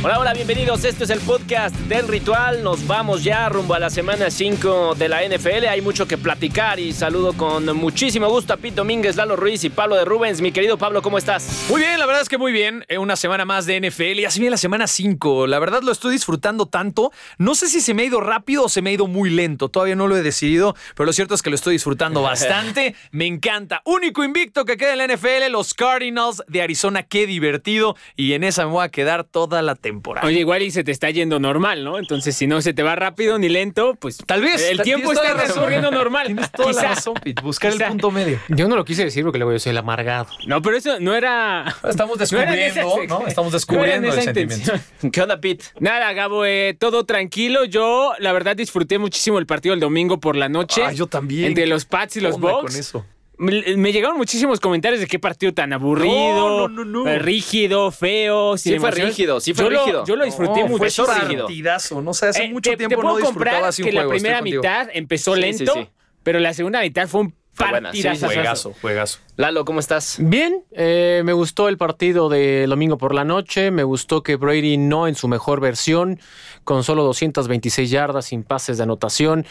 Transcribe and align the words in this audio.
Hola, 0.00 0.20
hola, 0.20 0.32
bienvenidos. 0.32 0.84
Esto 0.84 1.02
es 1.02 1.10
el 1.10 1.18
podcast 1.18 1.74
del 1.74 2.06
ritual. 2.06 2.62
Nos 2.62 2.86
vamos 2.86 3.24
ya 3.24 3.48
rumbo 3.48 3.74
a 3.74 3.80
la 3.80 3.90
semana 3.90 4.30
5 4.30 4.94
de 4.94 5.08
la 5.08 5.24
NFL. 5.28 5.66
Hay 5.68 5.80
mucho 5.80 6.06
que 6.06 6.16
platicar 6.16 6.78
y 6.78 6.92
saludo 6.92 7.32
con 7.32 7.66
muchísimo 7.76 8.28
gusto 8.28 8.52
a 8.52 8.58
Pete 8.58 8.76
Domínguez, 8.76 9.16
Lalo 9.16 9.34
Ruiz 9.34 9.64
y 9.64 9.70
Pablo 9.70 9.96
de 9.96 10.04
Rubens. 10.04 10.40
Mi 10.40 10.52
querido 10.52 10.78
Pablo, 10.78 11.02
¿cómo 11.02 11.18
estás? 11.18 11.66
Muy 11.68 11.80
bien, 11.80 11.98
la 11.98 12.06
verdad 12.06 12.22
es 12.22 12.28
que 12.28 12.38
muy 12.38 12.52
bien. 12.52 12.84
Eh, 12.86 12.98
Una 12.98 13.16
semana 13.16 13.44
más 13.44 13.66
de 13.66 13.80
NFL 13.80 14.20
y 14.20 14.24
así 14.24 14.38
viene 14.38 14.52
la 14.52 14.56
semana 14.56 14.86
5. 14.86 15.48
La 15.48 15.58
verdad 15.58 15.82
lo 15.82 15.90
estoy 15.90 16.12
disfrutando 16.12 16.66
tanto. 16.66 17.10
No 17.38 17.56
sé 17.56 17.66
si 17.68 17.80
se 17.80 17.92
me 17.92 18.02
ha 18.02 18.06
ido 18.06 18.20
rápido 18.20 18.66
o 18.66 18.68
se 18.68 18.82
me 18.82 18.90
ha 18.90 18.92
ido 18.92 19.08
muy 19.08 19.30
lento. 19.30 19.68
Todavía 19.68 19.96
no 19.96 20.06
lo 20.06 20.16
he 20.16 20.22
decidido, 20.22 20.76
pero 20.94 21.06
lo 21.06 21.12
cierto 21.12 21.34
es 21.34 21.42
que 21.42 21.50
lo 21.50 21.56
estoy 21.56 21.72
disfrutando 21.72 22.22
bastante. 22.28 22.94
Me 23.10 23.26
encanta. 23.26 23.82
Único 23.84 24.22
invicto 24.22 24.64
que 24.64 24.76
queda 24.76 24.92
en 24.92 24.98
la 24.98 25.08
NFL, 25.08 25.50
los 25.50 25.74
Cardinals 25.74 26.40
de 26.46 26.62
Arizona. 26.62 27.02
Qué 27.02 27.26
divertido. 27.26 27.96
Y 28.14 28.34
en 28.34 28.44
esa 28.44 28.64
me 28.64 28.70
voy 28.70 28.84
a 28.84 28.90
quedar 28.90 29.24
toda 29.24 29.60
la 29.60 29.74
temporada. 29.74 29.87
Oye, 30.22 30.40
igual 30.40 30.62
y 30.62 30.70
se 30.70 30.84
te 30.84 30.92
está 30.92 31.10
yendo 31.10 31.38
normal, 31.38 31.84
¿no? 31.84 31.98
Entonces, 31.98 32.36
si 32.36 32.46
no 32.46 32.60
se 32.62 32.72
te 32.74 32.82
va 32.82 32.94
rápido 32.96 33.38
ni 33.38 33.48
lento, 33.48 33.94
pues 33.98 34.18
Tal 34.18 34.42
vez. 34.42 34.68
el 34.70 34.82
tiempo 34.82 35.12
está 35.12 35.34
la 35.34 35.42
transcurriendo 35.44 35.90
normal. 35.90 36.26
Tienes 36.26 36.50
toda 36.52 36.72
la 36.72 36.80
Quizá. 36.80 36.88
razón, 36.94 37.14
Pete. 37.14 37.42
Buscar 37.42 37.72
Quizá. 37.72 37.84
el 37.84 37.90
punto 37.90 38.10
medio. 38.10 38.38
Yo 38.48 38.68
no 38.68 38.76
lo 38.76 38.84
quise 38.84 39.04
decir 39.04 39.24
porque 39.24 39.38
luego 39.38 39.52
yo 39.52 39.58
soy 39.58 39.70
el 39.70 39.78
amargado. 39.78 40.28
No, 40.46 40.60
pero 40.62 40.76
eso 40.76 41.00
no 41.00 41.14
era. 41.14 41.64
Estamos 41.88 42.16
no 42.16 42.20
descubriendo, 42.20 42.54
esa- 42.54 42.82
¿no? 42.82 43.26
Estamos 43.26 43.52
no 43.52 43.56
descubriendo 43.58 44.08
el 44.12 44.22
sentimiento. 44.22 44.72
¿Qué 45.12 45.22
onda, 45.22 45.40
Pete? 45.40 45.64
Nada, 45.80 46.12
Gabo, 46.12 46.44
eh, 46.44 46.76
todo 46.78 47.04
tranquilo. 47.04 47.64
Yo, 47.64 48.12
la 48.18 48.32
verdad, 48.32 48.56
disfruté 48.56 48.98
muchísimo 48.98 49.38
el 49.38 49.46
partido 49.46 49.74
el 49.74 49.80
domingo 49.80 50.18
por 50.20 50.36
la 50.36 50.48
noche. 50.48 50.82
Ah, 50.84 50.92
yo 50.92 51.06
también. 51.06 51.46
Entre 51.46 51.66
los 51.66 51.84
Pats 51.84 52.16
y 52.16 52.20
los 52.20 52.38
Bucks. 52.38 52.72
con 52.72 52.76
eso. 52.80 53.06
Me, 53.38 53.76
me 53.76 53.92
llegaron 53.92 54.16
muchísimos 54.16 54.58
comentarios 54.58 55.00
de 55.00 55.06
qué 55.06 55.18
partido 55.18 55.54
tan 55.54 55.72
aburrido, 55.72 56.12
No, 56.14 56.68
no, 56.68 56.84
no, 56.84 57.04
no. 57.04 57.08
eh, 57.08 57.18
rígido, 57.20 57.90
feo. 57.92 58.56
Sí 58.58 58.78
fue 58.78 58.90
rígido, 58.90 59.40
sí 59.40 59.54
fue 59.54 59.64
Yo 59.64 59.70
lo- 59.70 59.78
rígido. 59.84 60.04
yo 60.06 60.16
lo 60.16 60.24
disfruté 60.24 60.60
No, 60.62 60.66
mucho. 60.68 61.04
fue 61.06 61.14
partidazo. 61.16 62.02
No 62.02 62.14
sé, 62.14 62.26
hace 62.26 62.44
Eh, 62.44 62.48
mucho 62.52 62.70
te- 62.70 62.76
tiempo 62.78 62.96
te 62.96 63.02
puedo 63.02 63.18
no 63.20 63.24
disfrutaba 63.26 63.68
así 63.68 63.82
un 63.82 63.86
que 63.88 63.92
juego. 63.92 64.10
la 64.12 64.14
primera 64.16 64.42
mitad 64.42 64.88
empezó 64.92 65.34
Sí, 65.36 65.40
lento, 65.40 65.72
sí. 65.74 65.88
pero 66.24 66.40
la 66.40 66.52
segunda 66.52 66.80
mitad 66.80 67.06
fue 67.06 67.20
un 67.22 67.34
partidazo. 67.56 68.26
Juegazo, 68.26 68.74
juegazo. 68.80 69.18
Lalo, 69.36 69.64
¿cómo 69.64 69.80
estás? 69.80 70.16
Bien, 70.20 70.64
eh, 70.72 71.22
me 71.24 71.32
gustó 71.32 71.68
el 71.68 71.76
partido 71.76 72.28
de 72.28 72.66
domingo 72.68 72.98
por 72.98 73.14
la 73.14 73.24
noche, 73.24 73.70
me 73.72 73.82
gustó 73.84 74.22
que 74.22 74.36
Brady 74.36 74.78
no 74.78 75.06
en 75.08 75.14
su 75.16 75.26
mejor 75.28 75.60
versión, 75.60 76.20
con 76.68 76.84
solo 76.84 77.02
226 77.04 77.88
yardas 77.88 78.26
sin 78.26 78.42
pases 78.42 78.76
de 78.76 78.82
anotación 78.82 79.46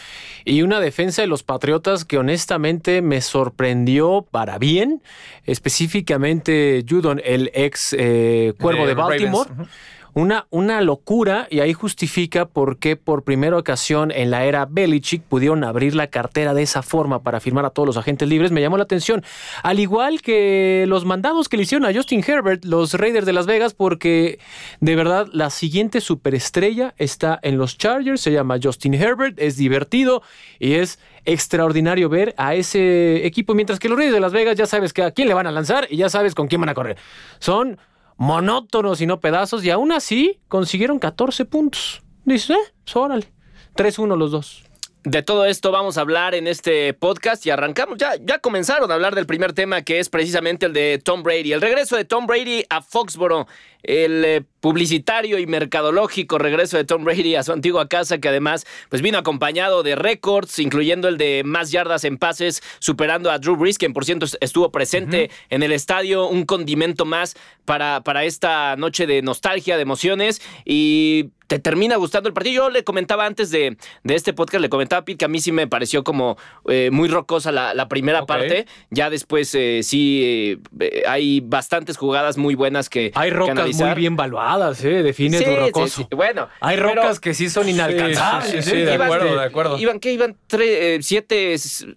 y 0.45 0.61
una 0.61 0.79
defensa 0.79 1.23
de 1.23 1.27
los 1.27 1.41
Patriotas 1.41 2.05
que 2.05 2.19
honestamente 2.19 3.01
me 3.01 3.21
sorprendió 3.21 4.27
para 4.29 4.59
bien, 4.59 5.01
específicamente 5.43 6.85
Judon, 6.87 7.19
el 7.25 7.49
ex 7.55 7.95
eh, 7.97 8.53
cuervo 8.59 8.83
De 8.83 8.89
de, 8.89 8.93
Baltimore. 8.93 9.49
Ravens, 9.49 9.69
Una, 10.17 10.47
una 10.49 10.81
locura 10.81 11.47
y 11.51 11.59
ahí 11.59 11.73
justifica 11.73 12.47
por 12.47 12.79
qué 12.79 12.95
por 12.95 13.23
primera 13.23 13.55
ocasión 13.55 14.09
en 14.09 14.31
la 14.31 14.45
era 14.45 14.65
Belichick 14.65 15.21
pudieron 15.21 15.63
abrir 15.63 15.93
la 15.93 16.07
cartera 16.07 16.55
de 16.55 16.63
esa 16.63 16.81
forma 16.81 17.21
para 17.21 17.39
firmar 17.39 17.65
a 17.65 17.69
todos 17.69 17.85
los 17.85 17.97
agentes 17.97 18.27
libres. 18.27 18.51
Me 18.51 18.59
llamó 18.59 18.77
la 18.77 18.83
atención. 18.85 19.23
Al 19.61 19.79
igual 19.79 20.23
que 20.23 20.85
los 20.87 21.05
mandados 21.05 21.49
que 21.49 21.57
le 21.57 21.61
hicieron 21.61 21.87
a 21.87 21.93
Justin 21.93 22.23
Herbert, 22.27 22.65
los 22.65 22.95
Raiders 22.95 23.27
de 23.27 23.33
Las 23.33 23.45
Vegas, 23.45 23.75
porque 23.75 24.39
de 24.79 24.95
verdad 24.95 25.27
la 25.33 25.51
siguiente 25.51 26.01
superestrella 26.01 26.95
está 26.97 27.39
en 27.43 27.59
los 27.59 27.77
Chargers. 27.77 28.19
Se 28.19 28.31
llama 28.31 28.57
Justin 28.59 28.95
Herbert, 28.95 29.37
es 29.37 29.55
divertido 29.55 30.23
y 30.57 30.73
es 30.73 30.97
extraordinario 31.25 32.09
ver 32.09 32.33
a 32.37 32.55
ese 32.55 33.23
equipo. 33.23 33.53
Mientras 33.53 33.77
que 33.77 33.87
los 33.87 33.95
Raiders 33.99 34.15
de 34.15 34.21
Las 34.21 34.33
Vegas 34.33 34.55
ya 34.55 34.65
sabes 34.65 34.97
a 34.97 35.11
quién 35.11 35.27
le 35.27 35.35
van 35.35 35.45
a 35.45 35.51
lanzar 35.51 35.85
y 35.91 35.97
ya 35.97 36.09
sabes 36.09 36.33
con 36.33 36.47
quién 36.47 36.59
van 36.59 36.69
a 36.69 36.73
correr. 36.73 36.97
Son 37.37 37.77
monótonos 38.17 39.01
y 39.01 39.05
no 39.05 39.19
pedazos, 39.19 39.63
y 39.63 39.69
aún 39.69 39.91
así 39.91 40.39
consiguieron 40.47 40.99
14 40.99 41.45
puntos. 41.45 42.01
Dices, 42.25 42.51
eh, 42.51 42.73
pues, 42.83 42.95
órale. 42.95 43.31
3-1 43.75 44.17
los 44.17 44.31
dos. 44.31 44.63
De 45.03 45.23
todo 45.23 45.45
esto 45.45 45.71
vamos 45.71 45.97
a 45.97 46.01
hablar 46.01 46.35
en 46.35 46.47
este 46.47 46.93
podcast 46.93 47.45
y 47.45 47.49
arrancamos. 47.49 47.97
Ya, 47.97 48.15
ya 48.21 48.39
comenzaron 48.39 48.91
a 48.91 48.95
hablar 48.95 49.15
del 49.15 49.25
primer 49.25 49.53
tema 49.53 49.81
que 49.83 49.99
es 49.99 50.09
precisamente 50.09 50.65
el 50.65 50.73
de 50.73 50.99
Tom 51.01 51.23
Brady. 51.23 51.53
El 51.53 51.61
regreso 51.61 51.95
de 51.95 52.03
Tom 52.03 52.27
Brady 52.27 52.65
a 52.69 52.81
Foxboro. 52.81 53.47
El 53.87 54.23
eh, 54.23 54.43
publicitario 54.59 55.39
y 55.39 55.47
mercadológico 55.47 56.37
regreso 56.37 56.77
de 56.77 56.83
Tom 56.83 57.03
Brady 57.03 57.35
a 57.35 57.43
su 57.43 57.53
antigua 57.53 57.87
casa 57.87 58.17
que 58.17 58.27
además 58.27 58.65
pues 58.89 59.01
vino 59.01 59.17
acompañado 59.17 59.81
de 59.81 59.95
récords, 59.95 60.59
incluyendo 60.59 61.07
el 61.07 61.17
de 61.17 61.43
más 61.45 61.71
yardas 61.71 62.03
en 62.03 62.17
pases, 62.17 62.61
superando 62.79 63.31
a 63.31 63.39
Drew 63.39 63.55
Brees, 63.55 63.77
quien 63.77 63.93
por 63.93 64.05
cierto 64.05 64.25
estuvo 64.41 64.71
presente 64.71 65.31
en 65.49 65.63
el 65.63 65.71
estadio, 65.71 66.27
un 66.27 66.45
condimento 66.45 67.05
más 67.05 67.35
para, 67.65 68.01
para 68.01 68.25
esta 68.25 68.75
noche 68.75 69.07
de 69.07 69.21
nostalgia, 69.21 69.77
de 69.77 69.83
emociones 69.83 70.41
y 70.65 71.31
te 71.47 71.59
termina 71.59 71.95
gustando 71.95 72.27
el 72.27 72.33
partido. 72.33 72.65
Yo 72.65 72.69
le 72.69 72.83
comentaba 72.83 73.25
antes 73.25 73.49
de, 73.51 73.77
de 74.03 74.15
este 74.15 74.33
podcast, 74.33 74.61
le 74.61 74.69
comentaba 74.69 74.99
a 74.99 75.05
Pete 75.05 75.17
que 75.17 75.25
a 75.25 75.29
mí 75.29 75.39
sí 75.39 75.51
me 75.51 75.67
pareció 75.67 76.03
como 76.03 76.37
eh, 76.67 76.89
muy 76.91 77.07
rocosa 77.07 77.51
la, 77.51 77.73
la 77.73 77.87
primera 77.87 78.25
parte. 78.25 78.67
Ya 78.89 79.09
después 79.09 79.55
eh, 79.55 79.79
sí 79.83 80.59
eh, 80.79 81.03
hay 81.07 81.39
bastantes 81.39 81.95
jugadas 81.95 82.37
muy 82.37 82.55
buenas 82.55 82.89
que 82.89 83.11
Hay 83.15 83.31
que 83.31 83.73
muy 83.85 83.93
bien 83.95 84.15
valuadas, 84.15 84.83
¿eh? 84.83 85.03
Define 85.03 85.37
Sí, 85.37 85.43
tu 85.45 85.49
sí, 85.51 85.55
rocoso. 85.55 86.01
sí. 86.01 86.15
Bueno, 86.15 86.47
Hay 86.59 86.75
pero- 86.77 86.89
rocas 86.95 87.19
que 87.19 87.33
sí 87.33 87.49
son 87.49 87.67
inalcanzables. 87.69 88.65
sí, 88.65 88.71
sí, 88.71 88.77
¿eh? 88.77 88.85
de 88.85 88.93
acuerdo, 88.95 89.35
de 89.37 89.45
acuerdo. 89.45 89.77
Iban, 89.77 89.99
¿qué? 89.99 90.11
Iban 90.13 90.35
eh, 90.59 90.99
siete 91.01 91.55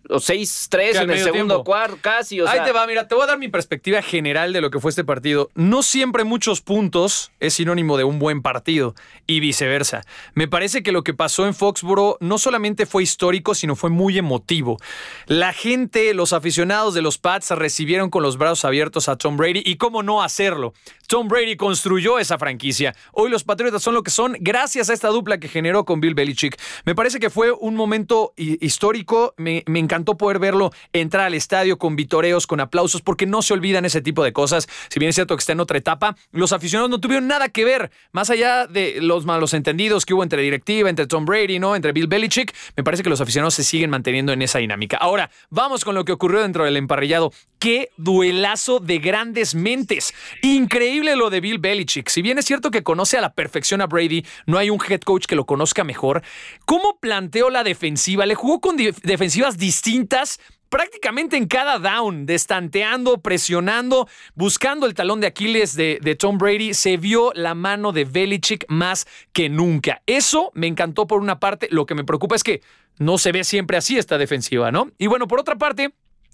o 0.08 0.20
seis, 0.20 0.66
tres 0.70 0.96
en 0.96 1.10
el 1.10 1.18
segundo 1.18 1.64
cuarto, 1.64 1.98
casi. 2.00 2.40
O 2.40 2.46
sea, 2.46 2.54
Ahí 2.62 2.66
te 2.66 2.72
va, 2.72 2.86
mira, 2.86 3.06
te 3.08 3.14
voy 3.14 3.24
a 3.24 3.26
dar 3.26 3.38
mi 3.38 3.48
perspectiva 3.48 4.02
general 4.02 4.52
de 4.52 4.60
lo 4.60 4.70
que 4.70 4.80
fue 4.80 4.90
este 4.90 5.04
partido. 5.04 5.50
No 5.54 5.82
siempre 5.82 6.24
muchos 6.24 6.60
puntos 6.60 7.32
es 7.40 7.54
sinónimo 7.54 7.96
de 7.96 8.04
un 8.04 8.18
buen 8.18 8.42
partido 8.42 8.94
y 9.26 9.40
viceversa. 9.40 10.02
Me 10.34 10.48
parece 10.48 10.82
que 10.82 10.92
lo 10.92 11.02
que 11.02 11.14
pasó 11.14 11.46
en 11.46 11.54
Foxboro 11.54 12.16
no 12.20 12.38
solamente 12.38 12.86
fue 12.86 13.02
histórico, 13.02 13.54
sino 13.54 13.76
fue 13.76 13.90
muy 13.90 14.18
emotivo. 14.18 14.78
La 15.26 15.52
gente, 15.52 16.14
los 16.14 16.32
aficionados 16.32 16.94
de 16.94 17.02
los 17.02 17.18
Pats 17.18 17.50
recibieron 17.50 18.10
con 18.10 18.22
los 18.22 18.38
brazos 18.38 18.64
abiertos 18.64 19.08
a 19.08 19.16
Tom 19.16 19.36
Brady 19.36 19.62
y 19.64 19.76
cómo 19.76 20.02
no 20.02 20.22
hacerlo. 20.22 20.72
Tom 21.06 21.28
Brady 21.28 21.56
construyó 21.60 22.18
esa 22.18 22.38
franquicia. 22.38 22.96
Hoy 23.12 23.28
los 23.28 23.44
Patriotas 23.44 23.82
son 23.82 23.92
lo 23.92 24.02
que 24.02 24.10
son 24.10 24.34
gracias 24.40 24.88
a 24.88 24.94
esta 24.94 25.08
dupla 25.08 25.36
que 25.36 25.46
generó 25.46 25.84
con 25.84 26.00
Bill 26.00 26.14
Belichick. 26.14 26.58
Me 26.86 26.94
parece 26.94 27.20
que 27.20 27.28
fue 27.28 27.52
un 27.52 27.76
momento 27.76 28.32
hi- 28.38 28.56
histórico. 28.62 29.34
Me, 29.36 29.62
me 29.66 29.78
encantó 29.78 30.16
poder 30.16 30.38
verlo 30.38 30.72
entrar 30.94 31.26
al 31.26 31.34
estadio 31.34 31.76
con 31.76 31.96
vitoreos, 31.96 32.46
con 32.46 32.60
aplausos, 32.60 33.02
porque 33.02 33.26
no 33.26 33.42
se 33.42 33.52
olvidan 33.52 33.84
ese 33.84 34.00
tipo 34.00 34.24
de 34.24 34.32
cosas. 34.32 34.66
Si 34.88 34.98
bien 34.98 35.10
es 35.10 35.14
cierto 35.16 35.36
que 35.36 35.40
está 35.40 35.52
en 35.52 35.60
otra 35.60 35.76
etapa, 35.76 36.16
los 36.32 36.54
aficionados 36.54 36.88
no 36.88 36.98
tuvieron 36.98 37.26
nada 37.28 37.50
que 37.50 37.66
ver, 37.66 37.90
más 38.12 38.30
allá 38.30 38.66
de 38.66 38.96
los 39.02 39.26
malos 39.26 39.52
entendidos 39.52 40.06
que 40.06 40.14
hubo 40.14 40.22
entre 40.22 40.40
directiva, 40.40 40.88
entre 40.88 41.06
Tom 41.06 41.26
Brady, 41.26 41.58
¿no? 41.58 41.76
Entre 41.76 41.92
Bill 41.92 42.06
Belichick. 42.06 42.54
Me 42.74 42.82
parece 42.82 43.02
que 43.02 43.10
los 43.10 43.20
aficionados 43.20 43.52
se 43.52 43.64
siguen 43.64 43.90
manteniendo 43.90 44.32
en 44.32 44.40
esa 44.40 44.60
dinámica. 44.60 44.96
Ahora, 44.96 45.30
vamos 45.50 45.84
con 45.84 45.94
lo 45.94 46.06
que 46.06 46.12
ocurrió 46.12 46.40
dentro 46.40 46.64
del 46.64 46.78
emparrillado. 46.78 47.34
Qué 47.58 47.90
duelazo 47.98 48.80
de 48.80 48.98
grandes 48.98 49.54
mentes. 49.54 50.14
Increíble 50.40 51.16
lo 51.16 51.28
de 51.28 51.40
Bill 51.40 51.49
Belichick. 51.58 52.08
Si 52.08 52.22
bien 52.22 52.38
es 52.38 52.44
cierto 52.44 52.70
que 52.70 52.82
conoce 52.82 53.18
a 53.18 53.20
la 53.20 53.32
perfección 53.32 53.80
a 53.80 53.86
Brady, 53.86 54.24
no 54.46 54.58
hay 54.58 54.70
un 54.70 54.78
head 54.88 55.00
coach 55.00 55.26
que 55.26 55.36
lo 55.36 55.46
conozca 55.46 55.84
mejor. 55.84 56.22
¿Cómo 56.64 56.98
planteó 57.00 57.50
la 57.50 57.64
defensiva? 57.64 58.26
Le 58.26 58.34
jugó 58.34 58.60
con 58.60 58.76
defensivas 58.76 59.58
distintas 59.58 60.40
prácticamente 60.70 61.36
en 61.36 61.46
cada 61.46 61.78
down, 61.78 62.24
destanteando, 62.24 63.20
presionando, 63.20 64.08
buscando 64.34 64.86
el 64.86 64.94
talón 64.94 65.20
de 65.20 65.26
Aquiles 65.26 65.76
de, 65.76 65.98
de 66.00 66.14
Tom 66.14 66.38
Brady, 66.38 66.72
se 66.72 66.96
vio 66.96 67.32
la 67.34 67.54
mano 67.54 67.92
de 67.92 68.04
Belichick 68.04 68.64
más 68.68 69.06
que 69.32 69.48
nunca. 69.48 70.00
Eso 70.06 70.52
me 70.54 70.68
encantó 70.68 71.06
por 71.06 71.20
una 71.20 71.40
parte, 71.40 71.68
lo 71.70 71.84
que 71.86 71.94
me 71.94 72.04
preocupa 72.04 72.36
es 72.36 72.44
que 72.44 72.62
no 72.98 73.18
se 73.18 73.32
ve 73.32 73.44
siempre 73.44 73.76
así 73.76 73.98
esta 73.98 74.16
defensiva, 74.16 74.70
¿no? 74.70 74.90
Y 74.96 75.08
bueno, 75.08 75.26
por 75.26 75.40
otra 75.40 75.56
parte... 75.56 75.92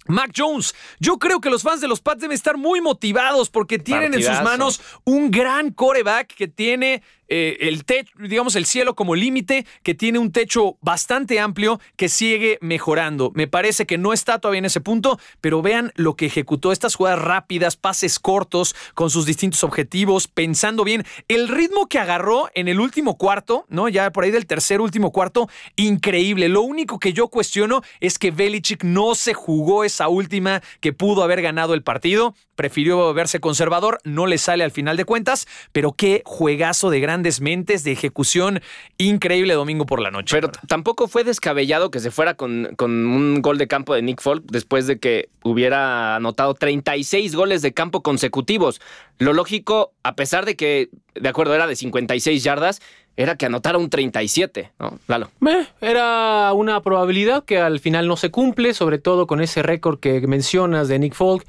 Mac 0.09 0.33
Jones, 0.37 0.75
yo 0.99 1.19
creo 1.19 1.41
que 1.41 1.51
los 1.51 1.63
fans 1.63 1.81
de 1.81 1.89
los 1.89 2.01
Pats 2.01 2.21
deben 2.21 2.35
estar 2.35 2.57
muy 2.57 2.81
motivados 2.81 3.51
porque 3.51 3.79
tienen 3.79 4.15
en 4.15 4.23
sus 4.23 4.43
manos 4.43 4.81
un 5.05 5.31
gran 5.31 5.71
coreback 5.71 6.35
que 6.35 6.49
tiene 6.49 7.03
eh, 7.29 7.57
el 7.61 7.85
techo, 7.85 8.13
digamos, 8.19 8.57
el 8.57 8.67
cielo 8.67 8.95
como 8.95 9.15
límite, 9.15 9.67
que 9.83 9.95
tiene 9.95 10.19
un 10.19 10.33
techo 10.33 10.77
bastante 10.81 11.41
amplio, 11.41 11.81
que 11.97 12.09
sigue 12.09 12.59
mejorando. 12.61 13.33
Me 13.35 13.47
parece 13.47 13.87
que 13.87 13.99
no 13.99 14.13
está 14.13 14.39
todavía 14.39 14.61
en 14.61 14.65
ese 14.67 14.81
punto, 14.81 15.19
pero 15.41 15.63
vean 15.63 15.93
lo 15.97 16.15
que 16.15 16.27
ejecutó, 16.27 16.73
estas 16.73 16.95
jugadas 16.95 17.21
rápidas, 17.21 17.77
pases 17.77 18.19
cortos, 18.19 18.75
con 18.95 19.11
sus 19.11 19.27
distintos 19.27 19.65
objetivos, 19.65 20.29
pensando 20.29 20.85
bien. 20.85 21.05
El 21.29 21.49
ritmo 21.49 21.87
que 21.89 21.99
agarró 21.99 22.49
en 22.55 22.69
el 22.69 22.81
último 22.81 23.17
cuarto, 23.17 23.67
¿no? 23.69 23.89
Ya 23.89 24.11
por 24.13 24.25
ahí 24.25 24.31
del 24.31 24.47
tercer 24.47 24.81
último 24.81 25.13
cuarto, 25.13 25.49
increíble. 25.77 26.49
Lo 26.49 26.63
único 26.63 26.99
que 26.99 27.13
yo 27.13 27.29
cuestiono 27.29 27.83
es 28.01 28.19
que 28.19 28.31
Belichick 28.31 28.85
no 28.85 29.15
se 29.15 29.35
jugó 29.35 29.85
esa 29.85 30.09
última 30.09 30.63
que 30.81 30.93
pudo 30.93 31.23
haber 31.23 31.43
ganado 31.43 31.75
el 31.75 31.83
partido. 31.83 32.35
Prefirió 32.55 33.13
verse 33.13 33.41
conservador, 33.41 33.99
no 34.05 34.27
le 34.27 34.39
sale 34.39 34.65
al 34.65 34.71
final 34.71 34.97
de 34.97 35.05
cuentas, 35.05 35.47
pero 35.73 35.93
qué 35.93 36.23
juegazo 36.25 36.91
de 36.91 37.01
grandes 37.17 37.41
mentes, 37.41 37.83
de 37.83 37.93
ejecución 37.93 38.61
increíble 38.99 39.55
domingo 39.55 39.87
por 39.87 40.01
la 40.01 40.11
noche. 40.11 40.37
Pero 40.37 40.51
tampoco 40.69 41.09
fue 41.09 41.25
descabellado 41.25 41.91
que 41.91 41.99
se 41.99 42.11
fuera 42.11 42.35
con, 42.35 42.75
con 42.77 42.91
un 42.91 43.41
gol 43.41 43.57
de 43.57 43.67
campo 43.67 43.95
de 43.95 44.03
Nick 44.03 44.21
Folk 44.21 44.45
después 44.51 44.87
de 44.87 44.99
que 44.99 45.31
hubiera 45.43 46.17
anotado 46.17 46.53
36 46.53 47.35
goles 47.35 47.63
de 47.63 47.73
campo 47.73 48.03
consecutivos. 48.03 48.83
Lo 49.19 49.33
lógico, 49.33 49.95
a 50.03 50.15
pesar 50.15 50.45
de 50.45 50.57
que, 50.57 50.91
de 51.15 51.27
acuerdo, 51.27 51.55
era 51.55 51.67
de 51.67 51.75
56 51.75 52.45
yardas, 52.45 52.83
era 53.17 53.37
que 53.37 53.47
anotara 53.47 53.79
un 53.79 53.89
37, 53.89 54.73
¿no? 54.79 54.99
Lalo. 55.07 55.31
Eh, 55.47 55.67
era 55.81 56.53
una 56.53 56.83
probabilidad 56.83 57.47
que 57.47 57.59
al 57.59 57.81
final 57.81 58.09
no 58.09 58.19
se 58.19 58.31
cumple, 58.31 58.75
sobre 58.75 58.99
todo 58.99 59.27
con 59.27 59.41
ese 59.41 59.63
récord 59.63 59.99
que 60.01 60.21
mencionas 60.27 60.89
de 60.89 60.99
Nick 60.99 61.15
Folk. 61.15 61.47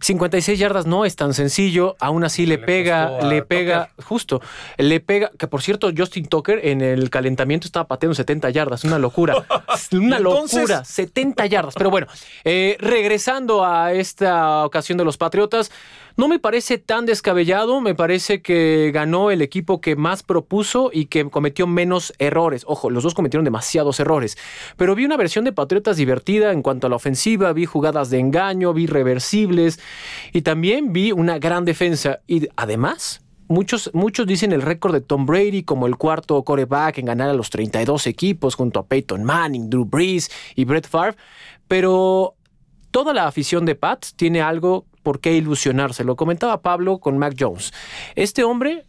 56 0.00 0.58
yardas 0.58 0.86
no 0.86 1.04
es 1.04 1.16
tan 1.16 1.34
sencillo, 1.34 1.96
aún 2.00 2.24
así 2.24 2.46
le, 2.46 2.56
Le 2.56 2.64
pega, 2.64 3.20
le 3.22 3.42
pega, 3.42 3.86
Tucker. 3.88 4.04
justo, 4.04 4.40
le 4.78 5.00
pega, 5.00 5.30
que 5.38 5.46
por 5.48 5.62
cierto, 5.62 5.90
Justin 5.96 6.26
Tucker 6.26 6.60
en 6.66 6.80
el 6.80 7.10
calentamiento 7.10 7.66
estaba 7.66 7.86
pateando 7.86 8.14
70 8.14 8.50
yardas, 8.50 8.84
una 8.84 8.98
locura, 8.98 9.34
una 9.92 10.18
entonces- 10.18 10.60
locura, 10.60 10.84
70 10.84 11.46
yardas. 11.46 11.74
Pero 11.74 11.90
bueno, 11.90 12.06
eh, 12.44 12.76
regresando 12.80 13.64
a 13.64 13.92
esta 13.92 14.64
ocasión 14.64 14.98
de 14.98 15.04
los 15.04 15.16
Patriotas, 15.16 15.70
no 16.16 16.28
me 16.28 16.38
parece 16.38 16.78
tan 16.78 17.04
descabellado, 17.04 17.80
me 17.80 17.94
parece 17.94 18.40
que 18.40 18.90
ganó 18.92 19.30
el 19.30 19.42
equipo 19.42 19.80
que 19.82 19.96
más 19.96 20.22
propuso 20.22 20.90
y 20.92 21.06
que 21.06 21.28
cometió 21.28 21.66
menos 21.66 22.14
errores. 22.18 22.64
Ojo, 22.66 22.88
los 22.88 23.02
dos 23.02 23.14
cometieron 23.14 23.44
demasiados 23.44 24.00
errores, 24.00 24.38
pero 24.76 24.94
vi 24.94 25.04
una 25.04 25.18
versión 25.18 25.44
de 25.44 25.52
Patriotas 25.52 25.98
divertida 25.98 26.52
en 26.52 26.62
cuanto 26.62 26.86
a 26.86 26.90
la 26.90 26.96
ofensiva, 26.96 27.52
vi 27.52 27.66
jugadas 27.66 28.08
de 28.08 28.18
engaño, 28.18 28.72
vi 28.72 28.86
reversibles 28.86 29.78
y 30.32 30.40
también 30.40 30.92
vi 30.92 31.12
una 31.12 31.38
gran 31.38 31.64
defensa. 31.64 32.20
Y 32.26 32.48
además... 32.56 33.22
Muchos, 33.48 33.92
muchos 33.94 34.26
dicen 34.26 34.50
el 34.50 34.60
récord 34.60 34.92
de 34.92 35.00
Tom 35.00 35.24
Brady 35.24 35.62
como 35.62 35.86
el 35.86 35.94
cuarto 35.94 36.42
coreback 36.42 36.98
en 36.98 37.04
ganar 37.04 37.30
a 37.30 37.32
los 37.32 37.48
32 37.48 38.08
equipos 38.08 38.56
junto 38.56 38.80
a 38.80 38.86
Peyton 38.86 39.22
Manning, 39.22 39.70
Drew 39.70 39.84
Brees 39.84 40.28
y 40.56 40.64
Brett 40.64 40.88
Favre, 40.88 41.16
pero 41.68 42.34
toda 42.90 43.14
la 43.14 43.28
afición 43.28 43.64
de 43.64 43.76
Pats 43.76 44.14
tiene 44.16 44.42
algo 44.42 44.86
por 45.06 45.20
qué 45.20 45.34
ilusionarse. 45.34 46.02
Lo 46.02 46.16
comentaba 46.16 46.62
Pablo 46.62 46.98
con 46.98 47.16
Mac 47.16 47.36
Jones. 47.38 47.72
Este 48.16 48.42
hombre 48.42 48.85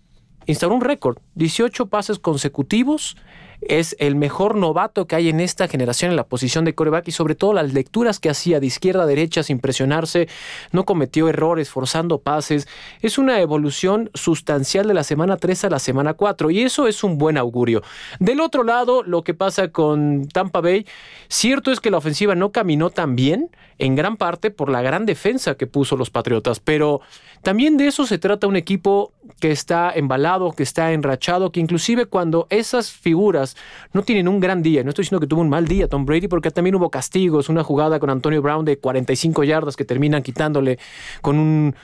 instauró 0.47 0.75
un 0.75 0.81
récord, 0.81 1.17
18 1.35 1.87
pases 1.87 2.19
consecutivos. 2.19 3.15
Es 3.59 3.95
el 3.99 4.15
mejor 4.15 4.55
novato 4.55 5.07
que 5.07 5.15
hay 5.15 5.29
en 5.29 5.39
esta 5.39 5.67
generación 5.67 6.11
en 6.11 6.15
la 6.15 6.27
posición 6.27 6.63
de 6.63 6.75
coreback 6.75 7.07
y 7.07 7.11
sobre 7.11 7.33
todo 7.33 7.53
las 7.53 7.73
lecturas 7.73 8.19
que 8.19 8.29
hacía 8.29 8.59
de 8.59 8.67
izquierda 8.67 9.03
a 9.03 9.07
derecha 9.07 9.41
sin 9.41 9.57
presionarse, 9.57 10.27
no 10.71 10.85
cometió 10.85 11.27
errores 11.27 11.69
forzando 11.71 12.19
pases. 12.19 12.67
Es 13.01 13.17
una 13.17 13.41
evolución 13.41 14.11
sustancial 14.13 14.87
de 14.87 14.93
la 14.93 15.03
semana 15.03 15.37
3 15.37 15.65
a 15.65 15.69
la 15.71 15.79
semana 15.79 16.13
4 16.13 16.51
y 16.51 16.61
eso 16.61 16.87
es 16.87 17.03
un 17.03 17.17
buen 17.17 17.35
augurio. 17.35 17.81
Del 18.19 18.41
otro 18.41 18.63
lado, 18.63 19.01
lo 19.01 19.23
que 19.23 19.33
pasa 19.33 19.69
con 19.69 20.27
Tampa 20.27 20.61
Bay, 20.61 20.85
cierto 21.27 21.71
es 21.71 21.79
que 21.79 21.89
la 21.89 21.97
ofensiva 21.97 22.35
no 22.35 22.51
caminó 22.51 22.91
tan 22.91 23.15
bien, 23.15 23.49
en 23.79 23.95
gran 23.95 24.17
parte 24.17 24.51
por 24.51 24.69
la 24.69 24.81
gran 24.81 25.05
defensa 25.05 25.55
que 25.55 25.67
puso 25.67 25.97
los 25.97 26.09
Patriotas, 26.09 26.59
pero 26.59 27.01
también 27.41 27.77
de 27.77 27.87
eso 27.87 28.05
se 28.05 28.17
trata 28.17 28.47
un 28.47 28.55
equipo 28.55 29.13
que 29.39 29.51
está 29.51 29.91
embalado, 29.93 30.51
que 30.51 30.63
está 30.63 30.91
enrachado, 30.93 31.51
que 31.51 31.59
inclusive 31.59 32.05
cuando 32.05 32.47
esas 32.49 32.91
figuras 32.91 33.55
no 33.93 34.03
tienen 34.03 34.27
un 34.27 34.39
gran 34.39 34.61
día, 34.63 34.83
no 34.83 34.89
estoy 34.89 35.03
diciendo 35.03 35.19
que 35.19 35.27
tuvo 35.27 35.41
un 35.41 35.49
mal 35.49 35.67
día 35.67 35.87
Tom 35.87 36.05
Brady, 36.05 36.27
porque 36.27 36.51
también 36.51 36.75
hubo 36.75 36.89
castigos, 36.89 37.49
una 37.49 37.63
jugada 37.63 37.99
con 37.99 38.09
Antonio 38.09 38.41
Brown 38.41 38.65
de 38.65 38.79
45 38.79 39.43
yardas 39.43 39.75
que 39.75 39.85
terminan 39.85 40.23
quitándole 40.23 40.79
con 41.21 41.37
un, 41.37 41.75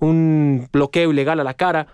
un 0.00 0.68
bloqueo 0.72 1.10
ilegal 1.10 1.40
a 1.40 1.44
la 1.44 1.54
cara. 1.54 1.86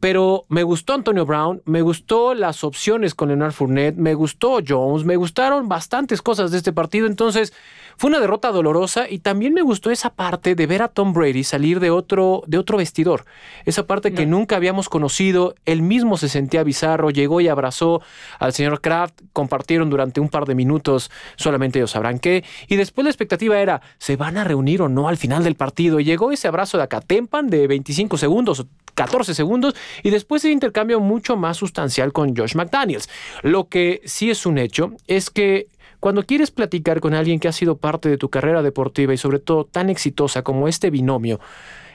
Pero 0.00 0.46
me 0.48 0.62
gustó 0.62 0.94
Antonio 0.94 1.26
Brown, 1.26 1.60
me 1.66 1.82
gustó 1.82 2.32
las 2.32 2.64
opciones 2.64 3.14
con 3.14 3.28
Leonard 3.28 3.52
Fournette, 3.52 3.96
me 3.96 4.14
gustó 4.14 4.60
Jones, 4.66 5.04
me 5.04 5.16
gustaron 5.16 5.68
bastantes 5.68 6.22
cosas 6.22 6.50
de 6.50 6.56
este 6.56 6.72
partido. 6.72 7.06
Entonces, 7.06 7.52
fue 7.96 8.08
una 8.08 8.20
derrota 8.20 8.50
dolorosa 8.50 9.08
y 9.08 9.18
también 9.20 9.54
me 9.54 9.62
gustó 9.62 9.90
esa 9.90 10.10
parte 10.10 10.54
de 10.54 10.66
ver 10.66 10.82
a 10.82 10.88
Tom 10.88 11.12
Brady 11.12 11.44
salir 11.44 11.80
de 11.80 11.90
otro, 11.90 12.42
de 12.46 12.58
otro 12.58 12.78
vestidor. 12.78 13.24
Esa 13.64 13.86
parte 13.86 14.12
que 14.12 14.26
nunca 14.26 14.56
habíamos 14.56 14.88
conocido. 14.88 15.54
Él 15.64 15.82
mismo 15.82 16.16
se 16.16 16.28
sentía 16.28 16.62
bizarro, 16.62 17.10
llegó 17.10 17.40
y 17.40 17.48
abrazó 17.48 18.02
al 18.38 18.52
señor 18.52 18.80
Kraft, 18.80 19.20
compartieron 19.32 19.90
durante 19.90 20.20
un 20.20 20.28
par 20.28 20.46
de 20.46 20.54
minutos, 20.54 21.10
solamente 21.36 21.78
ellos 21.78 21.92
sabrán 21.92 22.18
qué. 22.18 22.44
Y 22.68 22.76
después 22.76 23.04
la 23.04 23.10
expectativa 23.10 23.58
era, 23.60 23.82
¿se 23.98 24.16
van 24.16 24.36
a 24.36 24.44
reunir 24.44 24.82
o 24.82 24.88
no 24.88 25.08
al 25.08 25.16
final 25.16 25.44
del 25.44 25.54
partido? 25.54 26.00
Y 26.00 26.04
llegó 26.04 26.32
ese 26.32 26.48
abrazo 26.48 26.76
de 26.76 26.84
Acatempan 26.84 27.48
de 27.48 27.66
25 27.66 28.16
segundos, 28.16 28.66
14 28.94 29.34
segundos, 29.34 29.74
y 30.02 30.10
después 30.10 30.44
ese 30.44 30.52
intercambio 30.52 31.00
mucho 31.00 31.36
más 31.36 31.56
sustancial 31.56 32.12
con 32.12 32.36
Josh 32.36 32.54
McDaniels. 32.54 33.08
Lo 33.42 33.68
que 33.68 34.00
sí 34.04 34.30
es 34.30 34.46
un 34.46 34.58
hecho 34.58 34.92
es 35.06 35.30
que 35.30 35.68
cuando 36.02 36.24
quieres 36.24 36.50
platicar 36.50 36.98
con 36.98 37.14
alguien 37.14 37.38
que 37.38 37.46
ha 37.46 37.52
sido 37.52 37.76
parte 37.76 38.08
de 38.08 38.18
tu 38.18 38.28
carrera 38.28 38.60
deportiva 38.60 39.14
y 39.14 39.16
sobre 39.16 39.38
todo 39.38 39.66
tan 39.66 39.88
exitosa 39.88 40.42
como 40.42 40.66
este 40.66 40.90
binomio, 40.90 41.38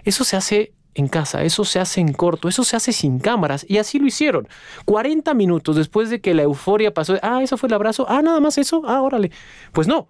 eso 0.05 0.23
se 0.23 0.37
hace 0.37 0.71
en 0.93 1.09
casa, 1.09 1.43
eso 1.43 1.65
se 1.65 1.81
hace 1.81 1.99
en 1.99 2.13
corto, 2.13 2.47
eso 2.47 2.63
se 2.63 2.77
hace 2.77 2.93
sin 2.93 3.19
cámaras 3.19 3.65
y 3.67 3.79
así 3.79 3.99
lo 3.99 4.07
hicieron. 4.07 4.47
40 4.85 5.33
minutos 5.33 5.75
después 5.75 6.09
de 6.09 6.21
que 6.21 6.33
la 6.33 6.43
euforia 6.43 6.93
pasó, 6.93 7.17
ah, 7.21 7.43
eso 7.43 7.57
fue 7.57 7.67
el 7.67 7.73
abrazo, 7.73 8.05
ah, 8.07 8.21
nada 8.21 8.39
más 8.39 8.57
eso, 8.57 8.81
ah, 8.85 9.01
órale. 9.01 9.29
Pues 9.73 9.89
no, 9.89 10.07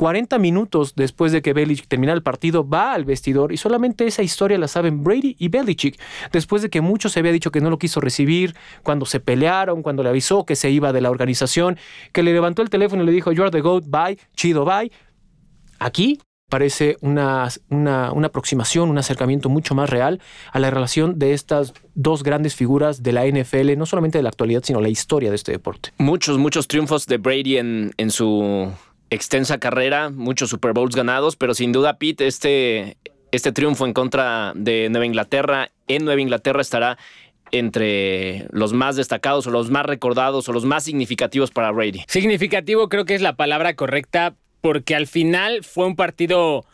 40 0.00 0.38
minutos 0.38 0.94
después 0.96 1.30
de 1.30 1.42
que 1.42 1.52
Belichick 1.52 1.86
termina 1.86 2.14
el 2.14 2.22
partido, 2.22 2.66
va 2.66 2.94
al 2.94 3.04
vestidor 3.04 3.52
y 3.52 3.58
solamente 3.58 4.06
esa 4.06 4.22
historia 4.22 4.56
la 4.56 4.66
saben 4.66 5.04
Brady 5.04 5.36
y 5.38 5.48
Belichick. 5.48 6.00
Después 6.32 6.62
de 6.62 6.70
que 6.70 6.80
mucho 6.80 7.10
se 7.10 7.18
había 7.18 7.32
dicho 7.32 7.50
que 7.50 7.60
no 7.60 7.68
lo 7.68 7.78
quiso 7.78 8.00
recibir, 8.00 8.56
cuando 8.82 9.04
se 9.04 9.20
pelearon, 9.20 9.82
cuando 9.82 10.02
le 10.02 10.08
avisó 10.08 10.46
que 10.46 10.56
se 10.56 10.70
iba 10.70 10.94
de 10.94 11.02
la 11.02 11.10
organización, 11.10 11.76
que 12.12 12.22
le 12.22 12.32
levantó 12.32 12.62
el 12.62 12.70
teléfono 12.70 13.02
y 13.02 13.06
le 13.06 13.12
dijo, 13.12 13.30
You're 13.30 13.50
the 13.50 13.60
GOAT, 13.60 13.84
bye, 13.88 14.18
chido, 14.34 14.64
bye. 14.64 14.90
Aquí 15.78 16.18
parece 16.48 16.96
una, 17.02 17.48
una, 17.68 18.10
una 18.12 18.28
aproximación, 18.28 18.88
un 18.88 18.96
acercamiento 18.96 19.50
mucho 19.50 19.74
más 19.74 19.90
real 19.90 20.18
a 20.50 20.60
la 20.60 20.70
relación 20.70 21.18
de 21.18 21.34
estas 21.34 21.74
dos 21.94 22.22
grandes 22.22 22.54
figuras 22.54 23.02
de 23.02 23.12
la 23.12 23.26
NFL, 23.26 23.76
no 23.76 23.84
solamente 23.84 24.16
de 24.16 24.22
la 24.22 24.30
actualidad, 24.30 24.62
sino 24.64 24.80
la 24.80 24.88
historia 24.88 25.28
de 25.28 25.36
este 25.36 25.52
deporte. 25.52 25.90
Muchos, 25.98 26.38
muchos 26.38 26.68
triunfos 26.68 27.04
de 27.04 27.18
Brady 27.18 27.58
en, 27.58 27.92
en 27.98 28.10
su 28.10 28.72
extensa 29.10 29.58
carrera, 29.58 30.10
muchos 30.10 30.50
Super 30.50 30.72
Bowls 30.72 30.94
ganados, 30.94 31.36
pero 31.36 31.54
sin 31.54 31.72
duda, 31.72 31.98
Pete, 31.98 32.26
este, 32.26 32.96
este 33.32 33.52
triunfo 33.52 33.84
en 33.86 33.92
contra 33.92 34.52
de 34.54 34.88
Nueva 34.88 35.06
Inglaterra 35.06 35.70
en 35.88 36.04
Nueva 36.04 36.20
Inglaterra 36.20 36.60
estará 36.60 36.98
entre 37.52 38.46
los 38.52 38.72
más 38.72 38.96
destacados 38.96 39.46
o 39.46 39.50
los 39.50 39.70
más 39.70 39.84
recordados 39.84 40.48
o 40.48 40.52
los 40.52 40.64
más 40.64 40.84
significativos 40.84 41.50
para 41.50 41.72
Brady. 41.72 42.04
Significativo 42.06 42.88
creo 42.88 43.04
que 43.04 43.14
es 43.14 43.22
la 43.22 43.34
palabra 43.34 43.74
correcta 43.74 44.34
porque 44.60 44.94
al 44.94 45.06
final 45.06 45.64
fue 45.64 45.86
un 45.86 45.96
partido 45.96 46.64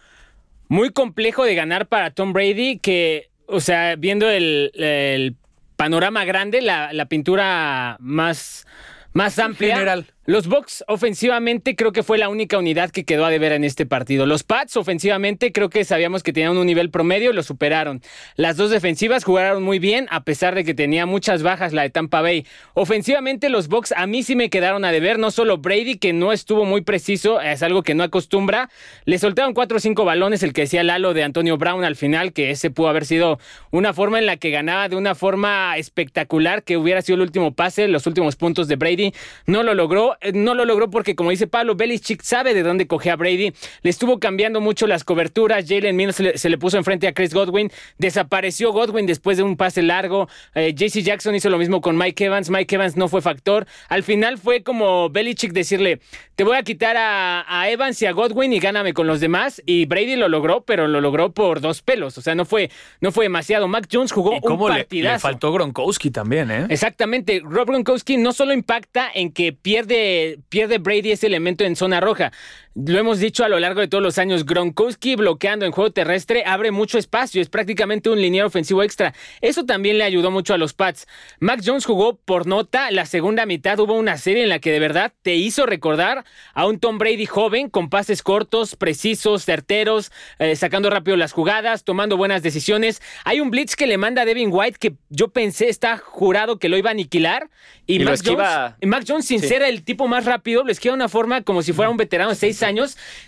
muy 0.69 0.90
complejo 0.90 1.45
de 1.45 1.55
ganar 1.55 1.87
para 1.87 2.11
Tom 2.11 2.33
Brady 2.33 2.78
que, 2.78 3.31
o 3.47 3.61
sea, 3.61 3.97
viendo 3.97 4.28
el, 4.28 4.73
el 4.75 5.37
panorama 5.76 6.25
grande, 6.25 6.61
la, 6.61 6.93
la 6.93 7.07
pintura 7.07 7.97
más, 8.00 8.66
más 9.12 9.38
amplia. 9.38 9.76
General. 9.76 10.07
Los 10.28 10.49
Bucks 10.49 10.83
ofensivamente 10.88 11.76
creo 11.76 11.92
que 11.92 12.02
fue 12.02 12.18
la 12.18 12.28
única 12.28 12.59
unidad 12.59 12.90
que 12.90 13.04
quedó 13.04 13.25
a 13.25 13.30
deber 13.30 13.52
en 13.52 13.62
este 13.62 13.87
partido. 13.87 14.26
Los 14.26 14.42
Pats 14.42 14.76
ofensivamente 14.76 15.52
creo 15.52 15.71
que 15.71 15.85
sabíamos 15.85 16.25
que 16.25 16.33
tenían 16.33 16.56
un 16.56 16.66
nivel 16.66 16.90
promedio 16.90 17.30
y 17.30 17.33
lo 17.33 17.45
superaron. 17.45 18.02
Las 18.35 18.56
dos 18.56 18.73
defensivas 18.73 19.23
jugaron 19.23 19.62
muy 19.62 19.78
bien 19.78 20.09
a 20.11 20.25
pesar 20.25 20.56
de 20.56 20.64
que 20.64 20.75
tenía 20.75 21.06
muchas 21.06 21.45
bajas 21.45 21.73
la 21.73 21.83
de 21.83 21.90
Tampa 21.90 22.23
Bay. 22.23 22.45
Ofensivamente 22.75 23.50
los 23.50 23.68
Bucks 23.68 23.95
a 23.97 24.09
mí 24.09 24.25
sí 24.25 24.35
me 24.35 24.50
quedaron 24.50 24.85
a 24.85 24.90
deber, 24.90 25.21
no 25.21 25.30
solo 25.30 25.59
Brady 25.59 25.97
que 25.97 26.12
no 26.12 26.33
estuvo 26.33 26.64
muy 26.64 26.80
preciso, 26.80 27.40
es 27.40 27.62
algo 27.62 27.85
que 27.85 27.95
no 27.95 28.02
acostumbra. 28.02 28.68
Le 29.04 29.21
soltaron 29.21 29.54
cuatro 29.54 29.76
o 29.76 29.80
cinco 29.80 30.04
balones, 30.04 30.42
el 30.42 30.52
que 30.52 30.62
decía 30.62 30.83
Lalo 30.83 31.14
de 31.14 31.23
Antonio 31.23 31.56
Brown 31.56 31.85
al 31.85 31.95
final, 31.95 32.33
que 32.33 32.50
ese 32.50 32.73
pudo 32.73 32.88
haber 32.88 33.04
sido 33.04 33.38
una 33.71 33.95
forma 33.95 34.18
en 34.18 34.26
la 34.26 34.38
que 34.38 34.50
ganaba 34.50 34.88
de 34.88 34.97
una 34.97 35.14
forma 35.14 35.76
espectacular, 35.76 36.64
que 36.64 36.76
hubiera 36.76 37.00
sido 37.00 37.14
el 37.14 37.23
último 37.23 37.54
pase, 37.54 37.87
los 37.87 38.09
últimos 38.09 38.35
puntos 38.35 38.66
de 38.66 38.75
Brady. 38.75 39.12
No 39.47 39.62
lo 39.62 39.73
logró 39.73 40.15
pero 40.20 40.37
eh, 40.37 40.38
no 40.38 40.54
lo 40.54 40.64
logró 40.64 40.90
porque, 40.90 41.14
como 41.14 41.30
dice 41.30 41.46
Pablo, 41.46 41.75
Belichick 41.75 42.23
sabe 42.23 42.54
de 42.54 42.62
dónde 42.62 42.87
coge 42.87 43.11
a 43.11 43.16
Brady. 43.16 43.52
Le 43.82 43.90
estuvo 43.90 44.18
cambiando 44.18 44.61
mucho 44.61 44.87
las 44.87 45.04
coberturas. 45.04 45.66
Jalen 45.68 45.96
Mills 45.96 46.16
se 46.16 46.49
le, 46.49 46.58
puso 46.58 46.78
enfrente 46.78 47.06
a 47.06 47.12
Chris 47.12 47.35
Godwin. 47.35 47.70
Desapareció 47.99 48.73
Godwin 48.73 49.06
después 49.06 49.37
de 49.37 49.42
un 49.42 49.56
pase 49.56 49.82
largo. 49.82 50.28
Eh, 50.54 50.75
JC 50.75 51.02
Jackson 51.02 51.35
hizo 51.35 51.50
lo 51.50 51.58
mismo 51.58 51.80
con 51.80 51.96
Mike 51.96 52.25
Evans. 52.25 52.50
Mike 52.50 52.75
Evans 52.75 52.96
no 52.96 53.08
fue 53.08 53.23
factor. 53.23 53.66
Al 53.88 54.02
final 54.02 54.38
fue 54.38 54.62
como 54.62 55.11
Belichick 55.11 55.52
decirle: 55.52 56.00
Te 56.35 56.44
voy 56.44 56.56
a 56.56 56.62
quitar 56.62 56.96
a, 56.99 57.66
Evans 57.68 58.00
y 58.02 58.06
a 58.06 58.12
Godwin 58.12 58.52
y 58.52 58.61
gáname 58.61 58.92
con 58.92 59.06
los 59.06 59.20
demás. 59.20 59.62
Y 59.66 59.87
Brady 59.87 60.16
lo 60.16 60.28
logró, 60.28 60.64
pero 60.64 60.87
lo 60.87 61.00
logró 61.00 61.32
por 61.32 61.61
dos 61.61 61.82
pelos. 61.82 62.16
O 62.18 62.23
sea, 62.23 62.35
no 62.35 62.44
fue, 62.44 62.70
no 63.00 63.12
fue 63.12 63.25
demasiado. 63.25 63.68
Mac 63.68 63.88
Jones 63.90 64.12
jugó 64.12 64.38
un 64.40 64.58
partidazo. 64.68 65.14
Le, 65.14 65.18
faltó 65.18 65.52
Gronkowski 65.52 66.11
también, 66.11 66.50
¿eh? 66.50 66.66
Exactamente. 66.68 67.42
Rob 67.44 67.68
Gronkowski 67.68 68.16
no 68.16 68.32
solo 68.32 68.52
impacta 68.52 69.11
en 69.12 69.32
que 69.32 69.52
pierde, 69.52 70.05
pierde 70.48 70.78
Brady 70.78 71.12
ese 71.12 71.26
elemento 71.26 71.64
en 71.64 71.76
zona 71.76 72.00
roja. 72.00 72.32
Lo 72.76 72.99
hemos 72.99 73.21
dicho 73.21 73.42
a 73.42 73.49
lo 73.49 73.59
largo 73.59 73.80
de 73.80 73.88
todos 73.88 74.04
los 74.04 74.18
años, 74.18 74.45
Gronkowski 74.45 75.16
bloqueando 75.16 75.64
en 75.64 75.73
juego 75.73 75.92
terrestre 75.92 76.42
abre 76.45 76.73
mucho 76.73 76.99
espacio, 76.99 77.40
es 77.40 77.49
prácticamente 77.49 78.11
un 78.11 78.21
lineal 78.21 78.45
ofensivo 78.45 78.83
extra. 78.83 79.14
Eso 79.40 79.64
también 79.64 79.97
le 79.97 80.04
ayudó 80.04 80.30
mucho 80.30 80.52
a 80.52 80.59
los 80.59 80.75
Pats. 80.75 81.06
Mac 81.40 81.62
Jones 81.64 81.87
jugó 81.87 82.16
por 82.16 82.47
nota, 82.47 82.90
la 82.90 83.06
segunda 83.06 83.47
mitad 83.47 83.78
hubo 83.78 83.95
una 83.95 84.18
serie 84.18 84.42
en 84.42 84.50
la 84.50 84.59
que 84.59 84.73
de 84.73 84.78
verdad 84.78 85.14
te 85.23 85.37
hizo 85.37 85.64
recordar 85.64 86.26
a 86.52 86.66
un 86.66 86.78
Tom 86.78 86.99
Brady 86.99 87.25
joven 87.25 87.71
con 87.71 87.88
pases 87.88 88.23
cortos, 88.23 88.76
precisos, 88.76 89.47
certeros, 89.47 90.12
eh, 90.38 90.54
sacando 90.54 90.90
rápido 90.90 91.16
las 91.16 91.33
jugadas, 91.33 91.83
tomando 91.83 92.18
buenas 92.18 92.42
decisiones. 92.42 93.00
Hay 93.25 93.40
un 93.40 93.50
blitz 93.50 93.75
que 93.75 93.87
le 93.87 93.97
manda 93.97 94.21
a 94.21 94.25
Devin 94.26 94.50
White 94.52 94.76
que 94.78 94.97
yo 95.09 95.28
pensé 95.28 95.71
está 95.71 95.97
jurado 95.97 96.59
que 96.59 96.68
lo 96.68 96.76
iba 96.76 96.90
a 96.90 96.92
aniquilar 96.92 97.49
y, 97.87 98.00
Mac, 98.00 98.21
Jones, 98.23 99.04
Jones, 99.09 99.26
sin 99.26 99.40
ser 99.40 99.62
el 99.62 99.83
tipo 99.83 100.09
más 100.09 100.26
rápido, 100.26 100.62
lo 100.62 100.71
esquiva 100.71 100.92
de 100.92 100.97
una 100.97 101.09
forma 101.09 101.40
como 101.40 101.62
si 101.62 101.73
fuera 101.73 101.88
un 101.88 101.97
veterano 101.97 102.30
de 102.30 102.37
seis 102.37 102.62
años 102.62 102.65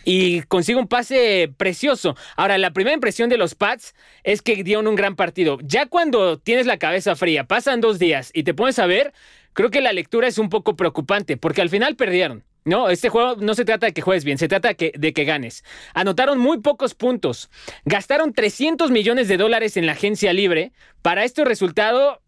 y 0.05 0.43
consigue 0.43 0.79
un 0.79 0.89
pase 0.89 1.53
precioso. 1.57 2.17
Ahora, 2.37 2.59
la 2.59 2.73
primera 2.73 2.95
impresión 2.95 3.29
de 3.29 3.39
los 3.39 3.55
Pats 3.55 3.95
es 4.25 4.43
que 4.43 4.63
dieron 4.63 4.87
un 4.87 4.97
gran 4.97 5.17
partido. 5.17 5.59
Ya 5.63 5.87
cuando 5.87 6.39
tienes 6.39 6.67
la 6.67 6.79
cabeza 6.79 7.17
fría, 7.17 7.45
pasan 7.45 7.81
dos 7.81 7.99
días 7.99 8.31
y 8.35 8.43
te 8.43 8.55
pones 8.55 8.79
a 8.79 8.87
ver, 8.87 9.13
creo 9.53 9.71
que 9.71 9.81
la 9.81 9.93
lectura 9.93 10.29
es 10.29 10.39
un 10.39 10.49
poco 10.49 10.77
preocupante 10.77 11.37
porque 11.37 11.63
al 11.63 11.71
final 11.71 11.97
perdieron. 11.97 12.45
No, 12.65 12.91
este 12.91 13.09
juego 13.09 13.37
no 13.37 13.55
se 13.55 13.65
trata 13.65 13.87
de 13.87 13.93
que 13.95 14.03
juegues 14.03 14.25
bien, 14.25 14.37
se 14.37 14.47
trata 14.47 14.69
de 14.69 14.75
que, 14.75 14.93
de 14.95 15.15
que, 15.15 15.25
ganes. 15.25 15.65
Anotaron 15.95 16.39
muy 16.39 16.61
pocos 16.61 16.95
puntos. 16.95 17.49
Gastaron 17.87 18.35
300 18.35 18.91
millones 18.91 19.29
de 19.29 19.39
dólares 19.39 19.79
en 19.79 19.87
la 19.87 19.93
agencia 19.93 20.35
libre. 20.35 20.73
Para 21.01 21.25
este 21.25 21.47
resultado, 21.47 22.21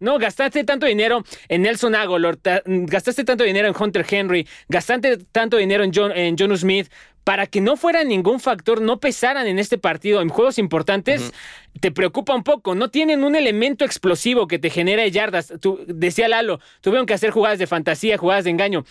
no, 0.00 0.18
gastaste 0.18 0.64
tanto 0.64 0.86
dinero 0.86 1.24
en 1.48 1.62
Nelson 1.62 1.94
Aguilar, 1.94 2.38
gastaste 2.64 3.24
tanto 3.24 3.44
dinero 3.44 3.68
en 3.68 3.74
Hunter 3.78 4.06
Henry, 4.08 4.46
gastaste 4.68 5.18
tanto 5.32 5.56
dinero 5.56 5.84
en 5.84 5.92
John, 5.94 6.12
en 6.12 6.36
John 6.38 6.56
Smith 6.56 6.88
para 7.24 7.46
que 7.46 7.62
no 7.62 7.76
fuera 7.76 8.04
ningún 8.04 8.38
factor, 8.38 8.82
no 8.82 9.00
pesaran 9.00 9.46
en 9.46 9.58
este 9.58 9.78
partido 9.78 10.20
en 10.20 10.28
juegos 10.28 10.58
importantes, 10.58 11.32
te 11.80 11.90
preocupa 11.90 12.34
un 12.34 12.44
poco. 12.44 12.74
No 12.74 12.90
tienen 12.90 13.24
un 13.24 13.34
elemento 13.34 13.86
explosivo 13.86 14.46
que 14.46 14.58
te 14.58 14.68
genere 14.68 15.10
yardas. 15.10 15.54
Tú, 15.60 15.80
decía 15.86 16.28
Lalo, 16.28 16.60
tuvieron 16.82 17.06
que 17.06 17.14
hacer 17.14 17.30
jugadas 17.30 17.58
de 17.58 17.66
fantasía, 17.66 18.18
jugadas 18.18 18.44
de 18.44 18.50
engaño. 18.50 18.84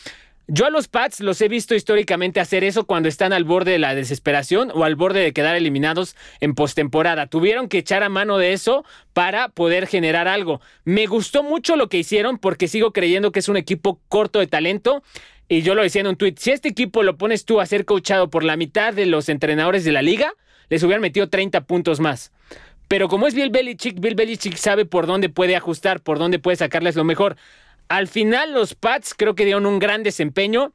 Yo 0.48 0.66
a 0.66 0.70
los 0.70 0.90
Pats 0.90 1.22
los 1.22 1.40
he 1.40 1.48
visto 1.48 1.74
históricamente 1.74 2.42
hacer 2.42 2.66
eso 2.66 2.86
cuando 2.86 3.08
están 3.08 3.32
al 3.32 3.46
borde 3.46 3.72
de 3.72 3.80
la 3.80 3.96
desesperación 3.96 4.72
o 4.74 4.84
al 4.84 4.98
borde 4.98 5.22
de 5.22 5.32
quedar 5.32 5.56
eliminados 5.56 6.18
en 6.42 6.54
postemporada. 6.54 7.28
Tuvieron 7.28 7.70
que 7.70 7.78
echar 7.78 8.04
a 8.04 8.10
mano 8.10 8.38
de 8.38 8.52
eso 8.52 8.84
para 9.14 9.48
poder 9.48 9.88
generar 9.88 10.28
algo. 10.28 10.60
Me 10.84 11.06
gustó 11.06 11.44
mucho 11.44 11.78
lo 11.78 11.88
que 11.88 11.98
hicieron 11.98 12.40
porque 12.40 12.68
sigo 12.68 12.92
creyendo 12.92 13.32
que 13.32 13.40
es 13.40 13.48
un 13.48 13.56
equipo 13.56 14.02
corto 14.10 14.40
de 14.40 14.48
talento. 14.48 15.02
Y 15.48 15.62
yo 15.62 15.76
lo 15.76 15.82
decía 15.82 16.02
en 16.02 16.08
un 16.08 16.18
tweet, 16.18 16.36
si 16.38 16.52
este 16.52 16.68
equipo 16.68 17.04
lo 17.04 17.18
pones 17.18 17.46
tú 17.46 17.62
a 17.62 17.66
ser 17.66 17.86
coachado 17.86 18.30
por 18.30 18.44
la 18.44 18.58
mitad 18.58 18.94
de 18.94 19.06
los 19.06 19.30
entrenadores 19.30 19.86
de 19.86 19.94
la 19.94 20.02
liga, 20.02 20.34
les 20.68 20.84
hubieran 20.84 21.02
metido 21.02 21.30
30 21.30 21.62
puntos 21.62 22.02
más. 22.02 22.34
Pero 22.90 23.08
como 23.08 23.28
es 23.28 23.34
Bill 23.34 23.50
Belichick, 23.50 24.00
Bill 24.00 24.16
Belichick 24.16 24.56
sabe 24.56 24.86
por 24.86 25.08
dónde 25.08 25.30
puede 25.30 25.56
ajustar, 25.56 26.02
por 26.02 26.20
dónde 26.20 26.40
puede 26.40 26.58
sacarles 26.58 26.96
lo 26.96 27.06
mejor. 27.06 27.38
Al 27.88 28.08
final 28.08 28.54
los 28.54 28.76
Pats 28.76 29.14
creo 29.16 29.36
que 29.36 29.46
dieron 29.46 29.66
un 29.66 29.80
gran 29.80 30.04
desempeño. 30.04 30.74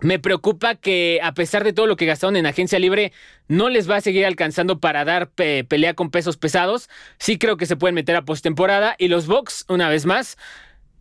Me 0.00 0.20
preocupa 0.20 0.76
que 0.76 1.18
a 1.22 1.34
pesar 1.34 1.64
de 1.64 1.72
todo 1.72 1.86
lo 1.86 1.96
que 1.96 2.06
gastaron 2.06 2.36
en 2.36 2.46
agencia 2.46 2.78
libre, 2.78 3.12
no 3.48 3.68
les 3.68 3.90
va 3.90 3.96
a 3.96 4.00
seguir 4.00 4.24
alcanzando 4.24 4.78
para 4.78 5.04
dar 5.04 5.30
pelea 5.30 5.94
con 5.94 6.10
pesos 6.10 6.36
pesados. 6.36 6.88
Sí 7.18 7.36
creo 7.36 7.56
que 7.56 7.66
se 7.66 7.76
pueden 7.76 7.96
meter 7.96 8.14
a 8.14 8.22
postemporada. 8.22 8.94
Y 8.98 9.08
los 9.08 9.26
Bucks, 9.26 9.64
una 9.68 9.88
vez 9.88 10.06
más, 10.06 10.38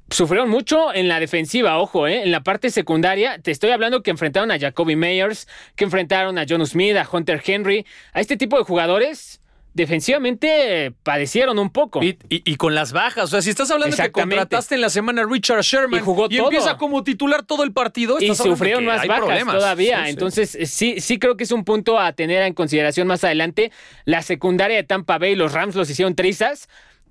sufrieron 0.10 0.50
mucho 0.50 0.94
en 0.94 1.08
la 1.08 1.20
defensiva, 1.20 1.78
ojo, 1.78 2.08
¿eh? 2.08 2.24
en 2.24 2.32
la 2.32 2.42
parte 2.42 2.72
secundaria. 2.72 3.40
Te 3.40 3.52
estoy 3.52 3.70
hablando 3.70 4.02
que 4.02 4.12
enfrentaron 4.12 4.52
a 4.52 4.60
Jacoby 4.60 4.96
Meyers, 4.96 5.48
que 5.76 5.84
enfrentaron 5.84 6.40
a 6.40 6.46
John 6.50 6.66
Smith, 6.66 6.96
a 6.98 7.08
Hunter 7.10 7.42
Henry, 7.46 7.86
a 8.14 8.22
este 8.22 8.36
tipo 8.36 8.58
de 8.58 8.64
jugadores 8.64 9.42
defensivamente 9.78 10.92
padecieron 11.04 11.60
un 11.60 11.70
poco. 11.70 12.02
Y, 12.04 12.56
con 12.56 12.76
las 12.76 12.92
bajas. 12.92 13.26
O 13.26 13.28
sea, 13.28 13.42
si 13.42 13.52
estás 13.52 13.72
hablando 13.72 13.96
de 13.96 14.04
que 14.04 14.12
contrataste 14.12 14.76
en 14.76 14.82
la 14.82 14.90
semana 14.90 15.22
a 15.22 15.26
Richard 15.26 15.62
Sherman 15.62 16.02
y, 16.02 16.04
jugó 16.04 16.28
y 16.30 16.38
empieza 16.38 16.78
como 16.78 17.04
titular 17.04 17.44
todo 17.44 17.64
el 17.64 17.72
partido. 17.72 18.18
Y 18.20 18.36
sufrieron 18.36 18.84
más 18.84 19.08
bajas 19.08 19.46
todavía. 19.46 20.10
Entonces, 20.10 20.58
sí, 20.66 21.00
sí 21.00 21.20
creo 21.20 21.38
que 21.38 21.46
es 21.46 21.52
un 21.52 21.64
punto 21.64 22.00
a 22.00 22.12
tener 22.12 22.44
en 22.44 22.54
consideración 22.54 23.08
más 23.08 23.24
adelante. 23.24 23.72
La 24.04 24.22
secundaria 24.22 24.76
de 24.76 24.84
Tampa 24.84 25.18
Bay, 25.18 25.36
los 25.36 25.54
Rams 25.54 25.76
los 25.76 25.90
hicieron 25.90 26.16
trizas. 26.16 26.68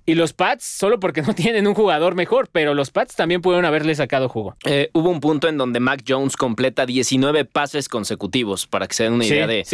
Y 0.09 0.15
los 0.15 0.31
Pats, 0.31 0.63
solo 0.63 1.01
porque 1.01 1.21
no 1.23 1.35
tienen 1.35 1.67
un 1.67 1.73
jugador 1.73 2.15
mejor, 2.15 2.47
pero 2.49 2.73
los 2.73 2.91
Pats 2.91 3.15
también 3.15 3.41
pudieron 3.41 3.65
haberle 3.65 3.93
sacado 3.93 4.29
jugo. 4.29 4.55
Eh, 4.63 4.89
hubo 4.93 5.09
un 5.09 5.19
punto 5.19 5.49
en 5.49 5.57
donde 5.57 5.81
Mac 5.81 6.03
Jones 6.07 6.37
completa 6.37 6.85
19 6.85 7.43
pases 7.43 7.89
consecutivos, 7.89 8.67
para 8.67 8.87
que 8.87 8.95
se 8.95 9.03
den 9.03 9.13
una 9.13 9.25
idea 9.25 9.47
de, 9.47 9.65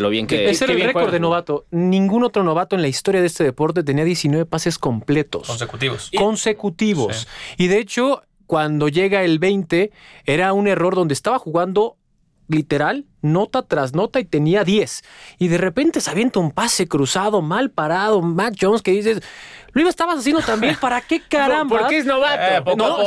lo 0.00 0.08
bien 0.08 0.26
que... 0.26 0.48
Ese 0.48 0.64
era 0.64 0.72
el 0.72 0.82
récord 0.82 1.12
de 1.12 1.20
novato. 1.20 1.66
Ningún 1.70 2.24
otro 2.24 2.42
novato 2.42 2.74
en 2.74 2.80
la 2.80 2.88
historia 2.88 3.20
de 3.20 3.26
este 3.26 3.44
deporte 3.44 3.84
tenía 3.84 4.04
19 4.04 4.46
pases 4.46 4.78
completos. 4.78 5.46
Consecutivos. 5.46 6.10
Consecutivos. 6.16 7.28
Y 7.58 7.66
de 7.66 7.78
hecho, 7.78 8.22
cuando 8.46 8.88
llega 8.88 9.24
el 9.24 9.38
20, 9.38 9.92
era 10.24 10.54
un 10.54 10.68
error 10.68 10.94
donde 10.94 11.12
estaba 11.12 11.38
jugando 11.38 11.98
literal, 12.52 13.06
nota 13.22 13.62
tras 13.62 13.94
nota 13.94 14.20
y 14.20 14.24
tenía 14.24 14.64
10. 14.64 15.02
Y 15.38 15.48
de 15.48 15.58
repente 15.58 16.00
se 16.00 16.10
avienta 16.10 16.38
un 16.40 16.52
pase 16.52 16.86
cruzado, 16.86 17.42
mal 17.42 17.70
parado, 17.70 18.20
Mac 18.22 18.54
Jones, 18.60 18.82
que 18.82 18.92
dices, 18.92 19.22
lo 19.72 19.88
estabas 19.88 20.18
haciendo 20.18 20.42
también, 20.42 20.76
¿para 20.80 21.00
qué 21.00 21.20
caramba? 21.28 21.78
Porque 21.78 21.98
es 21.98 22.06
novato. 22.06 22.72
Eh, 22.72 22.76
no, 22.76 22.98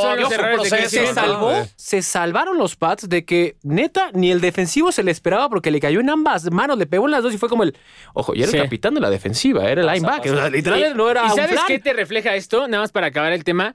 se 0.65 1.13
salvó, 1.13 1.53
se 1.75 2.01
salvaron 2.01 2.57
los 2.57 2.75
Pats 2.75 3.07
de 3.07 3.23
que 3.23 3.57
neta 3.63 4.09
ni 4.13 4.31
el 4.31 4.41
defensivo 4.41 4.91
se 4.91 5.03
le 5.03 5.11
esperaba 5.11 5.49
porque 5.49 5.71
le 5.71 5.79
cayó 5.79 5.99
en 5.99 6.09
ambas 6.09 6.51
manos, 6.51 6.77
le 6.77 6.87
pegó 6.87 7.05
en 7.05 7.11
las 7.11 7.23
dos 7.23 7.33
y 7.33 7.37
fue 7.37 7.49
como 7.49 7.63
el, 7.63 7.77
ojo, 8.13 8.33
y 8.35 8.43
era 8.43 8.51
el 8.51 8.63
capitán 8.63 8.93
de 8.95 9.01
la 9.01 9.09
defensiva, 9.09 9.69
era 9.69 9.81
el 9.81 9.87
linebacker, 9.87 10.51
literal 10.51 10.97
no 10.97 11.09
era 11.09 11.25
¿Y 11.27 11.29
sabes 11.29 11.59
qué 11.67 11.79
te 11.79 11.93
refleja 11.93 12.35
esto? 12.35 12.67
Nada 12.67 12.83
más 12.83 12.91
para 12.91 13.07
acabar 13.07 13.33
el 13.33 13.43
tema 13.43 13.73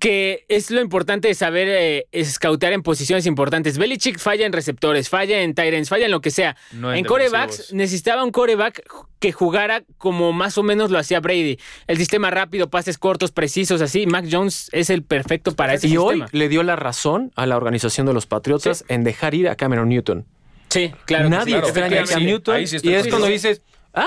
que 0.00 0.46
es 0.48 0.70
lo 0.70 0.80
importante 0.80 1.28
de 1.28 1.34
saber 1.34 1.68
eh, 1.68 2.06
escautear 2.10 2.72
en 2.72 2.82
posiciones 2.82 3.26
importantes. 3.26 3.76
Belichick 3.76 4.18
falla 4.18 4.46
en 4.46 4.52
receptores, 4.52 5.10
falla 5.10 5.42
en 5.42 5.54
Tyrants, 5.54 5.90
falla 5.90 6.06
en 6.06 6.10
lo 6.10 6.22
que 6.22 6.30
sea. 6.30 6.56
en, 6.72 7.04
corebacks 7.04 7.74
necesitaba 7.74 8.24
un 8.24 8.30
coreback 8.30 8.82
que 9.18 9.30
jugara 9.30 9.82
como 9.98 10.32
más 10.32 10.56
o 10.56 10.62
menos 10.62 10.90
lo 10.90 10.98
hacía 10.98 11.20
Brady. 11.20 11.58
El 11.86 11.98
sistema 11.98 12.30
rápido, 12.30 12.70
pases 12.70 12.96
cortos, 12.96 13.30
precisos, 13.30 13.82
así. 13.82 14.06
Mac 14.06 14.24
Jones 14.28 14.70
es 14.72 14.88
el 14.88 15.02
perfecto 15.02 15.54
para 15.54 15.74
ese 15.74 15.88
y 15.88 15.90
sistema. 15.90 16.14
Y 16.14 16.20
hoy 16.22 16.28
le 16.32 16.48
dio 16.48 16.62
la 16.62 16.76
razón 16.76 17.30
a 17.36 17.44
la 17.44 17.58
organización 17.58 18.06
de 18.06 18.14
los 18.14 18.24
Patriotas 18.24 18.86
en 18.88 19.04
dejar 19.04 19.34
ir 19.34 19.50
a 19.50 19.56
Cameron 19.56 19.90
Newton. 19.90 20.24
Sí, 20.70 20.92
claro. 21.04 21.28
Nadie 21.28 21.58
extraña 21.58 22.02
a 22.02 22.06
Cam 22.06 22.24
Newton. 22.24 22.58
y 22.58 22.92
es 22.94 23.08
cuando 23.08 23.26
dices, 23.26 23.60
ah, 23.92 24.06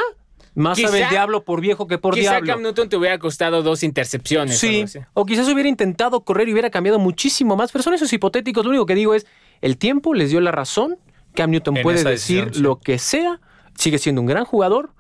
más 0.56 0.80
sabe 0.80 1.02
el 1.02 1.10
diablo 1.10 1.44
por 1.44 1.62
viejo 1.62 1.88
que 1.88 1.98
por 1.98 2.16
diablo. 2.16 2.42
Quizá 2.42 2.54
Cam 2.54 2.62
Newton 2.62 2.90
te 2.90 2.98
hubiera 2.98 3.18
costado 3.18 3.64
dos 3.64 3.84
intercepciones. 3.84 4.58
Sí, 4.60 4.86
o 5.14 5.26
quizás 5.26 5.48
hubiera 5.50 5.70
intentado 5.70 6.22
correr 6.22 6.48
y 6.50 6.54
hubiera 6.54 6.70
cambiado 6.70 7.00
muchísimo 7.00 7.56
más. 7.56 7.72
Pero 7.72 7.84
son 7.84 7.94
esos 7.94 8.12
hipotéticos. 8.14 8.64
Lo 8.64 8.70
único 8.72 8.86
que 8.86 8.96
digo 8.96 9.16
es, 9.16 9.26
el 9.62 9.78
tiempo 9.78 10.14
les 10.14 10.30
dio 10.30 10.40
la 10.42 10.52
razón. 10.52 10.98
Cam 11.34 11.50
Newton 11.50 11.80
puede 11.82 12.04
decir 12.04 12.58
lo 12.58 12.80
que 12.80 13.00
sea. 13.00 13.40
Sigue 13.76 13.98
siendo 13.98 14.22
un 14.22 14.28
gran 14.28 14.46
jugador. 14.46 14.92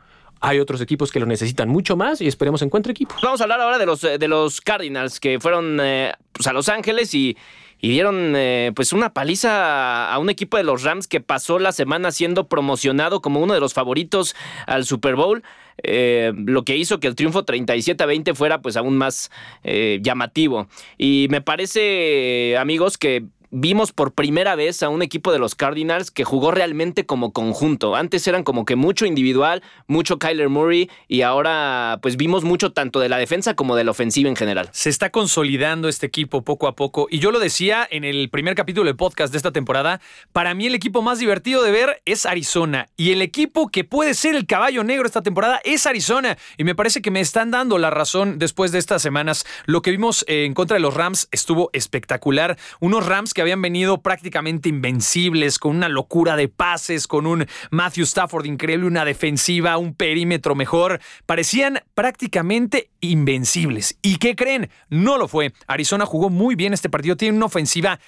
Hay 0.42 0.60
otros 0.60 0.82
equipos 0.82 1.12
que 1.12 1.20
lo 1.20 1.26
necesitan 1.26 1.70
mucho 1.70 1.96
más 1.96 2.20
y 2.20 2.28
esperemos 2.28 2.62
encuentre 2.64 2.92
equipo. 2.92 3.16
Vamos 3.22 3.40
a 3.40 3.44
hablar 3.46 3.62
ahora 3.62 3.78
de 3.78 3.86
los, 3.86 4.02
de 4.02 4.28
los 4.28 4.60
Cardinals 4.60 5.22
que 5.22 5.40
fueron 5.40 5.78
eh, 5.82 6.12
pues, 6.34 6.48
a 6.48 6.54
Los 6.54 6.68
Ángeles 6.68 7.14
y 7.14 7.38
y 7.84 7.90
dieron 7.90 8.34
eh, 8.38 8.72
pues 8.74 8.94
una 8.94 9.14
paliza 9.14 10.10
a 10.10 10.18
un 10.18 10.30
equipo 10.30 10.56
de 10.56 10.64
los 10.64 10.84
Rams 10.84 11.06
que 11.06 11.20
pasó 11.20 11.60
la 11.60 11.74
semana 11.74 12.14
siendo 12.14 12.48
promocionado 12.48 13.22
como 13.22 13.42
uno 13.42 13.54
de 13.54 13.60
los 13.60 13.74
favoritos 13.74 14.38
al 14.68 14.86
Super 14.86 15.18
Bowl. 15.18 15.44
Eh, 15.84 16.32
lo 16.34 16.64
que 16.64 16.78
hizo 16.78 17.02
que 17.02 17.08
el 17.08 17.16
triunfo 17.16 17.44
37 17.44 18.02
a 18.02 18.06
20 18.06 18.36
fuera 18.36 18.62
pues 18.62 18.78
aún 18.78 18.98
más 18.98 19.32
eh, 19.66 20.00
llamativo. 20.02 20.70
Y 20.98 21.28
me 21.30 21.42
parece, 21.42 22.56
amigos, 22.58 22.98
que 22.98 23.26
vimos 23.56 23.92
por 23.92 24.14
primera 24.14 24.56
vez 24.56 24.82
a 24.82 24.90
un 24.90 25.04
equipo 25.04 25.32
de 25.32 25.38
los 25.38 25.54
Cardinals 25.54 26.10
que 26.10 26.24
jugó 26.24 26.50
realmente 26.50 27.06
como 27.06 27.32
conjunto. 27.32 27.96
Antes 27.96 28.28
eran 28.28 28.44
como 28.44 28.66
que 28.66 28.76
mucho 28.76 29.06
individual, 29.06 29.62
mucho 29.86 30.18
Kyler 30.18 30.50
Murray 30.50 30.90
y 31.08 31.22
ahora 31.22 32.00
pues 32.02 32.18
vimos 32.18 32.44
mucho 32.44 32.72
tanto 32.72 33.00
de 33.00 33.10
la 33.10 33.18
defensa 33.18 33.54
como 33.54 33.76
de 33.76 33.84
la 33.84 33.92
ofensiva 33.92 34.28
en 34.28 34.36
general. 34.36 34.70
Se 34.72 34.90
está 34.90 35.12
consolidando 35.12 35.88
este 35.88 36.08
equipo 36.08 36.42
poco 36.42 36.68
a 36.68 36.76
poco 36.76 37.08
y 37.12 37.20
yo 37.20 37.30
lo 37.32 37.40
decía 37.40 37.88
en 37.90 38.04
el 38.04 38.30
primer 38.30 38.56
capítulo 38.56 38.88
del 38.88 38.96
podcast 38.96 39.32
de 39.32 39.38
esta 39.38 39.52
temporada, 39.52 40.02
para 40.32 40.56
mí 40.56 40.66
el 40.66 40.74
equipo 40.74 41.04
más 41.04 41.20
divertido 41.20 41.62
de 41.62 41.72
ver 41.72 42.02
es 42.06 42.26
Arizona 42.26 42.90
y 42.98 43.12
el 43.12 43.22
equipo 43.22 43.70
que 43.70 43.84
puede 43.84 44.16
ser 44.16 44.34
el 44.34 44.48
caballo 44.48 44.84
negro 44.84 45.06
esta 45.06 45.22
temporada 45.22 45.62
es 45.64 45.86
Arizona 45.86 46.40
y 46.58 46.64
me 46.64 46.74
parece 46.74 47.04
que 47.04 47.12
me 47.12 47.20
están 47.20 47.52
dando 47.52 47.78
la 47.78 47.92
razón 47.92 48.40
después 48.40 48.72
de 48.72 48.80
estas 48.80 49.04
semanas. 49.04 49.46
Lo 49.66 49.84
que 49.84 49.92
vimos 49.92 50.26
en 50.28 50.56
contra 50.56 50.76
de 50.76 50.82
los 50.82 50.96
Rams 50.96 51.28
estuvo 51.32 51.70
espectacular. 51.74 52.58
Unos 52.80 53.06
Rams 53.06 53.36
que 53.36 53.43
habían 53.44 53.62
venido 53.62 54.02
prácticamente 54.02 54.70
invencibles, 54.70 55.60
con 55.60 55.76
una 55.76 55.90
locura 55.90 56.36
de 56.36 56.48
pases, 56.48 57.08
con 57.08 57.28
un 57.28 57.46
Matthew 57.72 58.04
Stafford 58.04 58.46
increíble, 58.46 58.88
una 58.88 59.06
defensiva, 59.06 59.78
un 59.78 59.94
perímetro 59.94 60.56
mejor. 60.56 61.00
Parecían 61.26 61.80
prácticamente 61.94 62.90
invencibles. 63.00 63.98
¿Y 64.02 64.18
qué 64.18 64.36
creen? 64.36 64.70
No 64.90 65.18
lo 65.18 65.28
fue. 65.28 65.54
Arizona 65.68 66.06
jugó 66.06 66.30
muy 66.30 66.56
bien 66.56 66.74
este 66.74 66.90
partido, 66.90 67.16
tiene 67.16 67.38
una 67.38 67.46
ofensiva 67.46 68.00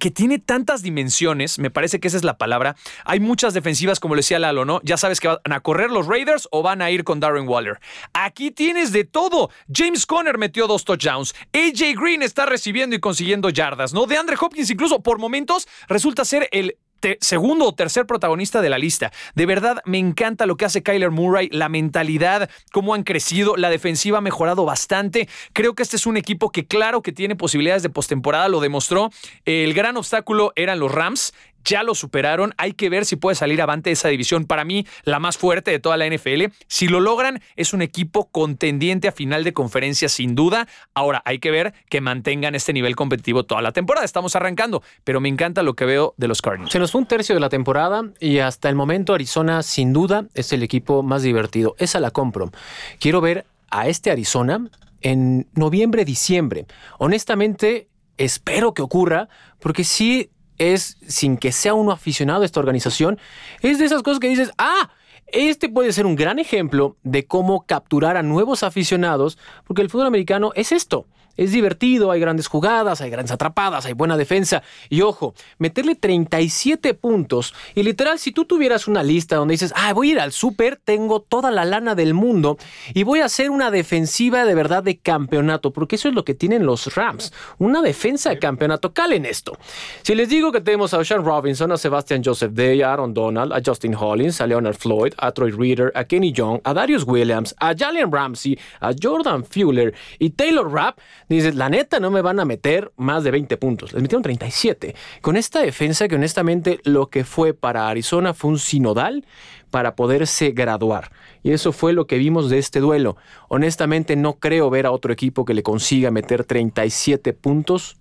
que 0.00 0.10
tiene 0.10 0.40
tantas 0.40 0.82
dimensiones, 0.82 1.60
me 1.60 1.70
parece 1.70 2.00
que 2.00 2.08
esa 2.08 2.16
es 2.16 2.24
la 2.24 2.38
palabra. 2.38 2.74
Hay 3.04 3.20
muchas 3.20 3.54
defensivas, 3.54 4.00
como 4.00 4.16
le 4.16 4.20
decía 4.20 4.40
Lalo, 4.40 4.64
¿no? 4.64 4.80
Ya 4.82 4.96
sabes 4.96 5.20
que 5.20 5.28
van 5.28 5.52
a 5.52 5.60
correr 5.60 5.90
los 5.90 6.08
Raiders 6.08 6.48
o 6.50 6.62
van 6.62 6.82
a 6.82 6.90
ir 6.90 7.04
con 7.04 7.20
Darren 7.20 7.46
Waller. 7.46 7.78
Aquí 8.12 8.50
tienes 8.50 8.90
de 8.90 9.04
todo. 9.04 9.50
James 9.72 10.06
Conner 10.06 10.38
metió 10.38 10.66
dos 10.66 10.84
touchdowns. 10.84 11.34
AJ 11.52 11.94
Green 12.00 12.22
está 12.22 12.46
recibiendo 12.46 12.96
y 12.96 13.00
consiguiendo 13.00 13.50
yardas, 13.50 13.92
¿no? 13.92 14.06
De 14.06 14.16
Andre 14.16 14.36
Hopkins, 14.40 14.70
incluso 14.70 15.00
por 15.00 15.18
momentos, 15.18 15.68
resulta 15.86 16.24
ser 16.24 16.48
el 16.50 16.76
segundo 17.20 17.66
o 17.66 17.74
tercer 17.74 18.06
protagonista 18.06 18.60
de 18.60 18.70
la 18.70 18.78
lista. 18.78 19.12
De 19.34 19.46
verdad, 19.46 19.82
me 19.84 19.98
encanta 19.98 20.46
lo 20.46 20.56
que 20.56 20.64
hace 20.64 20.82
Kyler 20.82 21.10
Murray, 21.10 21.48
la 21.52 21.68
mentalidad, 21.68 22.50
cómo 22.72 22.94
han 22.94 23.02
crecido, 23.02 23.56
la 23.56 23.70
defensiva 23.70 24.18
ha 24.18 24.22
mejorado 24.22 24.64
bastante. 24.64 25.28
Creo 25.52 25.74
que 25.74 25.82
este 25.82 25.96
es 25.96 26.06
un 26.06 26.16
equipo 26.16 26.50
que 26.50 26.66
claro 26.66 27.02
que 27.02 27.12
tiene 27.12 27.36
posibilidades 27.36 27.82
de 27.82 27.90
postemporada, 27.90 28.48
lo 28.48 28.60
demostró. 28.60 29.10
El 29.44 29.74
gran 29.74 29.96
obstáculo 29.96 30.52
eran 30.56 30.78
los 30.78 30.92
Rams 30.92 31.32
ya 31.64 31.82
lo 31.82 31.94
superaron. 31.94 32.54
Hay 32.56 32.72
que 32.72 32.88
ver 32.88 33.04
si 33.04 33.16
puede 33.16 33.34
salir 33.34 33.60
avante 33.62 33.90
esa 33.90 34.08
división. 34.08 34.44
Para 34.44 34.64
mí, 34.64 34.86
la 35.04 35.18
más 35.18 35.36
fuerte 35.36 35.70
de 35.70 35.78
toda 35.78 35.96
la 35.96 36.06
NFL. 36.06 36.44
Si 36.66 36.88
lo 36.88 37.00
logran, 37.00 37.42
es 37.56 37.72
un 37.72 37.82
equipo 37.82 38.30
contendiente 38.30 39.08
a 39.08 39.12
final 39.12 39.44
de 39.44 39.52
conferencia, 39.52 40.08
sin 40.08 40.34
duda. 40.34 40.68
Ahora, 40.94 41.22
hay 41.24 41.38
que 41.38 41.50
ver 41.50 41.74
que 41.88 42.00
mantengan 42.00 42.54
este 42.54 42.72
nivel 42.72 42.96
competitivo 42.96 43.44
toda 43.44 43.62
la 43.62 43.72
temporada. 43.72 44.04
Estamos 44.04 44.36
arrancando, 44.36 44.82
pero 45.04 45.20
me 45.20 45.28
encanta 45.28 45.62
lo 45.62 45.74
que 45.74 45.84
veo 45.84 46.14
de 46.16 46.28
los 46.28 46.42
Cardinals. 46.42 46.72
Se 46.72 46.78
nos 46.78 46.92
fue 46.92 47.00
un 47.00 47.06
tercio 47.06 47.34
de 47.34 47.40
la 47.40 47.48
temporada 47.48 48.04
y 48.20 48.38
hasta 48.38 48.68
el 48.68 48.74
momento 48.74 49.14
Arizona, 49.14 49.62
sin 49.62 49.92
duda, 49.92 50.26
es 50.34 50.52
el 50.52 50.62
equipo 50.62 51.02
más 51.02 51.22
divertido. 51.22 51.74
Esa 51.78 52.00
la 52.00 52.10
compro. 52.10 52.50
Quiero 52.98 53.20
ver 53.20 53.46
a 53.70 53.88
este 53.88 54.10
Arizona 54.10 54.68
en 55.00 55.46
noviembre, 55.54 56.04
diciembre. 56.04 56.66
Honestamente, 56.98 57.88
espero 58.16 58.74
que 58.74 58.82
ocurra, 58.82 59.28
porque 59.60 59.84
sí 59.84 60.30
es, 60.60 60.98
sin 61.08 61.38
que 61.38 61.52
sea 61.52 61.74
uno 61.74 61.90
aficionado 61.90 62.42
a 62.42 62.44
esta 62.44 62.60
organización, 62.60 63.18
es 63.62 63.78
de 63.78 63.86
esas 63.86 64.02
cosas 64.02 64.20
que 64.20 64.28
dices, 64.28 64.52
ah, 64.58 64.90
este 65.32 65.68
puede 65.68 65.92
ser 65.92 66.06
un 66.06 66.16
gran 66.16 66.38
ejemplo 66.38 66.96
de 67.02 67.26
cómo 67.26 67.64
capturar 67.66 68.16
a 68.16 68.22
nuevos 68.22 68.62
aficionados, 68.62 69.38
porque 69.64 69.82
el 69.82 69.88
fútbol 69.90 70.06
americano 70.06 70.52
es 70.54 70.70
esto 70.70 71.06
es 71.36 71.52
divertido, 71.52 72.10
hay 72.10 72.20
grandes 72.20 72.46
jugadas, 72.46 73.00
hay 73.00 73.10
grandes 73.10 73.32
atrapadas, 73.32 73.86
hay 73.86 73.92
buena 73.92 74.16
defensa. 74.16 74.62
Y 74.88 75.02
ojo, 75.02 75.34
meterle 75.58 75.94
37 75.94 76.94
puntos. 76.94 77.54
Y 77.74 77.82
literal, 77.82 78.18
si 78.18 78.32
tú 78.32 78.44
tuvieras 78.44 78.88
una 78.88 79.02
lista 79.02 79.36
donde 79.36 79.52
dices, 79.52 79.72
ah, 79.76 79.92
voy 79.92 80.10
a 80.10 80.12
ir 80.12 80.20
al 80.20 80.32
súper, 80.32 80.76
tengo 80.76 81.20
toda 81.20 81.50
la 81.50 81.64
lana 81.64 81.94
del 81.94 82.14
mundo 82.14 82.58
y 82.94 83.02
voy 83.02 83.20
a 83.20 83.26
hacer 83.26 83.50
una 83.50 83.70
defensiva 83.70 84.44
de 84.44 84.54
verdad 84.54 84.82
de 84.82 84.98
campeonato, 84.98 85.72
porque 85.72 85.96
eso 85.96 86.08
es 86.08 86.14
lo 86.14 86.24
que 86.24 86.34
tienen 86.34 86.66
los 86.66 86.94
Rams, 86.94 87.32
una 87.58 87.82
defensa 87.82 88.30
de 88.30 88.38
campeonato. 88.38 88.92
Calen 88.92 89.24
esto. 89.24 89.56
Si 90.02 90.14
les 90.14 90.28
digo 90.28 90.52
que 90.52 90.60
tenemos 90.60 90.94
a 90.94 91.04
Sean 91.04 91.24
Robinson, 91.24 91.72
a 91.72 91.76
Sebastian 91.76 92.22
Joseph 92.24 92.52
Day, 92.52 92.82
a 92.82 92.92
Aaron 92.92 93.14
Donald, 93.14 93.52
a 93.52 93.60
Justin 93.64 93.94
Hollins, 93.94 94.40
a 94.40 94.46
Leonard 94.46 94.76
Floyd, 94.76 95.12
a 95.18 95.32
Troy 95.32 95.50
Reader, 95.50 95.92
a 95.94 96.04
Kenny 96.04 96.32
Young, 96.32 96.60
a 96.64 96.74
Darius 96.74 97.04
Williams, 97.04 97.54
a 97.58 97.74
Jalen 97.74 98.10
Ramsey, 98.10 98.58
a 98.80 98.92
Jordan 99.00 99.44
Fuller 99.44 99.94
y 100.18 100.30
Taylor 100.30 100.70
Rapp, 100.70 100.98
Dices, 101.30 101.54
la 101.54 101.68
neta, 101.68 102.00
no 102.00 102.10
me 102.10 102.22
van 102.22 102.40
a 102.40 102.44
meter 102.44 102.90
más 102.96 103.22
de 103.22 103.30
20 103.30 103.56
puntos. 103.56 103.92
Les 103.92 104.02
metieron 104.02 104.22
37. 104.22 104.96
Con 105.20 105.36
esta 105.36 105.60
defensa 105.60 106.08
que 106.08 106.16
honestamente 106.16 106.80
lo 106.82 107.06
que 107.06 107.22
fue 107.22 107.54
para 107.54 107.88
Arizona 107.88 108.34
fue 108.34 108.50
un 108.50 108.58
sinodal 108.58 109.24
para 109.70 109.94
poderse 109.94 110.50
graduar. 110.50 111.12
Y 111.44 111.52
eso 111.52 111.70
fue 111.70 111.92
lo 111.92 112.08
que 112.08 112.18
vimos 112.18 112.50
de 112.50 112.58
este 112.58 112.80
duelo. 112.80 113.16
Honestamente 113.48 114.16
no 114.16 114.40
creo 114.40 114.70
ver 114.70 114.86
a 114.86 114.90
otro 114.90 115.12
equipo 115.12 115.44
que 115.44 115.54
le 115.54 115.62
consiga 115.62 116.10
meter 116.10 116.42
37 116.42 117.32
puntos 117.32 117.96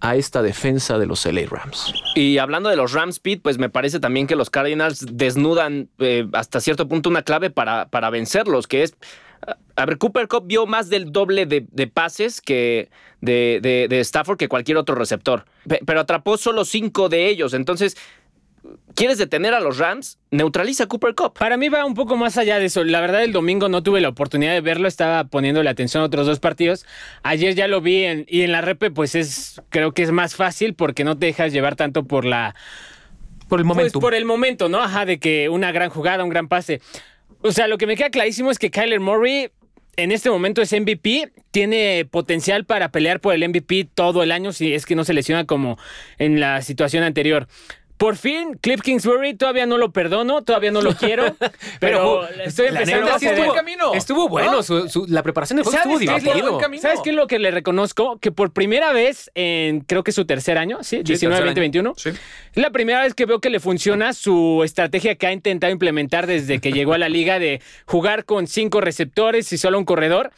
a 0.00 0.16
esta 0.16 0.42
defensa 0.42 0.98
de 0.98 1.06
los 1.06 1.24
LA 1.24 1.42
Rams. 1.48 1.94
Y 2.16 2.38
hablando 2.38 2.68
de 2.68 2.74
los 2.74 2.92
Rams, 2.92 3.20
Pete, 3.20 3.40
pues 3.40 3.58
me 3.58 3.70
parece 3.70 4.00
también 4.00 4.26
que 4.26 4.34
los 4.34 4.50
Cardinals 4.50 5.06
desnudan 5.08 5.88
eh, 6.00 6.26
hasta 6.32 6.60
cierto 6.60 6.88
punto 6.88 7.08
una 7.08 7.22
clave 7.22 7.50
para, 7.50 7.88
para 7.88 8.10
vencerlos, 8.10 8.66
que 8.66 8.82
es 8.82 8.96
a 9.76 9.86
ver, 9.86 9.98
Cooper 9.98 10.28
Cup 10.28 10.44
vio 10.46 10.66
más 10.66 10.88
del 10.88 11.12
doble 11.12 11.46
de, 11.46 11.86
pases 11.86 12.40
que 12.40 12.90
de, 13.20 13.58
de, 13.88 14.00
Stafford 14.00 14.38
que 14.38 14.48
cualquier 14.48 14.76
otro 14.76 14.94
receptor. 14.94 15.44
Pero 15.86 16.00
atrapó 16.00 16.36
solo 16.36 16.64
cinco 16.64 17.08
de 17.08 17.28
ellos. 17.28 17.54
Entonces, 17.54 17.96
¿quieres 18.94 19.18
detener 19.18 19.54
a 19.54 19.60
los 19.60 19.78
Rams? 19.78 20.18
Neutraliza 20.30 20.84
a 20.84 20.86
Cooper 20.86 21.14
Cup. 21.14 21.34
Para 21.38 21.56
mí 21.56 21.68
va 21.68 21.84
un 21.84 21.94
poco 21.94 22.16
más 22.16 22.36
allá 22.36 22.58
de 22.58 22.66
eso. 22.66 22.84
La 22.84 23.00
verdad, 23.00 23.24
el 23.24 23.32
domingo 23.32 23.68
no 23.68 23.82
tuve 23.82 24.00
la 24.00 24.08
oportunidad 24.10 24.52
de 24.52 24.60
verlo. 24.60 24.88
Estaba 24.88 25.24
poniéndole 25.24 25.70
atención 25.70 26.02
a 26.02 26.06
otros 26.06 26.26
dos 26.26 26.38
partidos. 26.38 26.86
Ayer 27.22 27.54
ya 27.54 27.66
lo 27.66 27.80
vi 27.80 28.04
y 28.28 28.42
en 28.42 28.52
la 28.52 28.60
repe, 28.60 28.90
pues 28.90 29.14
es, 29.14 29.60
creo 29.70 29.92
que 29.92 30.02
es 30.02 30.12
más 30.12 30.36
fácil 30.36 30.74
porque 30.74 31.04
no 31.04 31.18
te 31.18 31.26
dejas 31.26 31.52
llevar 31.52 31.76
tanto 31.76 32.04
por 32.04 32.24
la. 32.24 32.54
Por 33.48 33.58
el 33.58 33.64
momento. 33.64 33.92
Pues 33.92 34.02
por 34.02 34.14
el 34.14 34.24
momento, 34.24 34.68
¿no? 34.68 34.80
Ajá, 34.80 35.04
de 35.04 35.18
que 35.18 35.48
una 35.48 35.72
gran 35.72 35.90
jugada, 35.90 36.24
un 36.24 36.30
gran 36.30 36.48
pase. 36.48 36.80
O 37.42 37.52
sea, 37.52 37.66
lo 37.66 37.78
que 37.78 37.86
me 37.86 37.96
queda 37.96 38.10
clarísimo 38.10 38.50
es 38.50 38.58
que 38.58 38.70
Kyler 38.70 39.00
Murray 39.00 39.50
en 39.96 40.10
este 40.10 40.30
momento 40.30 40.62
es 40.62 40.72
MVP, 40.72 41.32
tiene 41.50 42.06
potencial 42.10 42.64
para 42.64 42.90
pelear 42.90 43.20
por 43.20 43.34
el 43.34 43.46
MVP 43.46 43.88
todo 43.94 44.22
el 44.22 44.32
año 44.32 44.52
si 44.52 44.72
es 44.72 44.86
que 44.86 44.94
no 44.94 45.04
se 45.04 45.12
lesiona 45.12 45.44
como 45.44 45.78
en 46.18 46.40
la 46.40 46.62
situación 46.62 47.04
anterior. 47.04 47.48
Por 47.96 48.16
fin, 48.16 48.58
Cliff 48.60 48.80
Kingsbury 48.80 49.34
todavía 49.34 49.64
no 49.64 49.78
lo 49.78 49.92
perdono, 49.92 50.42
todavía 50.42 50.72
no 50.72 50.80
lo 50.82 50.94
quiero, 50.96 51.36
pero, 51.78 52.26
estoy 52.28 52.66
empezando 52.66 53.12
a 53.12 53.16
estuvo, 53.16 53.54
camino. 53.54 53.94
estuvo 53.94 54.28
bueno, 54.28 54.60
la 55.08 55.22
preparación 55.22 55.58
de 55.58 55.62
juego 55.62 55.78
estuvo 55.78 55.98
divertido. 55.98 56.60
¿Sabes 56.80 57.00
qué 57.04 57.10
es 57.10 57.16
lo 57.16 57.26
que 57.26 57.38
le 57.38 57.50
reconozco? 57.50 58.18
Que 58.18 58.32
por 58.32 58.52
primera 58.52 58.92
vez 58.92 59.30
en, 59.34 59.80
creo 59.80 60.02
que 60.02 60.12
su 60.12 60.24
tercer 60.24 60.58
año, 60.58 60.78
¿sí? 60.82 61.02
19, 61.02 61.44
20, 61.44 61.60
21. 61.60 61.94
Es 61.96 62.14
la 62.54 62.70
primera 62.70 63.02
vez 63.02 63.14
que 63.14 63.26
veo 63.26 63.40
que 63.40 63.50
le 63.50 63.60
funciona 63.60 64.12
su 64.12 64.62
estrategia 64.64 65.14
que 65.14 65.26
ha 65.26 65.32
intentado 65.32 65.72
implementar 65.72 66.26
desde 66.26 66.60
que 66.60 66.72
llegó 66.72 66.94
a 66.94 66.98
la 66.98 67.08
liga 67.08 67.38
de 67.38 67.60
jugar 67.86 68.24
con 68.24 68.46
cinco 68.46 68.80
receptores 68.80 69.52
y 69.52 69.58
solo 69.58 69.78
un 69.78 69.84
corredor. 69.84 70.32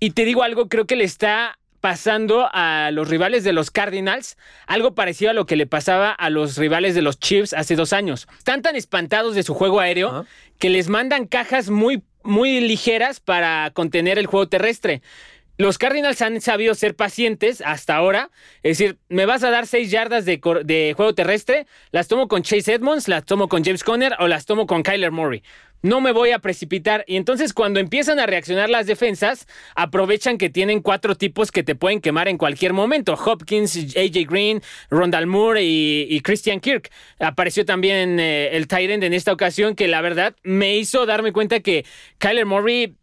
Y 0.00 0.10
te 0.10 0.24
digo 0.24 0.42
algo, 0.42 0.68
creo 0.68 0.86
que 0.86 0.96
le 0.96 1.04
está 1.04 1.58
pasando 1.82 2.48
a 2.52 2.92
los 2.92 3.08
rivales 3.08 3.42
de 3.42 3.52
los 3.52 3.72
Cardinals 3.72 4.38
algo 4.68 4.94
parecido 4.94 5.32
a 5.32 5.34
lo 5.34 5.46
que 5.46 5.56
le 5.56 5.66
pasaba 5.66 6.12
a 6.12 6.30
los 6.30 6.56
rivales 6.56 6.94
de 6.94 7.02
los 7.02 7.18
Chiefs 7.18 7.52
hace 7.52 7.74
dos 7.74 7.92
años. 7.92 8.28
Están 8.38 8.62
tan 8.62 8.76
espantados 8.76 9.34
de 9.34 9.42
su 9.42 9.52
juego 9.52 9.80
aéreo 9.80 10.24
que 10.60 10.70
les 10.70 10.88
mandan 10.88 11.26
cajas 11.26 11.70
muy, 11.70 12.04
muy 12.22 12.60
ligeras 12.60 13.18
para 13.18 13.72
contener 13.74 14.20
el 14.20 14.26
juego 14.26 14.48
terrestre. 14.48 15.02
Los 15.58 15.78
Cardinals 15.78 16.22
han 16.22 16.40
sabido 16.40 16.74
ser 16.74 16.96
pacientes 16.96 17.62
hasta 17.64 17.94
ahora. 17.94 18.30
Es 18.62 18.78
decir, 18.78 18.98
me 19.08 19.26
vas 19.26 19.42
a 19.44 19.50
dar 19.50 19.66
seis 19.66 19.90
yardas 19.90 20.24
de, 20.24 20.40
juego 20.96 21.14
terrestre, 21.14 21.66
las 21.90 22.08
tomo 22.08 22.28
con 22.28 22.42
Chase 22.42 22.74
Edmonds, 22.74 23.08
las 23.08 23.24
tomo 23.24 23.48
con 23.48 23.64
James 23.64 23.84
Conner 23.84 24.14
o 24.18 24.28
las 24.28 24.46
tomo 24.46 24.66
con 24.66 24.82
Kyler 24.82 25.12
Murray 25.12 25.42
no 25.82 26.00
me 26.00 26.12
voy 26.12 26.30
a 26.30 26.38
precipitar. 26.38 27.04
Y 27.06 27.16
entonces 27.16 27.52
cuando 27.52 27.80
empiezan 27.80 28.18
a 28.20 28.26
reaccionar 28.26 28.70
las 28.70 28.86
defensas, 28.86 29.46
aprovechan 29.74 30.38
que 30.38 30.48
tienen 30.48 30.80
cuatro 30.80 31.16
tipos 31.16 31.50
que 31.50 31.62
te 31.62 31.74
pueden 31.74 32.00
quemar 32.00 32.28
en 32.28 32.38
cualquier 32.38 32.72
momento. 32.72 33.14
Hopkins, 33.14 33.76
AJ 33.96 34.26
Green, 34.28 34.62
Rondal 34.90 35.26
Moore 35.26 35.62
y, 35.62 36.20
Christian 36.20 36.60
Kirk. 36.60 36.90
Apareció 37.18 37.64
también 37.64 38.20
eh, 38.20 38.56
el 38.56 38.68
Tyrant 38.68 39.02
en 39.02 39.12
esta 39.12 39.32
ocasión 39.32 39.74
que 39.74 39.88
la 39.88 40.00
verdad 40.00 40.36
me 40.44 40.76
hizo 40.76 41.04
darme 41.04 41.32
cuenta 41.32 41.60
que 41.60 41.84
Kyler 42.18 42.46
Murray 42.46 42.94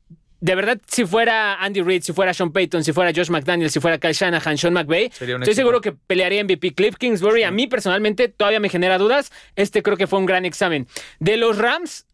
de 0.41 0.55
verdad, 0.55 0.79
si 0.87 1.05
fuera 1.05 1.55
Andy 1.55 1.81
Reid, 1.81 2.03
si 2.03 2.13
fuera 2.13 2.33
Sean 2.33 2.51
Payton, 2.51 2.83
si 2.83 2.93
fuera 2.93 3.11
Josh 3.15 3.29
McDaniel, 3.29 3.69
si 3.69 3.79
fuera 3.79 3.97
Kyle 3.97 4.13
Shanahan, 4.13 4.57
Sean 4.57 4.73
McVay, 4.73 5.11
estoy 5.19 5.53
seguro 5.53 5.81
que 5.81 5.91
pelearía 5.91 6.43
MVP. 6.43 6.73
Cliff 6.73 6.95
Kingsbury, 6.95 7.43
a 7.43 7.51
mí 7.51 7.67
personalmente 7.67 8.29
todavía 8.29 8.59
me 8.59 8.69
genera 8.69 8.97
dudas. 8.97 9.31
Este 9.55 9.83
creo 9.83 9.97
que 9.97 10.07
fue 10.07 10.19
un 10.19 10.25
gran 10.25 10.45
examen. 10.45 10.87
De 11.19 11.37
los 11.37 11.57
Rams, 11.57 12.05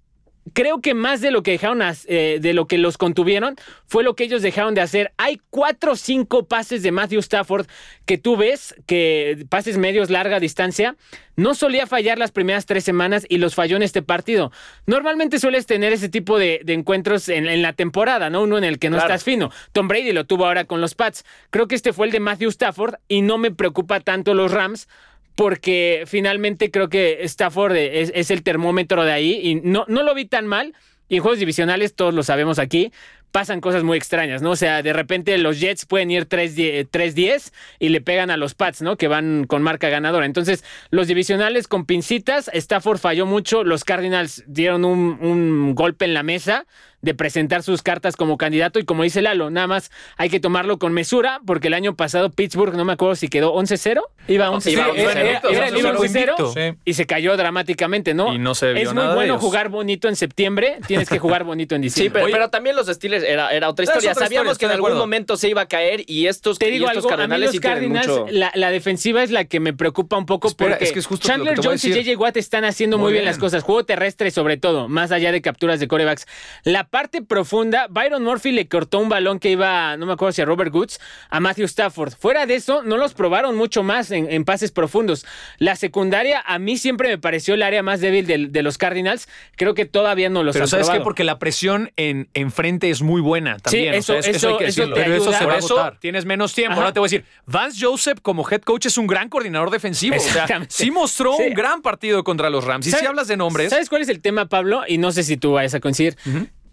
creo 0.54 0.82
que 0.82 0.94
más 0.94 1.22
de 1.22 1.32
lo 1.32 1.44
que 1.44 1.52
dejaron, 1.52 1.82
eh, 2.08 2.40
de 2.42 2.54
lo 2.54 2.68
que 2.68 2.78
los 2.78 2.98
contuvieron, 2.98 3.56
fue 3.88 4.04
lo 4.04 4.16
que 4.16 4.24
ellos 4.24 4.42
dejaron 4.42 4.76
de 4.76 4.82
hacer. 4.82 5.12
Hay 5.18 5.40
cuatro 5.50 5.94
o 5.94 5.96
cinco 5.96 6.46
pases 6.46 6.84
de 6.84 6.92
Matthew 6.92 7.20
Stafford 7.20 7.68
que 8.06 8.18
tú 8.18 8.38
ves, 8.38 8.76
que 8.86 9.46
pases 9.50 9.78
medios 9.78 10.10
larga 10.10 10.40
distancia, 10.40 10.96
no 11.36 11.54
solía 11.54 11.88
fallar 11.88 12.18
las 12.18 12.32
primeras 12.32 12.66
tres 12.66 12.84
semanas 12.84 13.26
y 13.28 13.38
los 13.38 13.56
falló 13.56 13.76
en 13.76 13.84
este 13.84 14.02
partido. 14.02 14.52
Normalmente 14.86 15.40
sueles 15.40 15.66
tener 15.66 15.92
ese 15.92 16.10
tipo 16.10 16.38
de, 16.38 16.62
encuentros 16.68 17.28
en, 17.30 17.62
la 17.62 17.74
temporada, 17.74 18.30
¿no? 18.30 18.44
Uno 18.44 18.58
en 18.58 18.64
el 18.64 18.80
que 18.80 18.90
no 18.90 18.98
estás 18.98 19.24
fino. 19.24 19.52
Tom 19.72 19.88
Brady 19.88 20.14
lo 20.14 20.26
tuvo 20.26 20.46
ahora 20.46 20.66
con 20.66 20.82
los 20.82 20.96
Pats. 20.96 21.26
Creo 21.50 21.68
que 21.68 21.76
este 21.76 21.94
fue 21.94 22.06
el 22.06 22.12
de 22.12 22.20
Matthew 22.20 22.50
Stafford 22.50 22.96
y 23.08 23.22
no 23.22 23.38
me 23.38 23.52
preocupa 23.52 24.00
tanto 24.00 24.34
los 24.34 24.52
Rams 24.52 24.88
porque 25.36 26.04
finalmente 26.08 26.72
creo 26.72 26.90
que 26.90 27.20
Stafford 27.24 27.76
es, 27.76 28.32
el 28.32 28.44
termómetro 28.44 29.04
de 29.04 29.12
ahí 29.12 29.40
y 29.44 29.56
no, 29.56 29.86
no 29.88 30.04
lo 30.04 30.16
vi 30.16 30.26
tan 30.26 30.48
mal. 30.48 30.74
Y 31.08 31.18
en 31.18 31.22
juegos 31.22 31.38
divisionales, 31.38 31.94
todos 31.94 32.16
lo 32.16 32.24
sabemos 32.24 32.58
aquí, 32.58 32.92
pasan 33.36 33.60
cosas 33.60 33.84
muy 33.84 33.98
extrañas, 33.98 34.42
¿no? 34.42 34.52
O 34.52 34.56
sea, 34.56 34.82
de 34.82 34.94
repente 34.94 35.38
los 35.38 35.60
Jets 35.60 35.86
pueden 35.86 36.10
ir 36.10 36.28
3-10 36.28 37.52
y 37.80 37.90
le 37.90 38.00
pegan 38.00 38.32
a 38.32 38.38
los 38.38 38.56
Pats, 38.56 38.82
¿no? 38.82 38.96
Que 38.96 39.10
van 39.10 39.44
con 39.46 39.62
marca 39.62 39.90
ganadora. 39.90 40.26
Entonces, 40.26 40.64
los 40.90 41.08
divisionales 41.08 41.68
con 41.68 41.86
pincitas, 41.86 42.50
Stafford 42.54 42.98
falló 42.98 43.26
mucho, 43.26 43.66
los 43.66 43.84
Cardinals 43.84 44.46
dieron 44.48 44.86
un, 44.86 45.20
un 45.22 45.76
golpe 45.76 46.06
en 46.06 46.14
la 46.14 46.24
mesa 46.24 46.66
de 47.06 47.14
presentar 47.14 47.62
sus 47.64 47.84
cartas 47.84 48.18
como 48.18 48.36
candidato. 48.38 48.80
Y 48.80 48.84
como 48.84 49.04
dice 49.04 49.22
Lalo, 49.22 49.52
nada 49.52 49.68
más 49.68 49.92
hay 50.18 50.30
que 50.30 50.40
tomarlo 50.40 50.80
con 50.80 50.92
mesura, 50.92 51.40
porque 51.46 51.68
el 51.68 51.76
año 51.76 51.96
pasado 51.96 52.32
Pittsburgh, 52.32 52.76
no 52.76 52.84
me 52.84 52.94
acuerdo 52.94 53.16
si 53.16 53.30
quedó 53.30 53.54
11-0, 53.54 54.02
iba 54.28 54.50
11-0, 54.50 54.96
era, 54.98 55.68
el 55.68 55.76
11-0 55.76 56.78
y 56.84 56.94
se 56.96 57.06
cayó 57.06 57.38
dramáticamente, 57.38 58.16
¿no? 58.16 58.34
Y 58.34 58.40
no 58.40 58.56
se 58.56 58.74
vio 58.74 58.84
Es 58.84 58.94
muy 58.94 59.06
bueno 59.14 59.40
jugar 59.40 59.70
bonito 59.70 60.10
en 60.10 60.16
septiembre, 60.16 60.80
tienes 60.88 61.08
que 61.08 61.20
jugar 61.20 61.44
bonito 61.44 61.76
en 61.76 61.84
diciembre. 61.84 62.24
Sí, 62.26 62.32
pero, 62.32 62.50
también 62.50 62.76
los 62.76 62.88
Steelers 62.88 63.24
era, 63.24 63.52
era 63.52 63.70
otra 63.70 63.86
historia. 63.86 64.16
Sabíamos 64.16 64.58
que 64.58 64.66
en 64.66 64.72
algún 64.72 64.98
momento 64.98 65.38
se 65.38 65.48
iba 65.48 65.62
a 65.62 65.68
caer 65.68 66.04
y 66.08 66.26
estos, 66.26 66.58
Te 66.58 66.72
digo 66.72 66.88
algo, 66.88 67.12
a 67.12 67.28
mí 67.28 67.38
los 67.38 67.60
Cardinals, 67.60 68.32
la, 68.32 68.72
defensiva 68.72 69.24
es 69.24 69.30
la 69.30 69.46
que 69.46 69.60
me 69.60 69.74
preocupa 69.74 70.18
un 70.18 70.26
poco 70.26 70.50
porque 70.58 70.92
Chandler 71.20 71.60
Jones 71.64 71.86
y 71.86 71.94
JJ 71.94 72.18
Watt 72.18 72.38
están 72.38 72.66
haciendo 72.66 72.98
muy, 72.98 73.14
bien. 73.14 73.26
las 73.26 73.38
cosas. 73.38 73.64
Juego 73.64 73.86
terrestre 73.86 74.32
sobre 74.32 74.58
todo, 74.58 74.90
más 74.90 75.12
allá 75.12 75.32
de 75.32 75.42
capturas 75.42 75.80
de 75.80 75.88
corebacks. 75.88 76.26
La 76.64 76.88
parte 76.96 77.22
profunda, 77.22 77.88
Byron 77.90 78.24
Murphy 78.24 78.54
le 78.54 78.70
cortó 78.70 79.00
un 79.00 79.10
balón 79.10 79.38
que 79.38 79.50
iba, 79.50 79.98
no 79.98 80.06
me 80.06 80.14
acuerdo 80.14 80.32
si 80.32 80.42
a 80.42 80.46
Robert 80.46 80.74
Woods, 80.74 81.02
a 81.30 81.42
Matthew 81.42 81.66
Stafford. 81.66 82.14
Fuera 82.18 82.46
de 82.46 82.56
eso, 82.56 82.84
no 82.84 82.96
los 82.96 83.14
probaron 83.14 83.58
mucho 83.58 83.84
más 83.84 84.12
en, 84.12 84.46
pases 84.46 84.72
profundos. 84.72 85.26
La 85.58 85.76
secundaria, 85.76 86.42
a 86.48 86.58
mí 86.58 86.78
siempre 86.78 87.10
me 87.10 87.18
pareció 87.18 87.56
el 87.56 87.64
área 87.64 87.84
más 87.84 88.00
débil 88.00 88.26
de, 88.50 88.64
los 88.64 88.78
Cardinals. 88.78 89.28
Creo 89.58 89.74
que 89.74 89.84
todavía 89.84 90.30
no 90.30 90.42
los 90.42 90.54
Pero 90.54 90.68
¿sabes 90.68 90.90
qué? 90.90 91.02
Porque 91.02 91.26
la 91.26 91.38
presión 91.38 91.92
en, 91.98 92.52
frente 92.52 92.90
es 92.90 93.02
muy 93.02 93.20
buena 93.20 93.58
también. 93.58 93.92
Sí, 93.96 94.14
eso, 94.14 94.14
eso, 94.18 94.62
eso, 94.62 94.90
Pero 94.94 95.16
eso 95.16 95.34
se 95.34 95.46
va 95.46 95.56
a 95.56 95.58
eso 95.58 95.92
tienes 96.00 96.24
menos 96.24 96.54
tiempo. 96.54 96.78
Ahora 96.78 96.94
te 96.94 97.02
voy 97.02 97.08
a 97.08 97.10
decir, 97.10 97.26
Vance 97.46 97.78
Joseph 97.86 98.20
como 98.22 98.50
head 98.50 98.62
coach 98.62 98.86
es 98.86 98.98
un 98.98 99.08
gran 99.08 99.28
coordinador 99.28 99.70
defensivo. 99.70 100.16
O 100.16 100.20
sea, 100.20 100.48
sí 100.70 100.92
mostró 100.92 101.36
un 101.36 101.54
gran 101.54 101.82
partido 101.82 102.24
contra 102.24 102.50
los 102.50 102.64
Rams. 102.64 102.88
Y 102.88 102.92
si 102.92 103.06
hablas 103.06 103.28
de 103.28 103.36
nombres... 103.36 103.70
¿Sabes 103.70 103.90
cuál 103.90 104.02
es 104.02 104.08
el 104.08 104.22
tema, 104.22 104.46
Pablo? 104.46 104.84
Y 104.88 104.98
no 104.98 105.12
sé 105.12 105.24
si 105.24 105.36
tú 105.36 105.52
vayas 105.52 105.74
a 105.74 105.82
coincidir 105.82 106.16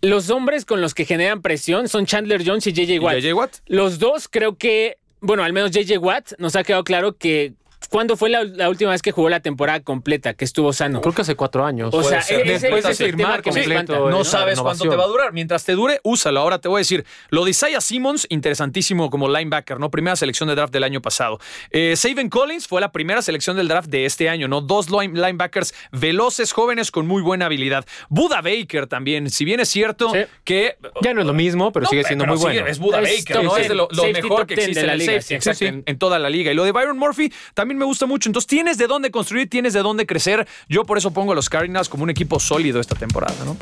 los 0.03 0.31
hombres 0.31 0.65
con 0.65 0.81
los 0.81 0.95
que 0.95 1.05
generan 1.05 1.41
presión 1.43 1.89
son 1.89 2.07
Chandler 2.07 2.43
Jones 2.45 2.67
y 2.67 2.73
JJ 2.73 2.99
Watt. 3.01 3.19
JJ 3.19 3.35
Watt? 3.35 3.53
Los 3.67 3.99
dos 3.99 4.29
creo 4.29 4.59
que, 4.59 4.99
bueno, 5.21 5.45
al 5.45 5.53
menos 5.53 5.71
JJ 5.71 5.99
Watt 5.99 6.33
nos 6.39 6.57
ha 6.57 6.65
quedado 6.65 6.85
claro 6.85 7.17
que 7.17 7.55
¿Cuándo 7.93 8.17
fue 8.17 8.31
la, 8.31 8.71
última 8.71 8.93
vez 8.93 9.03
que 9.03 9.13
jugó 9.13 9.29
la 9.29 9.41
temporada 9.41 9.81
completa, 9.81 10.33
que 10.33 10.47
estuvo 10.47 10.73
sano? 10.73 11.03
Creo 11.03 11.13
que 11.13 11.21
hace 11.21 11.37
cuatro 11.37 11.63
años. 11.63 11.93
O 11.93 12.03
sea, 12.03 12.25
después 12.43 12.85
de 12.85 12.95
firmar 12.95 13.43
completo. 13.43 14.09
No 14.09 14.25
sabes 14.25 14.59
cuánto 14.59 14.89
te 14.89 14.97
va 14.97 15.05
a 15.05 15.09
durar. 15.09 15.35
Mientras 15.35 15.63
te 15.67 15.73
dure, 15.73 16.01
úsalo. 16.03 16.41
Ahora 16.41 16.59
te 16.59 16.69
voy 16.69 16.79
a 16.79 16.81
decir, 16.81 17.05
lo 17.29 17.45
de 17.45 17.51
Isaiah 17.51 17.83
Simmons, 17.83 18.27
interesantísimo 18.31 19.11
como 19.11 19.29
linebacker, 19.29 19.79
¿no? 19.79 19.91
Primera 19.91 20.17
selección 20.17 20.49
de 20.49 20.55
draft 20.55 20.73
del 20.73 20.85
año 20.85 21.03
pasado. 21.03 21.39
Eh, 21.71 21.95
Saven 21.95 22.31
Collins 22.31 22.67
fue 22.67 22.81
la 22.81 22.93
primera 22.93 23.21
selección 23.21 23.59
del 23.59 23.69
draft 23.69 23.91
de 23.91 24.07
este 24.07 24.31
año, 24.31 24.49
¿no? 24.49 24.63
Dos 24.63 24.89
linebackers 24.89 25.75
veloces, 25.93 26.53
jóvenes, 26.53 26.91
con 26.91 27.07
muy 27.07 27.21
buena 27.21 27.45
habilidad. 27.45 27.85
Buda 28.09 28.41
Baker 28.41 28.87
también, 28.87 29.29
si 29.29 29.45
bien 29.45 29.61
es 29.61 29.69
cierto 29.69 30.15
que... 30.45 30.79
Ya 31.03 31.13
no 31.13 31.21
es 31.21 31.27
lo 31.27 31.35
mismo, 31.35 31.73
pero 31.73 31.85
sigue 31.85 32.05
siendo 32.05 32.25
muy 32.25 32.39
bueno. 32.39 32.67
es 32.67 32.79
Buda 32.79 33.03
Baker, 33.03 33.45
¿no? 33.45 33.55
Es 33.59 33.69
de 33.69 33.75
lo, 33.75 33.89
mejor 34.15 34.47
que 34.47 34.55
existe 34.55 34.81
en 34.81 34.87
la 34.87 34.97
liga. 34.97 35.21
en, 35.61 35.83
en 35.85 35.99
toda 35.99 36.19
la 36.19 36.31
liga. 36.31 36.51
Y 36.53 36.55
lo 36.55 36.65
de 36.65 36.73
Byron 36.73 36.97
Murphy 36.97 37.31
también 37.53 37.82
me 37.83 37.87
gusta 37.87 38.07
mucho. 38.07 38.29
Entonces 38.29 38.47
tienes 38.47 38.79
de 38.79 38.87
dónde 38.87 39.11
construir, 39.11 39.51
tienes 39.51 39.73
de 39.73 39.81
dónde 39.81 40.07
crecer. 40.07 40.47
Yo 40.69 40.85
por 40.85 40.99
eso 40.99 41.13
pongo 41.13 41.33
a 41.33 41.35
los 41.35 41.51
Cardinals 41.51 41.89
como 41.89 42.05
un 42.05 42.11
equipo 42.11 42.39
sólido 42.39 42.81
esta 42.81 42.95
temporada, 42.95 43.45
¿no? 43.45 43.57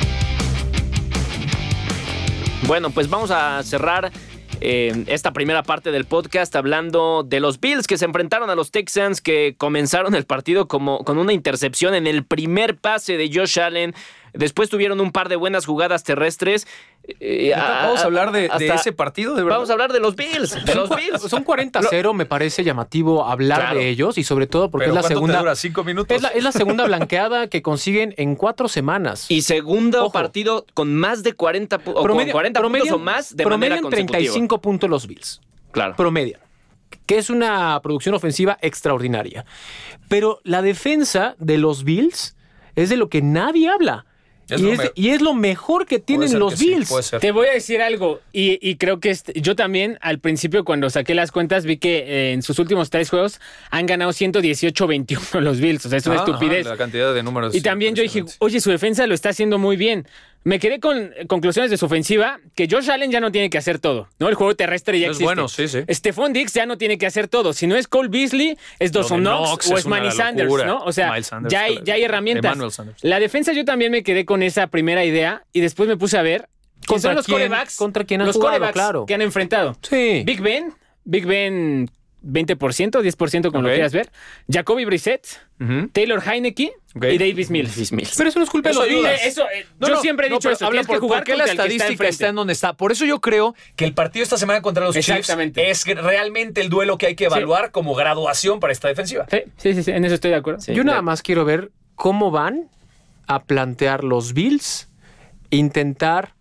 Bueno, 2.66 2.90
pues 2.90 3.08
vamos 3.08 3.30
a 3.30 3.62
cerrar 3.62 4.12
eh, 4.60 5.04
esta 5.06 5.32
primera 5.32 5.62
parte 5.62 5.90
del 5.90 6.04
podcast 6.04 6.54
hablando 6.54 7.24
de 7.26 7.40
los 7.40 7.60
Bills 7.60 7.86
que 7.86 7.96
se 7.96 8.04
enfrentaron 8.04 8.50
a 8.50 8.54
los 8.54 8.70
Texans 8.70 9.22
que 9.22 9.54
comenzaron 9.56 10.14
el 10.14 10.26
partido 10.26 10.68
como, 10.68 11.02
con 11.02 11.16
una 11.16 11.32
intercepción 11.32 11.94
en 11.94 12.06
el 12.06 12.24
primer 12.24 12.76
pase 12.76 13.16
de 13.16 13.30
Josh 13.32 13.58
Allen. 13.58 13.94
Después 14.32 14.68
tuvieron 14.68 15.00
un 15.00 15.12
par 15.12 15.28
de 15.28 15.36
buenas 15.36 15.66
jugadas 15.66 16.04
terrestres. 16.04 16.66
Eh, 17.20 17.52
vamos 17.56 18.00
a, 18.00 18.04
hablar 18.04 18.32
de, 18.32 18.50
ese 18.58 18.92
partido, 18.92 19.34
de 19.34 19.42
verdad. 19.42 19.56
Vamos 19.56 19.70
a 19.70 19.72
hablar 19.72 19.92
de 19.92 20.00
los 20.00 20.16
Bills. 20.16 20.64
De 20.64 20.74
los 20.74 20.90
Bills. 20.90 21.22
Son 21.22 21.44
40-0, 21.44 22.14
me 22.14 22.26
parece 22.26 22.64
llamativo 22.64 23.24
hablar 23.24 23.74
de 23.74 23.88
ellos 23.88 24.18
y 24.18 24.24
sobre 24.24 24.46
todo 24.46 24.70
porque 24.70 24.88
es 24.88 24.94
la 24.94 25.02
segunda. 25.02 25.54
¿Cinco 25.54 25.84
minutos? 25.84 26.22
Es 26.34 26.44
la, 26.44 26.52
segunda 26.52 26.84
blanqueada 26.84 27.48
que 27.48 27.62
consiguen 27.62 28.14
en 28.16 28.36
cuatro 28.36 28.68
semanas. 28.68 29.26
Y 29.30 29.42
segundo 29.42 30.10
partido 30.10 30.66
con 30.74 30.94
más 30.94 31.22
de 31.22 31.32
40, 31.34 31.80
o 31.84 32.02
40 32.02 32.62
puntos 32.62 32.90
o 32.90 32.98
más 32.98 33.36
de 33.36 33.46
manera 33.46 33.80
35 33.80 34.60
puntos 34.60 34.90
los 34.90 35.06
Bills. 35.06 35.40
Claro. 35.72 35.96
Promedian 35.96 36.40
que 37.06 37.18
es 37.18 37.28
una 37.28 37.80
producción 37.82 38.14
ofensiva 38.14 38.56
extraordinaria. 38.62 39.44
Pero 40.08 40.40
la 40.44 40.62
defensa 40.62 41.34
de 41.38 41.58
los 41.58 41.82
Bills 41.82 42.36
es 42.76 42.88
de 42.88 42.96
lo 42.96 43.08
que 43.08 43.20
nadie 43.20 43.68
habla 43.68 44.06
y, 44.94 45.10
es, 45.10 45.20
lo 45.20 45.34
mejor 45.34 45.86
que 45.86 45.98
tienen 45.98 46.38
los 46.38 46.58
Bills. 46.58 47.12
Te 47.20 47.32
voy 47.32 47.48
a 47.48 47.52
decir 47.52 47.82
algo, 47.82 48.20
y, 48.32 48.76
creo 48.76 49.00
que 49.00 49.16
yo 49.34 49.56
también 49.56 49.98
al 50.00 50.18
principio 50.18 50.64
cuando 50.64 50.90
saqué 50.90 51.14
las 51.14 51.32
cuentas 51.32 51.64
vi 51.64 51.76
que 51.76 51.98
eh, 51.98 52.32
en 52.32 52.42
sus 52.42 52.58
últimos 52.58 52.90
tres 52.90 53.10
juegos 53.10 53.40
han 53.70 53.86
ganado 53.86 54.10
118-21 54.12 55.40
los 55.40 55.60
Bills. 55.60 55.86
O 55.86 55.88
sea, 55.88 55.98
es 55.98 56.06
una 56.06 56.16
ah, 56.16 56.24
estupidez. 56.24 56.66
La 56.66 56.76
cantidad 56.76 57.14
de 57.14 57.22
números. 57.22 57.54
Y 57.54 57.60
también 57.60 57.94
yo 57.94 58.02
dije, 58.02 58.24
oye, 58.38 58.60
su 58.60 58.70
defensa 58.70 59.06
lo 59.06 59.14
está 59.14 59.30
haciendo 59.30 59.58
muy 59.58 59.76
bien. 59.76 60.06
Me 60.42 60.58
quedé 60.58 60.80
con 60.80 61.10
conclusiones 61.28 61.70
de 61.70 61.76
su 61.76 61.84
ofensiva, 61.84 62.40
que 62.54 62.66
Josh 62.70 62.90
Allen 62.90 63.10
ya 63.10 63.20
no 63.20 63.30
tiene 63.30 63.50
que 63.50 63.58
hacer 63.58 63.78
todo, 63.78 64.08
¿no? 64.18 64.28
El 64.28 64.34
juego 64.34 64.54
terrestre 64.56 64.98
ya 64.98 65.06
es 65.06 65.10
existe. 65.10 65.24
bueno, 65.24 65.48
sí, 65.48 65.68
sí. 65.68 65.80
Stephon 65.88 66.32
Dix 66.32 66.54
ya 66.54 66.64
no 66.64 66.78
tiene 66.78 66.96
que 66.96 67.06
hacer 67.06 67.28
todo. 67.28 67.52
Si 67.52 67.66
no 67.66 67.76
es 67.76 67.86
Cole 67.86 68.08
Beasley, 68.08 68.56
es 68.78 68.90
Dawson 68.92 69.20
Knox, 69.20 69.70
o 69.70 69.76
es 69.76 69.86
Manny 69.86 70.10
Sanders, 70.10 70.50
¿no? 70.64 70.82
O 70.84 70.92
sea, 70.92 71.18
ya, 71.48 71.62
hay, 71.62 71.80
ya 71.84 71.94
hay 71.94 72.04
herramientas. 72.04 72.56
La 73.02 73.20
defensa 73.20 73.52
yo 73.52 73.64
también 73.66 73.92
me 73.92 74.02
quedé 74.02 74.24
con 74.24 74.42
esa 74.42 74.68
primera 74.68 75.04
idea 75.04 75.44
y 75.52 75.60
después 75.60 75.88
me 75.88 75.96
puse 75.96 76.16
a 76.16 76.22
ver 76.22 76.48
¿Contra 76.86 77.12
los 77.12 77.26
corebacks, 77.26 77.76
contra 77.76 78.04
quién 78.04 78.22
han 78.22 78.26
los 78.26 78.36
jugado, 78.36 78.72
claro. 78.72 79.06
que 79.06 79.14
han 79.14 79.22
enfrentado. 79.22 79.76
Sí. 79.82 80.22
Big 80.24 80.40
Ben, 80.40 80.72
Big 81.04 81.26
Ben 81.26 81.90
20%, 82.22 82.56
10% 82.56 83.50
como 83.50 83.62
lo 83.62 83.68
quieras 83.68 83.92
ver. 83.92 84.10
Jacoby 84.48 84.84
Brissett, 84.84 85.26
Taylor 85.92 86.22
Heineke 86.26 86.72
y 86.94 87.18
Davis 87.18 87.50
Mills. 87.50 88.14
Pero 88.16 88.28
eso 88.28 88.38
no 88.38 88.44
es 88.44 88.50
culpa 88.50 88.70
de 88.70 88.74
los 88.74 88.86
Eso, 89.24 89.44
eh, 89.50 89.66
yo 89.80 90.00
siempre 90.00 90.26
he 90.26 90.30
dicho 90.30 90.50
eso. 90.50 90.66
Habla 90.66 90.82
por, 90.84 91.00
jugar 91.00 91.24
qué 91.24 91.36
la 91.36 91.44
estadística 91.44 92.08
está, 92.08 92.28
en 92.28 92.34
donde 92.34 92.52
está. 92.52 92.74
Por 92.74 92.92
eso 92.92 93.04
yo 93.04 93.20
creo 93.20 93.54
que 93.76 93.84
el 93.84 93.94
partido 93.94 94.22
esta 94.22 94.36
semana 94.36 94.62
contra 94.62 94.84
los 94.84 94.94
Chiefs 94.98 95.30
es 95.56 95.84
realmente 95.86 96.60
el 96.60 96.68
duelo 96.68 96.98
que 96.98 97.06
hay 97.06 97.14
que 97.14 97.24
evaluar 97.26 97.70
como 97.70 97.94
graduación 97.94 98.60
para 98.60 98.72
esta 98.72 98.88
defensiva. 98.88 99.26
Sí, 99.30 99.74
sí, 99.74 99.82
sí, 99.82 99.90
en 99.90 100.04
eso 100.04 100.14
estoy 100.14 100.30
de 100.30 100.36
acuerdo. 100.36 100.60
yo 100.72 100.84
nada 100.84 101.02
más 101.02 101.22
quiero 101.22 101.44
ver 101.44 101.70
cómo 101.94 102.30
van 102.30 102.68
a 103.26 103.44
plantear 103.44 104.02
los 104.02 104.32
Bills, 104.32 104.88
intentar 105.50 106.34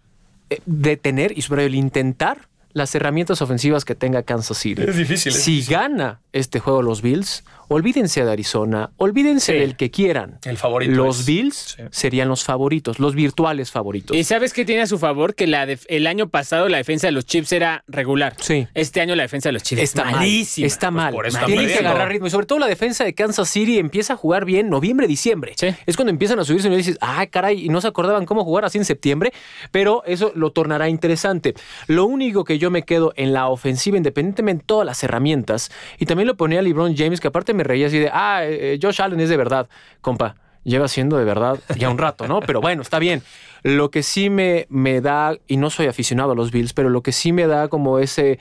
eh, 0.50 0.60
detener, 0.66 1.38
y 1.38 1.44
sobre 1.44 1.66
el 1.66 1.76
intentar, 1.76 2.48
las 2.80 2.96
herramientas 2.96 3.42
ofensivas 3.44 3.86
que 3.86 3.94
tenga 3.94 4.24
Kansas 4.24 4.58
City. 4.58 4.82
Es 4.82 4.96
difícil. 4.96 5.32
si 5.32 5.62
gana 5.64 6.22
este 6.34 6.60
juego 6.60 6.82
los 6.82 7.02
Bills, 7.02 7.44
olvídense 7.70 8.26
de 8.26 8.32
Arizona, 8.32 8.92
olvídense 8.98 9.54
del 9.54 9.76
que 9.76 9.92
quieran. 9.92 10.40
El 10.44 10.58
favorito. 10.58 10.92
Los 10.92 11.26
Bills 11.26 11.78
serían 11.92 12.28
los 12.28 12.44
favoritos, 12.44 13.00
los 13.00 13.16
virtuales 13.16 13.72
favoritos. 13.72 14.18
Y 14.18 14.24
sabes 14.24 14.54
qué 14.54 14.66
tiene 14.66 14.82
a 14.82 14.88
su 14.88 14.98
favor 14.98 15.36
que 15.36 15.48
la 15.48 15.64
el 15.64 16.08
año 16.08 16.30
pasado 16.30 16.68
la 16.68 16.78
defensa 16.78 17.08
de 17.08 17.12
los 17.12 17.26
Chiefs 17.26 17.52
era 17.52 17.84
regular. 17.88 18.36
Sí. 18.40 18.68
Este 18.74 19.02
año 19.02 19.16
la 19.16 19.24
defensa 19.24 19.50
de 19.50 19.54
los 19.54 19.64
Chiefs 19.64 19.84
está 19.84 20.06
malísima. 20.06 20.68
Está 20.68 20.90
mal. 20.92 21.14
Pues 21.14 21.38
Tienen 21.46 21.68
que 21.68 21.78
agarrar 21.80 22.10
ritmo 22.10 22.28
y 22.28 22.30
sobre 22.32 22.48
todo 22.48 22.60
la 22.60 22.68
defensa 22.68 23.04
de 23.04 23.14
Kansas 23.14 23.50
City 23.50 23.78
empieza 23.78 24.14
a 24.14 24.16
jugar 24.16 24.46
bien 24.46 24.70
noviembre, 24.70 25.08
diciembre. 25.08 25.54
Sí. 25.56 25.68
Es 25.86 25.96
cuando 25.96 26.10
empiezan 26.10 26.40
a 26.40 26.46
subirse 26.46 26.70
y 26.70 26.76
dices, 26.76 26.98
ah, 27.02 27.26
caray, 27.28 27.66
y 27.66 27.70
no 27.70 27.82
se 27.82 27.88
acordaban 27.88 28.26
cómo 28.26 28.44
jugar 28.44 28.66
así 28.66 28.78
en 28.78 28.86
septiembre, 28.86 29.32
pero 29.72 30.04
eso 30.06 30.32
lo 30.34 30.52
tornará 30.52 30.90
interesante. 30.90 31.54
Lo 31.88 32.06
único 32.06 32.44
que 32.44 32.58
yo 32.58 32.69
me 32.70 32.84
quedo 32.84 33.14
en 33.16 33.34
la 33.34 33.48
ofensiva, 33.48 33.98
independientemente 33.98 34.64
de 34.64 34.66
todas 34.66 34.86
las 34.86 35.04
herramientas, 35.04 35.72
y 35.98 36.06
también 36.06 36.28
lo 36.28 36.36
ponía 36.36 36.62
LeBron 36.62 36.96
James, 36.96 37.20
que 37.20 37.28
aparte 37.28 37.54
me 37.54 37.64
reía 37.64 37.88
así 37.88 38.00
de, 38.00 38.10
ah, 38.12 38.42
eh, 38.44 38.80
Josh 38.82 39.02
Allen 39.02 39.20
es 39.20 39.30
de 39.30 39.38
verdad, 39.38 39.70
compa. 40.02 40.36
Lleva 40.66 40.90
siendo 40.90 41.18
de 41.18 41.24
verdad 41.24 41.58
ya 41.78 41.90
un 41.90 41.98
rato, 41.98 42.28
¿no? 42.28 42.42
Pero 42.42 42.60
bueno, 42.60 42.82
está 42.82 43.00
bien. 43.00 43.24
Lo 43.64 43.90
que 43.92 44.04
sí 44.04 44.30
me, 44.30 44.68
me 44.70 45.00
da, 45.00 45.38
y 45.48 45.56
no 45.56 45.70
soy 45.70 45.88
aficionado 45.88 46.34
a 46.34 46.36
los 46.36 46.52
Bills, 46.52 46.74
pero 46.74 46.90
lo 46.90 47.02
que 47.02 47.14
sí 47.14 47.32
me 47.32 47.48
da 47.48 47.70
como 47.70 47.98
ese, 47.98 48.40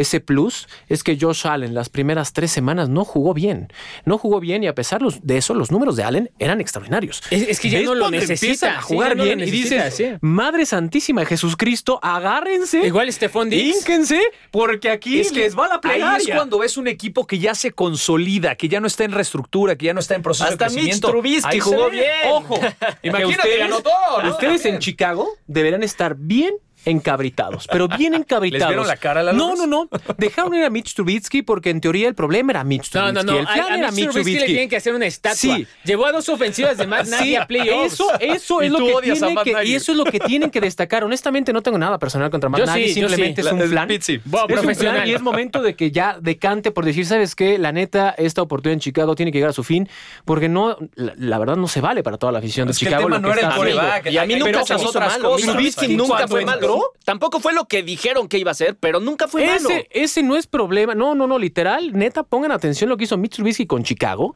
ese 0.00 0.20
plus 0.20 0.68
es 0.88 1.02
que 1.02 1.18
Josh 1.20 1.46
Allen 1.46 1.74
las 1.74 1.88
primeras 1.88 2.32
tres 2.32 2.50
semanas 2.50 2.88
no 2.88 3.04
jugó 3.04 3.34
bien. 3.34 3.68
No 4.04 4.18
jugó 4.18 4.40
bien 4.40 4.62
y 4.64 4.66
a 4.66 4.74
pesar 4.74 5.00
de 5.02 5.36
eso, 5.36 5.54
los 5.54 5.70
números 5.70 5.96
de 5.96 6.04
Allen 6.04 6.30
eran 6.38 6.60
extraordinarios. 6.60 7.22
Es, 7.30 7.48
es 7.48 7.60
que 7.60 7.70
ya 7.70 7.78
¿Ves 7.78 7.86
no 7.86 7.94
lo 7.94 8.10
necesita. 8.10 8.78
a 8.78 8.82
sí, 8.82 8.86
jugar 8.94 9.16
no 9.16 9.24
bien 9.24 9.40
y 9.40 9.50
dices, 9.50 9.94
sí. 9.94 10.06
Madre 10.20 10.66
Santísima 10.66 11.20
de 11.22 11.26
Jesucristo, 11.26 11.98
agárrense. 12.02 12.86
Igual 12.86 13.12
Stephon 13.12 13.50
Diggs. 13.50 13.78
Ínquense, 13.78 14.20
porque 14.50 14.90
aquí 14.90 15.20
Es 15.20 15.30
que 15.32 15.40
les 15.40 15.56
va 15.56 15.68
la 15.68 15.74
Ahí 15.74 15.80
plegaria. 15.80 16.16
es 16.18 16.34
cuando 16.34 16.58
ves 16.58 16.76
un 16.76 16.88
equipo 16.88 17.26
que 17.26 17.38
ya 17.38 17.54
se 17.54 17.72
consolida, 17.72 18.54
que 18.56 18.68
ya 18.68 18.80
no 18.80 18.86
está 18.86 19.04
en 19.04 19.12
reestructura, 19.12 19.76
que 19.76 19.86
ya 19.86 19.94
no 19.94 20.00
está 20.00 20.14
en 20.14 20.22
proceso 20.22 20.48
Hasta 20.50 20.68
de 20.68 20.70
Mitch 20.76 21.00
crecimiento. 21.00 21.48
Ahí 21.48 21.60
se 21.60 21.60
jugó 21.60 21.90
bien. 21.90 22.04
Ojo, 22.30 22.54
imagínate, 23.02 23.36
ustedes- 23.36 23.58
ganó 23.58 23.80
todo. 23.80 24.22
¿no? 24.22 24.30
Ustedes 24.30 24.64
en. 24.64 24.78
Chicago 24.78 25.28
deberán 25.46 25.82
estar 25.82 26.14
bien 26.16 26.54
encabritados, 26.84 27.66
pero 27.70 27.88
bien 27.88 28.14
encabritados. 28.14 28.60
¿Les 28.68 28.68
vieron 28.68 28.86
la 28.86 28.96
cara, 28.96 29.22
Lalo 29.22 29.38
No, 29.38 29.48
Ruiz? 29.50 29.60
no, 29.60 29.66
no. 29.66 29.88
Dejaron 30.16 30.54
ir 30.54 30.64
a 30.64 30.70
Mitch 30.70 30.94
Trubisky 30.94 31.42
porque 31.42 31.70
en 31.70 31.80
teoría 31.80 32.08
el 32.08 32.14
problema 32.14 32.52
era 32.52 32.64
Mitch 32.64 32.92
No, 32.94 33.00
Trubisky. 33.12 33.26
no, 33.26 33.32
no. 33.32 33.38
El 33.40 33.46
A, 33.46 33.52
plan 33.54 33.72
a 33.72 33.78
era 33.78 33.90
Mitch 33.90 34.10
Trubisky 34.10 34.38
le 34.40 34.46
tienen 34.46 34.68
que 34.68 34.76
hacer 34.76 34.94
una 34.94 35.06
estatua. 35.06 35.36
Sí. 35.36 35.66
Llevó 35.84 36.06
a 36.06 36.12
dos 36.12 36.28
ofensivas 36.28 36.76
de 36.78 36.86
Nagy 36.88 37.08
Sí, 37.18 37.36
a 37.36 37.46
playoffs. 37.46 37.94
eso, 37.94 38.06
eso 38.20 38.60
es 38.62 38.70
lo 38.70 38.78
que 38.78 38.92
a 38.96 39.00
tienen 39.14 39.36
que, 39.44 39.52
Nagy. 39.52 39.70
y 39.70 39.74
eso 39.74 39.92
es 39.92 39.98
lo 39.98 40.04
que 40.04 40.20
tienen 40.20 40.50
que 40.50 40.60
destacar. 40.60 41.04
Honestamente, 41.04 41.52
no 41.52 41.62
tengo 41.62 41.78
nada 41.78 41.98
personal 41.98 42.30
contra 42.30 42.48
Matt 42.50 42.66
Nagy, 42.66 42.88
sí, 42.88 42.94
simplemente 42.94 43.40
es 43.40 43.52
un 43.52 43.58
La- 43.58 43.64
el 43.64 43.70
plan. 43.70 43.90
Es 43.90 44.08
un 44.08 44.22
profesional. 44.46 44.94
plan 44.96 45.08
y 45.08 45.12
es 45.14 45.22
momento 45.22 45.62
de 45.62 45.74
que 45.74 45.90
ya 45.90 46.18
decante 46.20 46.70
por 46.70 46.84
decir, 46.84 47.06
¿sabes 47.06 47.34
qué? 47.34 47.58
La 47.58 47.72
neta, 47.72 48.10
esta 48.18 48.42
oportunidad 48.42 48.74
en 48.74 48.80
Chicago 48.80 49.14
tiene 49.14 49.32
que 49.32 49.38
llegar 49.38 49.50
a 49.50 49.54
su 49.54 49.64
fin, 49.64 49.88
porque 50.24 50.48
no, 50.48 50.76
la, 50.94 51.12
la 51.16 51.38
verdad 51.38 51.56
no 51.56 51.68
se 51.68 51.80
vale 51.80 52.02
para 52.02 52.16
toda 52.18 52.32
la 52.32 52.38
afición 52.38 52.66
de 52.66 52.72
Es 52.72 52.78
que 52.78 52.86
el 52.86 52.90
Chicago. 52.90 53.06
tema 53.08 53.18
no 53.18 53.32
era 53.32 53.48
el 53.48 53.54
coreback. 53.54 54.10
Y 54.10 54.18
a 54.18 54.24
mí 54.26 54.34
nunca 54.36 54.64
se 54.64 54.74
otras 54.74 55.18
cosas. 55.18 55.50
Trubisky 55.52 55.96
nunca 55.96 56.26
fue 56.28 56.44
malo. 56.44 56.67
Entró- 56.74 56.92
Tampoco 57.04 57.40
fue 57.40 57.52
lo 57.52 57.66
que 57.66 57.82
dijeron 57.82 58.28
que 58.28 58.38
iba 58.38 58.50
a 58.50 58.54
ser, 58.54 58.76
pero 58.76 59.00
nunca 59.00 59.28
fue 59.28 59.46
malo. 59.46 59.68
Ese, 59.70 59.88
ese 59.90 60.22
no 60.22 60.36
es 60.36 60.46
problema. 60.46 60.94
No, 60.94 61.14
no, 61.14 61.26
no, 61.26 61.38
literal. 61.38 61.92
Neta, 61.92 62.22
pongan 62.22 62.52
atención 62.52 62.88
lo 62.90 62.96
que 62.96 63.04
hizo 63.04 63.16
Mitch 63.16 63.36
Trubisky 63.36 63.66
con 63.66 63.82
Chicago 63.82 64.34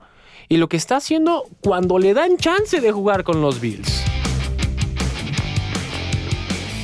y 0.48 0.56
lo 0.56 0.68
que 0.68 0.76
está 0.76 0.96
haciendo 0.96 1.44
cuando 1.62 1.98
le 1.98 2.14
dan 2.14 2.36
chance 2.36 2.80
de 2.80 2.92
jugar 2.92 3.24
con 3.24 3.40
los 3.40 3.60
Bills. 3.60 4.02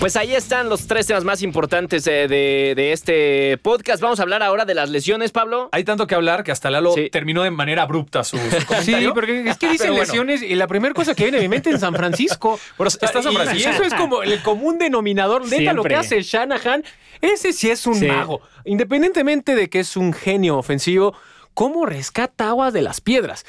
Pues 0.00 0.14
ahí 0.16 0.32
están 0.32 0.68
los 0.68 0.86
tres 0.86 1.08
temas 1.08 1.24
más 1.24 1.42
importantes 1.42 2.06
eh, 2.06 2.28
de, 2.28 2.74
de 2.76 2.92
este 2.92 3.58
podcast. 3.58 4.00
Vamos 4.00 4.20
a 4.20 4.22
hablar 4.22 4.44
ahora 4.44 4.64
de 4.64 4.72
las 4.74 4.90
lesiones, 4.90 5.32
Pablo. 5.32 5.68
Hay 5.72 5.82
tanto 5.82 6.06
que 6.06 6.14
hablar 6.14 6.44
que 6.44 6.52
hasta 6.52 6.70
Lalo 6.70 6.92
Sí. 6.92 7.10
terminó 7.10 7.42
de 7.42 7.50
manera 7.50 7.82
abrupta 7.82 8.22
su, 8.22 8.38
su 8.38 8.82
Sí, 8.84 8.94
porque 9.12 9.42
es 9.48 9.58
que 9.58 9.68
dicen 9.70 9.88
bueno. 9.88 10.04
lesiones 10.04 10.42
y 10.42 10.54
la 10.54 10.68
primera 10.68 10.94
cosa 10.94 11.16
que 11.16 11.24
viene 11.24 11.38
a 11.38 11.40
mi 11.40 11.48
mente 11.48 11.70
es 11.70 11.80
San 11.80 11.94
Francisco. 11.94 12.60
Pero 12.78 12.86
está 12.88 13.08
San 13.08 13.32
Y- 13.32 13.34
Francisco. 13.34 13.70
Y 13.70 13.72
eso 13.74 13.82
es 13.82 13.94
como 13.94 14.22
el 14.22 14.40
común 14.42 14.78
denominador. 14.78 15.44
Neta, 15.48 15.72
lo 15.72 15.82
que 15.82 15.96
hace 15.96 16.22
Shanahan, 16.22 16.84
ese 17.20 17.52
sí 17.52 17.68
es 17.68 17.84
un 17.84 17.96
Sí. 17.96 18.06
mago. 18.06 18.40
Independientemente 18.64 19.56
de 19.56 19.68
que 19.68 19.80
es 19.80 19.96
un 19.96 20.12
genio 20.12 20.58
ofensivo, 20.58 21.12
¿cómo 21.54 21.86
rescata 21.86 22.50
aguas 22.50 22.72
de 22.72 22.82
las 22.82 23.00
piedras? 23.00 23.44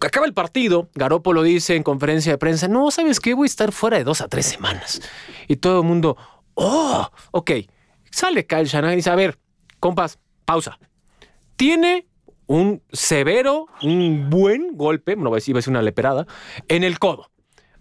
Acaba 0.00 0.26
el 0.26 0.34
partido, 0.34 0.90
Garópolo 0.94 1.42
dice 1.42 1.74
en 1.74 1.82
conferencia 1.82 2.32
de 2.32 2.38
prensa, 2.38 2.68
no, 2.68 2.90
¿sabes 2.90 3.20
qué? 3.20 3.34
Voy 3.34 3.46
a 3.46 3.46
estar 3.46 3.72
fuera 3.72 3.96
de 3.96 4.04
dos 4.04 4.20
a 4.20 4.28
tres 4.28 4.46
semanas. 4.46 5.00
Y 5.48 5.56
todo 5.56 5.80
el 5.80 5.86
mundo, 5.86 6.16
oh, 6.54 7.10
ok. 7.30 7.50
Sale 8.10 8.46
Kyle 8.46 8.64
Shanahan 8.64 8.94
y 8.94 8.96
dice, 8.96 9.10
a 9.10 9.14
ver, 9.14 9.38
compas, 9.80 10.18
pausa. 10.44 10.78
Tiene 11.56 12.06
un 12.46 12.82
severo, 12.92 13.66
un 13.82 14.30
buen 14.30 14.76
golpe, 14.76 15.16
no 15.16 15.30
decir, 15.30 15.52
iba 15.52 15.58
a 15.58 15.60
decir 15.60 15.70
una 15.70 15.82
leperada, 15.82 16.26
en 16.68 16.84
el 16.84 16.98
codo. 16.98 17.30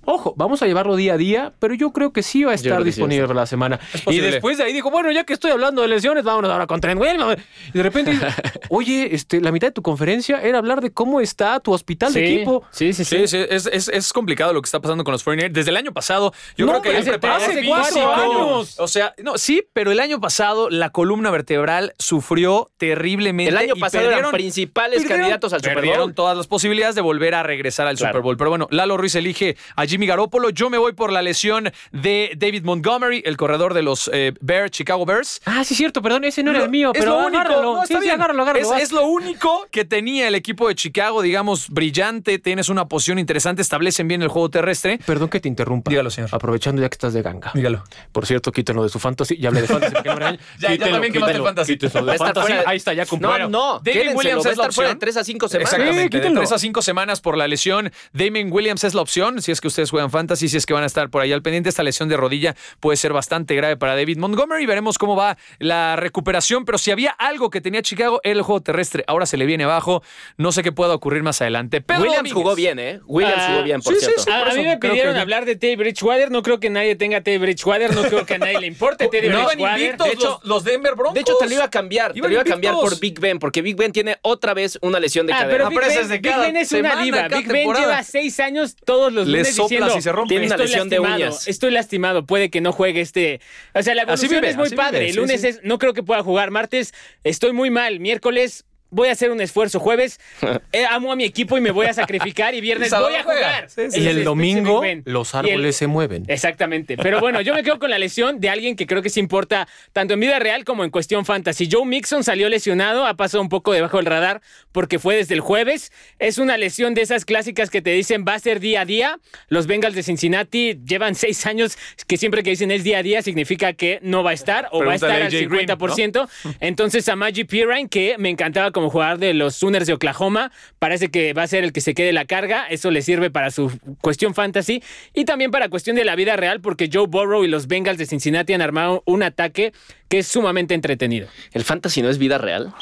Ojo, 0.05 0.33
vamos 0.37 0.61
a 0.61 0.67
llevarlo 0.67 0.95
día 0.95 1.13
a 1.13 1.17
día, 1.17 1.53
pero 1.59 1.73
yo 1.73 1.91
creo 1.91 2.13
que 2.13 2.23
sí 2.23 2.43
va 2.43 2.51
a 2.51 2.55
estar 2.55 2.77
sí 2.79 2.83
disponible 2.85 3.27
para 3.27 3.41
la 3.41 3.45
semana. 3.45 3.79
Y 4.07 4.19
después 4.19 4.57
de 4.57 4.63
ahí 4.65 4.73
dijo, 4.73 4.91
bueno, 4.91 5.11
ya 5.11 5.23
que 5.23 5.33
estoy 5.33 5.51
hablando 5.51 5.81
de 5.81 5.87
lesiones, 5.87 6.23
vámonos 6.23 6.51
ahora 6.51 6.67
con 6.67 6.79
Trent 6.79 6.99
Williams. 7.01 7.37
Y 7.73 7.77
de 7.77 7.83
repente, 7.83 8.11
dice, 8.11 8.27
oye, 8.69 9.13
este, 9.15 9.41
la 9.41 9.51
mitad 9.51 9.67
de 9.67 9.71
tu 9.73 9.81
conferencia 9.81 10.41
era 10.41 10.57
hablar 10.59 10.81
de 10.81 10.91
cómo 10.91 11.21
está 11.21 11.59
tu 11.59 11.73
hospital 11.73 12.13
de 12.13 12.33
equipo. 12.35 12.63
sí, 12.71 12.93
sí, 12.93 13.03
sí. 13.03 13.17
Sí, 13.19 13.27
sí, 13.27 13.45
es, 13.49 13.65
es- 13.67 13.87
es 13.89 14.13
complicado 14.13 14.53
lo 14.53 14.61
que 14.61 14.67
está 14.67 14.79
pasando 14.79 15.03
con 15.03 15.11
los 15.11 15.25
49ers. 15.25 15.51
Desde 15.51 15.71
el 15.71 15.77
año 15.77 15.91
pasado, 15.93 16.33
yo 16.57 16.65
No, 16.65 16.73
creo 16.73 16.81
que 16.83 16.97
hace- 16.97 17.09
preparado 17.11 17.43
hace 17.43 17.53
físico. 17.55 17.75
cuatro 17.75 18.13
años. 18.13 18.79
O 18.79 18.87
sea, 18.87 19.13
no, 19.23 19.37
sí, 19.37 19.63
pero 19.73 19.91
el 19.91 19.99
año 19.99 20.19
pasado 20.21 20.69
la 20.69 20.89
columna 20.91 21.31
vertebral 21.31 21.93
sufrió 21.97 22.69
terriblemente. 22.77 23.49
El 23.51 23.57
año 23.57 23.73
y 23.75 23.79
pasado 23.79 24.03
eran 24.05 24.19
perdieron- 24.19 24.31
principales 24.31 24.99
perdieron- 25.01 25.17
candidatos 25.19 25.53
al 25.53 25.59
Super 25.61 25.75
Perdieron 25.75 25.99
Bowl. 26.07 26.13
todas 26.15 26.37
las 26.37 26.47
posibilidades 26.47 26.95
de 26.95 27.01
volver 27.01 27.35
a 27.35 27.43
regresar 27.43 27.87
al 27.87 27.97
Claro. 27.97 28.13
Super 28.13 28.21
Bowl. 28.23 28.37
Pero 28.37 28.49
bueno, 28.49 28.67
Lalo 28.71 28.97
Ruiz 28.97 29.15
elige 29.15 29.55
a 29.75 29.85
Jimmy 29.95 30.07
Garoppolo. 30.07 30.49
Yo 30.49 30.69
me 30.69 30.77
voy 30.77 30.91
por 30.91 31.09
la 31.13 31.21
lesión 31.21 31.71
de 31.93 32.33
David 32.35 32.63
Montgomery, 32.65 33.23
el 33.25 33.37
corredor 33.37 33.73
de 33.73 33.81
los 33.81 34.09
eh, 34.11 34.33
Bears, 34.41 34.71
Chicago 34.71 35.05
Bears. 35.05 35.41
Ah, 35.45 35.63
sí, 35.63 35.73
cierto, 35.73 36.01
perdón, 36.01 36.25
ese 36.25 36.43
no 36.43 36.51
era 36.51 36.63
el 36.63 36.69
mío, 36.69 36.91
es 36.93 36.99
pero 36.99 37.11
lo 37.21 37.27
único, 37.27 37.39
agárralo. 37.39 37.61
no, 37.75 37.83
está 37.83 37.87
Sí, 37.87 37.93
sí, 37.93 37.99
bien. 38.01 38.15
agárralo, 38.15 38.43
agárralo, 38.43 38.73
Es, 38.75 38.91
lo 38.91 39.05
único 39.05 39.67
que 39.71 39.85
tenía 39.85 40.27
el 40.27 40.35
equipo 40.35 40.67
de 40.67 40.75
Chicago, 40.75 41.21
digamos, 41.21 41.69
brillante. 41.69 42.39
Tienes 42.39 42.67
una 42.67 42.89
posición 42.89 43.19
interesante, 43.19 43.61
establecen 43.61 44.09
bien 44.09 44.21
el 44.21 44.27
juego 44.27 44.49
terrestre. 44.49 44.99
Perdón 45.05 45.29
que 45.29 45.39
te 45.39 45.47
interrumpa. 45.47 45.89
Dígalo, 45.89 46.09
señor. 46.09 46.29
Aprovechando 46.33 46.81
ya 46.81 46.89
que 46.89 46.95
estás 46.95 47.13
de 47.13 47.21
ganga. 47.21 47.51
Dígalo. 47.53 47.81
Por 48.11 48.25
cierto, 48.25 48.51
quítenlo 48.51 48.83
de 48.83 48.89
su 48.89 48.99
fantasy. 48.99 49.37
Ya 49.37 49.47
hablé 49.47 49.61
de 49.61 49.67
fantasy. 49.67 49.95
Ya, 50.05 50.37
ya 50.59 50.69
Quítenlo, 50.73 50.91
también 50.93 51.13
quemaste 51.13 51.37
el 51.37 51.43
fantasy. 51.43 51.75
de 51.77 51.89
fantasy. 51.89 52.51
de- 52.53 52.63
Ahí 52.65 52.75
está, 52.77 52.91
ya 52.93 53.05
cumplió. 53.05 53.47
No, 53.47 53.75
no, 53.77 53.81
quédenselo, 53.81 54.17
Williams 54.17 54.45
es 54.45 54.57
la 54.57 54.71
fuera 54.71 54.89
de 54.89 54.93
opción. 54.95 54.99
3 54.99 55.17
a 55.17 55.23
5 55.23 55.47
semanas. 55.47 55.71
Exactamente, 55.73 56.03
de 56.03 56.09
quítenlo. 56.09 56.39
3 56.41 56.51
a 56.51 56.59
5 56.59 56.81
semanas 56.81 57.21
por 57.21 57.37
la 57.37 57.47
lesión. 57.47 57.91
Damon 58.11 58.51
Williams 58.51 58.83
es 58.83 58.93
la 58.93 59.01
opción, 59.01 59.41
si 59.41 59.51
es 59.51 59.61
que 59.61 59.67
ustedes 59.85 59.91
juegan 59.91 60.09
fantasy, 60.11 60.49
si 60.49 60.57
es 60.57 60.65
que 60.65 60.73
van 60.73 60.83
a 60.83 60.85
estar 60.87 61.09
por 61.09 61.21
ahí 61.21 61.31
al 61.31 61.41
pendiente. 61.41 61.69
Esta 61.69 61.83
lesión 61.83 62.09
de 62.09 62.17
rodilla 62.17 62.55
puede 62.79 62.97
ser 62.97 63.13
bastante 63.13 63.55
grave 63.55 63.77
para 63.77 63.95
David 63.95 64.17
Montgomery. 64.17 64.65
Veremos 64.65 64.97
cómo 64.97 65.15
va 65.15 65.37
la 65.59 65.95
recuperación, 65.95 66.65
pero 66.65 66.77
si 66.77 66.91
había 66.91 67.11
algo 67.11 67.49
que 67.49 67.61
tenía 67.61 67.81
Chicago, 67.81 68.19
el 68.23 68.41
juego 68.41 68.61
terrestre. 68.61 69.03
Ahora 69.07 69.25
se 69.25 69.37
le 69.37 69.45
viene 69.45 69.63
abajo. 69.65 70.01
No 70.37 70.51
sé 70.51 70.63
qué 70.63 70.71
pueda 70.71 70.93
ocurrir 70.93 71.23
más 71.23 71.39
adelante. 71.41 71.81
Pedro 71.81 72.01
Williams 72.01 72.17
Domínguez. 72.29 72.33
jugó 72.43 72.55
bien, 72.55 72.79
¿eh? 72.79 72.99
Williams 73.05 73.35
Ah, 73.37 73.47
jugó 73.51 73.63
bien, 73.63 73.81
por 73.81 73.93
sí, 73.93 73.99
cierto. 73.99 74.21
sí. 74.23 74.31
A, 74.31 74.39
por 74.39 74.49
a 74.49 74.55
mí 74.55 74.63
me 74.63 74.77
pidieron 74.77 75.13
que- 75.13 75.19
hablar 75.19 75.45
de 75.45 75.55
Teddy 75.55 75.75
Bridgewater. 75.75 76.31
No 76.31 76.41
creo 76.41 76.59
que 76.59 76.69
nadie 76.69 76.95
tenga 76.95 77.21
Teddy 77.21 77.37
Bridgewater. 77.37 77.93
No 77.93 78.03
creo 78.03 78.25
que 78.25 78.33
a 78.35 78.37
nadie 78.39 78.59
le 78.59 78.67
importe 78.67 79.07
Teddy 79.07 79.29
No 79.29 79.45
Bridgewater. 79.45 79.79
invictos 79.81 80.07
De 80.07 80.13
hecho- 80.13 80.39
los, 80.41 80.45
los 80.45 80.63
Denver 80.63 80.95
Broncos. 80.95 81.13
De 81.13 81.21
hecho, 81.21 81.35
te 81.37 81.45
lo 81.47 81.53
iba 81.53 81.63
a 81.65 81.69
cambiar. 81.69 82.13
Te 82.13 82.19
lo 82.19 82.29
iba 82.31 82.41
a 82.41 82.45
cambiar 82.45 82.73
invictos. 82.73 82.93
por 82.95 82.99
Big 83.01 83.19
Ben, 83.19 83.39
porque 83.39 83.61
Big 83.61 83.75
Ben 83.75 83.91
tiene 83.91 84.17
otra 84.23 84.53
vez 84.53 84.79
una 84.81 84.99
lesión 84.99 85.27
de 85.27 85.33
Ah, 85.33 85.39
cadera. 85.39 85.53
pero 85.53 85.65
Ah, 85.65 85.69
Big 85.69 85.79
Ben, 85.79 85.99
es 85.99 86.09
de 86.09 86.17
Big 86.17 86.31
cada 86.31 86.43
Ben 86.45 86.57
es 86.57 86.71
una 86.71 86.95
diva. 87.03 87.27
Big 87.27 87.47
Ben 87.47 87.73
lleva 87.73 88.03
seis 88.03 88.39
años 88.39 88.75
todos 88.85 89.11
los 89.13 89.27
lunes 89.27 89.47
diciendo 89.77 89.97
y 89.97 90.01
se 90.01 90.11
rompe. 90.11 90.29
Tiene 90.29 90.45
una 90.45 90.55
estoy 90.55 90.67
lesión 90.67 90.89
de 90.89 90.97
lastimado, 90.97 91.23
uñas. 91.23 91.47
Estoy 91.47 91.71
lastimado, 91.71 92.25
puede 92.25 92.49
que 92.49 92.61
no 92.61 92.71
juegue 92.71 93.01
este... 93.01 93.41
O 93.73 93.81
sea, 93.81 93.95
la 93.95 94.03
evolución 94.03 94.31
vive, 94.31 94.49
es 94.49 94.57
muy 94.57 94.69
padre. 94.69 94.99
vive, 94.99 95.09
El 95.09 95.13
sí, 95.13 95.19
lunes 95.19 95.41
sí. 95.41 95.47
es... 95.47 95.59
No 95.63 95.77
creo 95.77 95.93
que 95.93 96.03
pueda 96.03 96.23
jugar. 96.23 96.51
Martes 96.51 96.93
estoy 97.23 97.53
muy 97.53 97.69
mal. 97.69 97.99
Miércoles... 97.99 98.65
Voy 98.89 99.09
a 99.09 99.11
hacer 99.11 99.31
un 99.31 99.41
esfuerzo. 99.41 99.79
Jueves 99.79 100.19
eh, 100.71 100.85
amo 100.89 101.11
a 101.11 101.15
mi 101.15 101.23
equipo 101.23 101.57
y 101.57 101.61
me 101.61 101.71
voy 101.71 101.87
a 101.87 101.93
sacrificar. 101.93 102.53
Y 102.53 102.61
viernes 102.61 102.91
voy 102.99 103.15
a 103.15 103.23
jugar. 103.23 103.69
Sí, 103.69 103.81
sí. 103.81 103.87
Ese 103.87 103.99
Y 104.01 104.07
el 104.07 104.23
domingo, 104.23 104.81
los 105.05 105.33
el- 105.33 105.39
árboles 105.39 105.75
se 105.75 105.87
mueven. 105.87 106.23
Exactamente. 106.27 106.97
Pero 106.97 107.19
bueno, 107.19 107.41
yo 107.41 107.53
me 107.53 107.63
quedo 107.63 107.79
con 107.79 107.89
la 107.89 107.99
lesión 107.99 108.39
de 108.39 108.49
alguien 108.49 108.75
que 108.75 108.87
creo 108.87 109.01
que 109.01 109.09
se 109.09 109.19
importa 109.19 109.67
tanto 109.93 110.13
en 110.13 110.19
vida 110.19 110.39
real 110.39 110.63
como 110.63 110.83
en 110.83 110.89
cuestión 110.91 111.25
fantasy. 111.25 111.67
Joe 111.71 111.85
Mixon 111.85 112.23
salió 112.23 112.49
lesionado, 112.49 113.05
ha 113.05 113.15
pasado 113.15 113.41
un 113.41 113.49
poco 113.49 113.73
debajo 113.73 113.97
del 113.97 114.05
radar 114.05 114.41
porque 114.71 114.99
fue 114.99 115.15
desde 115.15 115.33
el 115.33 115.41
jueves. 115.41 115.91
Es 116.19 116.37
una 116.37 116.57
lesión 116.57 116.93
de 116.93 117.01
esas 117.01 117.25
clásicas 117.25 117.69
que 117.69 117.81
te 117.81 117.91
dicen 117.91 118.25
va 118.27 118.35
a 118.35 118.39
ser 118.39 118.59
día 118.59 118.81
a 118.81 118.85
día. 118.85 119.19
Los 119.49 119.67
Bengals 119.67 119.95
de 119.95 120.03
Cincinnati 120.03 120.79
llevan 120.85 121.15
seis 121.15 121.45
años 121.45 121.77
que 122.07 122.17
siempre 122.17 122.43
que 122.43 122.51
dicen 122.51 122.71
es 122.71 122.83
día 122.83 122.99
a 122.99 123.03
día 123.03 123.21
significa 123.21 123.73
que 123.73 123.99
no 124.01 124.23
va 124.23 124.31
a 124.31 124.33
estar 124.33 124.69
o 124.71 124.83
va 124.85 124.93
a 124.93 124.95
estar 124.95 125.11
a 125.11 125.15
al 125.15 125.23
AJ 125.23 125.49
Green, 125.49 125.67
50%. 125.67 126.27
Entonces 126.59 127.07
a 127.09 127.15
Maggie 127.15 127.45
Pirine, 127.45 127.87
que 127.89 128.15
me 128.17 128.29
encantaba 128.29 128.71
como 128.71 128.84
jugador 128.89 129.17
de 129.17 129.33
los 129.33 129.55
Sooners 129.55 129.87
de 129.87 129.93
Oklahoma, 129.93 130.51
parece 130.79 131.09
que 131.09 131.33
va 131.33 131.43
a 131.43 131.47
ser 131.47 131.63
el 131.63 131.73
que 131.73 131.81
se 131.81 131.93
quede 131.93 132.13
la 132.13 132.25
carga. 132.25 132.65
Eso 132.69 132.91
le 132.91 133.01
sirve 133.01 133.29
para 133.29 133.51
su 133.51 133.71
cuestión 134.01 134.33
fantasy 134.33 134.83
y 135.13 135.25
también 135.25 135.51
para 135.51 135.69
cuestión 135.69 135.95
de 135.95 136.05
la 136.05 136.15
vida 136.15 136.35
real, 136.35 136.61
porque 136.61 136.89
Joe 136.91 137.07
Burrow 137.07 137.43
y 137.43 137.47
los 137.47 137.67
Bengals 137.67 137.97
de 137.97 138.05
Cincinnati 138.05 138.53
han 138.53 138.61
armado 138.61 139.03
un 139.05 139.23
ataque 139.23 139.73
que 140.09 140.19
es 140.19 140.27
sumamente 140.27 140.73
entretenido. 140.73 141.27
¿El 141.53 141.63
fantasy 141.63 142.01
no 142.01 142.09
es 142.09 142.17
vida 142.17 142.37
real? 142.37 142.73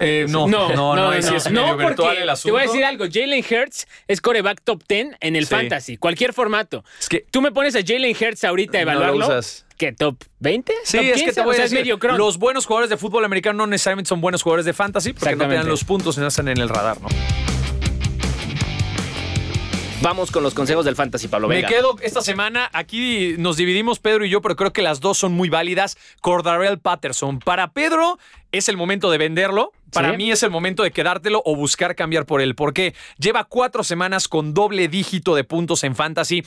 Eh, 0.00 0.26
no, 0.28 0.48
no, 0.48 0.74
no, 0.74 0.96
no, 0.96 1.22
sí 1.22 1.34
es 1.34 1.50
medio 1.50 1.72
porque 1.72 1.86
virtual 1.86 2.16
el 2.16 2.28
asunto. 2.30 2.46
te 2.46 2.52
voy 2.52 2.60
a 2.62 2.72
decir 2.72 2.84
algo. 2.84 3.04
Jalen 3.12 3.44
Hurts 3.44 3.86
es 4.08 4.20
coreback 4.22 4.62
top 4.64 4.82
10 4.88 5.08
en 5.20 5.36
el 5.36 5.44
Sí. 5.46 5.50
fantasy, 5.54 5.96
cualquier 5.98 6.32
formato. 6.32 6.84
Es 6.98 7.08
que- 7.08 7.26
tú 7.30 7.42
me 7.42 7.52
pones 7.52 7.76
a 7.76 7.80
Jalen 7.86 8.16
Hurts 8.18 8.44
ahorita 8.44 8.78
a 8.78 8.84
No 8.86 8.92
lo 8.92 8.96
evaluarlo. 9.02 9.26
usas. 9.26 9.66
¿Qué 9.76 9.92
top 9.92 10.16
20? 10.40 10.72
Sí, 10.84 10.96
top 10.98 11.06
es 11.06 11.12
que 11.12 11.18
15? 11.20 11.34
te 11.34 11.40
voy 11.40 11.50
o 11.50 11.54
sea, 11.54 11.64
a 11.64 11.68
decir, 11.68 11.98
los 12.16 12.38
buenos 12.38 12.66
jugadores 12.66 12.90
de 12.90 12.96
fútbol 12.96 13.24
americano 13.24 13.58
no 13.58 13.66
necesariamente 13.66 14.08
son 14.08 14.20
buenos 14.20 14.42
jugadores 14.42 14.64
de 14.66 14.72
fantasy 14.72 15.12
porque 15.12 15.36
no 15.36 15.48
te 15.48 15.54
dan 15.54 15.68
los 15.68 15.84
puntos 15.84 16.16
y 16.16 16.20
no 16.20 16.26
están 16.28 16.48
en 16.48 16.58
el 16.58 16.68
radar, 16.68 17.00
¿no? 17.00 17.08
Vamos 20.02 20.30
con 20.30 20.42
los 20.42 20.54
consejos 20.54 20.86
del 20.86 20.96
fantasy, 20.96 21.28
Pablo. 21.28 21.46
Me 21.46 21.56
Venga. 21.56 21.68
quedo 21.68 21.96
esta 22.00 22.22
semana, 22.22 22.70
aquí 22.72 23.34
nos 23.36 23.58
dividimos 23.58 23.98
Pedro 23.98 24.24
y 24.24 24.30
yo, 24.30 24.40
pero 24.40 24.56
creo 24.56 24.72
que 24.72 24.80
las 24.80 25.00
dos 25.00 25.18
son 25.18 25.32
muy 25.32 25.50
válidas. 25.50 25.98
Cordarrelle 26.22 26.78
Patterson. 26.78 27.38
Para 27.38 27.72
Pedro, 27.72 28.18
es 28.52 28.68
el 28.68 28.76
momento 28.76 29.10
de 29.10 29.18
venderlo. 29.18 29.72
Para 29.92 30.12
Sí. 30.12 30.16
mí 30.18 30.30
es 30.30 30.44
el 30.44 30.50
momento 30.50 30.84
de 30.84 30.92
quedártelo 30.92 31.42
o 31.44 31.56
buscar 31.56 31.96
cambiar 31.96 32.24
por 32.24 32.40
él, 32.40 32.54
porque 32.54 32.94
lleva 33.18 33.42
cuatro 33.42 33.82
semanas 33.82 34.28
con 34.28 34.54
doble 34.54 34.86
dígito 34.86 35.34
de 35.34 35.42
puntos 35.42 35.82
en 35.82 35.96
fantasy. 35.96 36.44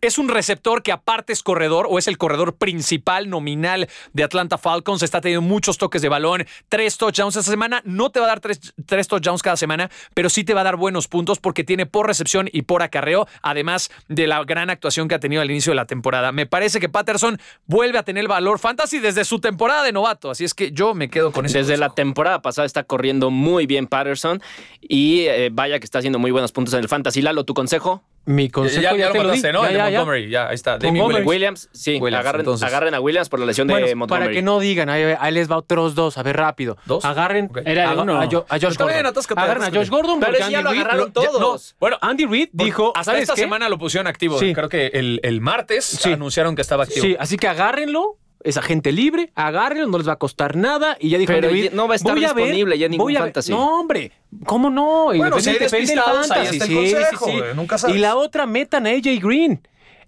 Es 0.00 0.16
un 0.16 0.28
receptor 0.28 0.84
que 0.84 0.92
aparte 0.92 1.32
es 1.32 1.42
corredor 1.42 1.88
o 1.90 1.98
es 1.98 2.06
el 2.06 2.18
corredor 2.18 2.54
principal 2.54 3.28
nominal 3.28 3.88
de 4.12 4.22
Atlanta 4.22 4.58
Falcons. 4.58 5.02
Está 5.02 5.20
teniendo 5.20 5.42
muchos 5.42 5.76
toques 5.76 6.02
de 6.02 6.08
balón, 6.08 6.46
tres 6.68 6.96
touchdowns 6.98 7.34
esta 7.34 7.50
semana. 7.50 7.82
No 7.84 8.10
te 8.10 8.20
va 8.20 8.26
a 8.26 8.28
dar 8.28 8.38
tres, 8.38 8.60
tres 8.86 9.08
touchdowns 9.08 9.42
cada 9.42 9.56
semana, 9.56 9.90
pero 10.14 10.30
sí 10.30 10.44
te 10.44 10.54
va 10.54 10.60
a 10.60 10.64
dar 10.64 10.76
buenos 10.76 11.08
puntos 11.08 11.40
porque 11.40 11.64
tiene 11.64 11.84
por 11.84 12.06
recepción 12.06 12.48
y 12.52 12.62
por 12.62 12.84
acarreo, 12.84 13.26
además 13.42 13.90
de 14.06 14.28
la 14.28 14.44
gran 14.44 14.70
actuación 14.70 15.08
que 15.08 15.16
ha 15.16 15.20
tenido 15.20 15.42
al 15.42 15.50
inicio 15.50 15.72
de 15.72 15.76
la 15.76 15.86
temporada. 15.86 16.30
Me 16.30 16.46
parece 16.46 16.78
que 16.78 16.88
Patterson 16.88 17.40
vuelve 17.66 17.98
a 17.98 18.04
tener 18.04 18.28
valor 18.28 18.60
fantasy 18.60 19.00
desde 19.00 19.24
su 19.24 19.40
temporada 19.40 19.82
de 19.82 19.90
novato, 19.90 20.30
así 20.30 20.44
es 20.44 20.54
que 20.54 20.70
yo 20.70 20.94
me 20.94 21.10
quedo 21.10 21.27
con 21.32 21.46
ese 21.46 21.58
Desde 21.58 21.76
la 21.76 21.90
temporada 21.90 22.42
pasada 22.42 22.66
está 22.66 22.82
corriendo 22.84 23.30
muy 23.30 23.66
bien 23.66 23.86
Patterson 23.86 24.40
y 24.80 25.22
eh, 25.26 25.50
vaya 25.52 25.78
que 25.78 25.84
está 25.84 25.98
haciendo 25.98 26.18
muy 26.18 26.30
buenos 26.30 26.52
puntos 26.52 26.74
en 26.74 26.80
el 26.80 26.88
fantasy. 26.88 27.22
Lalo, 27.22 27.44
¿tu 27.44 27.54
consejo? 27.54 28.02
Mi 28.24 28.50
consejo 28.50 28.82
ya, 28.96 29.10
te 29.10 29.22
lo 29.22 29.30
di. 29.32 29.40
Ya, 29.40 29.50
ya, 29.70 29.88
ya. 29.88 30.04
Ya, 30.28 30.48
ahí 30.48 30.54
está. 30.54 30.78
Montgomery. 30.82 31.24
Williams, 31.24 31.70
sí, 31.72 31.96
Williams, 31.98 32.20
agarren, 32.20 32.40
entonces. 32.42 32.66
agarren 32.68 32.92
a 32.92 33.00
Williams 33.00 33.30
por 33.30 33.40
la 33.40 33.46
lesión 33.46 33.66
de 33.68 33.94
Montgomery. 33.94 34.06
para 34.26 34.30
que 34.34 34.42
no 34.42 34.60
digan, 34.60 34.90
ahí, 34.90 35.14
ahí 35.18 35.32
les 35.32 35.50
va 35.50 35.56
otros 35.56 35.94
dos, 35.94 36.18
a 36.18 36.22
ver 36.22 36.36
rápido. 36.36 36.76
¿Dos? 36.84 37.06
Agarren. 37.06 37.50
Era 37.64 37.90
de 37.92 37.98
a, 37.98 38.02
uno. 38.02 38.20
a 38.20 38.26
Jo- 38.26 38.44
a 38.50 38.54
Josh 38.56 38.72
Está 38.72 38.84
bien, 38.84 39.02
Gordon. 39.02 39.38
agarren 39.38 39.62
a. 39.64 39.70
Josh 39.70 39.88
Gordon 39.88 40.20
Pero 40.20 40.32
ya 40.50 40.60
lo 40.60 40.68
Andy 40.70 40.80
agarraron 40.80 41.06
ya- 41.06 41.12
todos. 41.14 41.74
Bueno, 41.80 41.96
Andy 42.02 42.26
Reid 42.26 42.48
dijo, 42.52 42.92
hasta 42.94 43.04
¿sabes 43.12 43.22
esta 43.22 43.34
qué? 43.34 43.40
semana 43.42 43.70
lo 43.70 43.78
pusieron 43.78 44.06
activo. 44.06 44.38
Sí. 44.38 44.52
Creo 44.52 44.68
que 44.68 44.88
el, 44.88 45.20
el 45.22 45.40
martes 45.40 45.86
Sí. 45.86 46.12
anunciaron 46.12 46.54
que 46.54 46.60
estaba 46.60 46.84
activo. 46.84 47.06
Sí, 47.06 47.16
así 47.18 47.38
que 47.38 47.48
agárrenlo. 47.48 48.18
Es 48.44 48.56
agente 48.56 48.92
libre, 48.92 49.32
agárrenlo, 49.34 49.88
no 49.88 49.98
les 49.98 50.08
va 50.08 50.12
a 50.12 50.16
costar 50.18 50.54
nada. 50.56 50.96
Y 51.00 51.08
ya 51.10 51.18
dijo 51.18 51.32
Pero 51.32 51.50
Reid, 51.50 51.72
no 51.72 51.88
va 51.88 51.94
a 51.94 51.96
estar 51.96 52.12
voy 52.12 52.20
ver, 52.22 52.34
disponible 52.34 52.78
ya 52.78 52.86
en 52.86 52.92
ningún 52.92 53.04
voy 53.06 53.16
a 53.16 53.20
ver- 53.20 53.28
fantasy. 53.30 53.50
No, 53.50 53.80
hombre, 53.80 54.12
¿cómo 54.44 54.70
no? 54.70 55.12
Y 55.12 55.18
Bueno, 55.18 55.40
si 55.40 55.48
hay 55.50 55.54
depende 55.58 55.76
del 55.78 55.86
despistados, 55.86 56.30
ahí 56.30 56.46
fantasy. 56.46 56.56
está 56.56 56.64
el 56.64 56.70
Sí, 56.70 56.86
sí, 56.88 56.94
consejo, 56.94 57.26
sí. 57.26 57.32
güey, 57.38 57.54
nunca 57.56 57.78
sabes. 57.78 57.96
Y 57.96 57.98
la 57.98 58.14
otra, 58.16 58.46
metan 58.46 58.86
a 58.86 58.90
AJ 58.90 59.18
Green. 59.20 59.60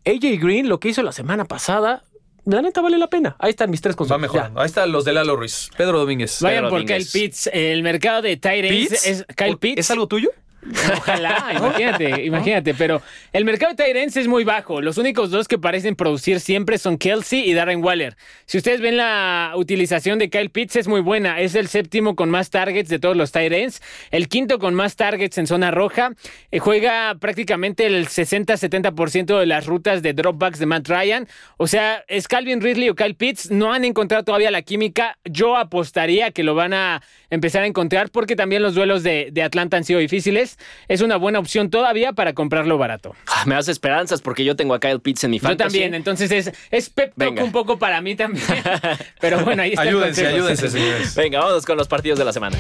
AJ 0.07 0.39
Green, 0.41 0.69
lo 0.69 0.79
que 0.81 0.89
hizo 0.91 1.03
la 1.03 1.13
semana 1.13 1.45
pasada, 1.45 2.05
la 2.45 2.63
neta 2.63 2.81
vale 2.81 2.99
la 2.99 3.09
pena. 3.09 3.37
Ahí 3.41 3.51
están 3.51 3.69
mis 3.71 3.81
tres 3.81 3.95
Va 3.95 3.99
consejos. 3.99 4.21
mejorando. 4.23 4.61
Ahí 4.61 4.67
están 4.67 4.91
los 4.93 5.05
de 5.05 5.13
Lalo 5.13 5.37
Ruiz. 5.37 5.69
Pedro 5.77 5.99
Domínguez. 5.99 6.41
Vayan 6.41 6.59
Pedro 6.61 6.71
por 6.71 6.79
Domínguez. 6.81 7.13
Kyle 7.13 7.23
Pitts. 7.23 7.51
El 7.53 7.83
mercado 7.83 8.23
de 8.23 8.37
Tyrants 8.37 8.69
¿Pitts? 8.91 9.07
es 9.07 9.27
Kyle 9.37 9.57
Pitts. 9.59 9.81
¿Es 9.81 9.91
algo 9.91 10.07
tuyo? 10.07 10.31
Ojalá, 10.63 11.53
imagínate, 11.57 12.25
imagínate. 12.25 12.75
Pero 12.75 13.03
el 13.33 13.45
mercado 13.45 13.75
de 13.75 13.85
Tyrants 13.85 14.17
es 14.17 14.29
muy 14.29 14.45
bajo. 14.45 14.81
Los 14.81 14.99
únicos 14.99 15.31
dos 15.31 15.49
que 15.49 15.59
parecen 15.59 15.97
producir 15.97 16.41
siempre 16.41 16.79
son 16.79 16.99
Kelsey 16.99 17.49
y 17.49 17.55
Darren 17.55 17.83
Waller. 17.83 18.17
Si 18.47 18.59
ustedes 18.59 18.81
ven 18.81 18.97
la 18.97 19.53
utilización 19.57 20.19
de 20.19 20.29
Kyle 20.29 20.51
Pitts 20.51 20.77
es 20.77 20.89
muy 20.89 21.01
buena. 21.01 21.41
Es 21.41 21.55
el 21.55 21.69
séptimo 21.69 22.15
con 22.15 22.31
más 22.31 22.51
targets 22.51 22.89
de 22.89 22.99
todos 22.99 23.17
los 23.17 23.33
Tyrants. 23.33 23.81
El 24.11 24.29
quinto 24.29 24.59
con 24.59 24.75
más 24.75 24.97
targets 24.97 25.39
en 25.39 25.47
zona 25.47 25.71
roja. 25.71 26.13
Eh, 26.51 26.59
juega 26.59 27.15
prácticamente 27.19 27.87
el 27.87 28.07
60-70% 28.09 29.39
de 29.39 29.47
las 29.47 29.67
rutas 29.67 30.03
de 30.03 30.13
dropbacks 30.13 30.59
de 30.59 30.67
Matt 30.67 30.89
Ryan. 30.89 31.29
O 31.57 31.67
sea, 31.67 32.05
es 32.09 32.29
Calvin 32.29 32.61
Ridley 32.61 32.91
o 32.91 32.95
Kyle 32.95 33.15
Pitts. 33.15 33.51
No 33.51 33.73
han 33.73 33.85
encontrado 33.85 34.25
todavía 34.25 34.51
la 34.51 34.63
química. 34.63 35.19
Yo 35.25 35.57
apostaría 35.57 36.31
que 36.33 36.43
lo 36.43 36.55
van 36.55 36.75
a 36.75 37.03
empezar 37.31 37.63
a 37.63 37.67
encontrar 37.67 38.11
porque 38.11 38.37
también 38.37 38.63
los 38.63 38.75
duelos 38.75 39.03
de, 39.03 39.31
de 39.33 39.43
Atlanta 39.43 39.77
han 39.77 39.85
sido 39.85 40.01
difíciles. 40.01 40.50
Es 40.89 41.01
una 41.01 41.17
buena 41.17 41.39
opción 41.39 41.71
todavía 41.71 42.13
para 42.13 42.33
comprarlo 42.33 42.79
barato. 42.79 43.15
Ah, 43.27 43.45
Me 43.47 43.55
das 43.55 43.69
esperanzas 43.69 44.21
porque 44.21 44.45
yo 44.45 44.57
tengo 44.57 44.75
a 44.75 44.81
Kyle 44.81 45.01
Pitts 45.01 45.25
en 45.25 45.31
mi 45.33 45.39
Yo 45.39 45.49
fantasy. 45.49 45.71
también, 45.79 45.95
entonces 45.95 46.31
es, 46.31 46.53
es 46.71 46.91
pep 46.91 47.13
talk 47.17 47.41
un 47.43 47.53
poco 47.53 47.79
para 47.79 48.01
mí 48.01 48.15
también. 48.17 48.45
Pero 49.21 49.41
bueno, 49.45 49.63
ahí 49.63 49.71
está. 49.71 49.83
Ayúdense, 49.83 50.27
ayúdense, 50.27 50.69
señores. 50.71 51.15
Venga, 51.15 51.41
vamos 51.41 51.65
con 51.67 51.77
los 51.77 51.89
partidos 51.89 52.19
de 52.19 52.25
la 52.25 52.33
semana. 52.33 52.57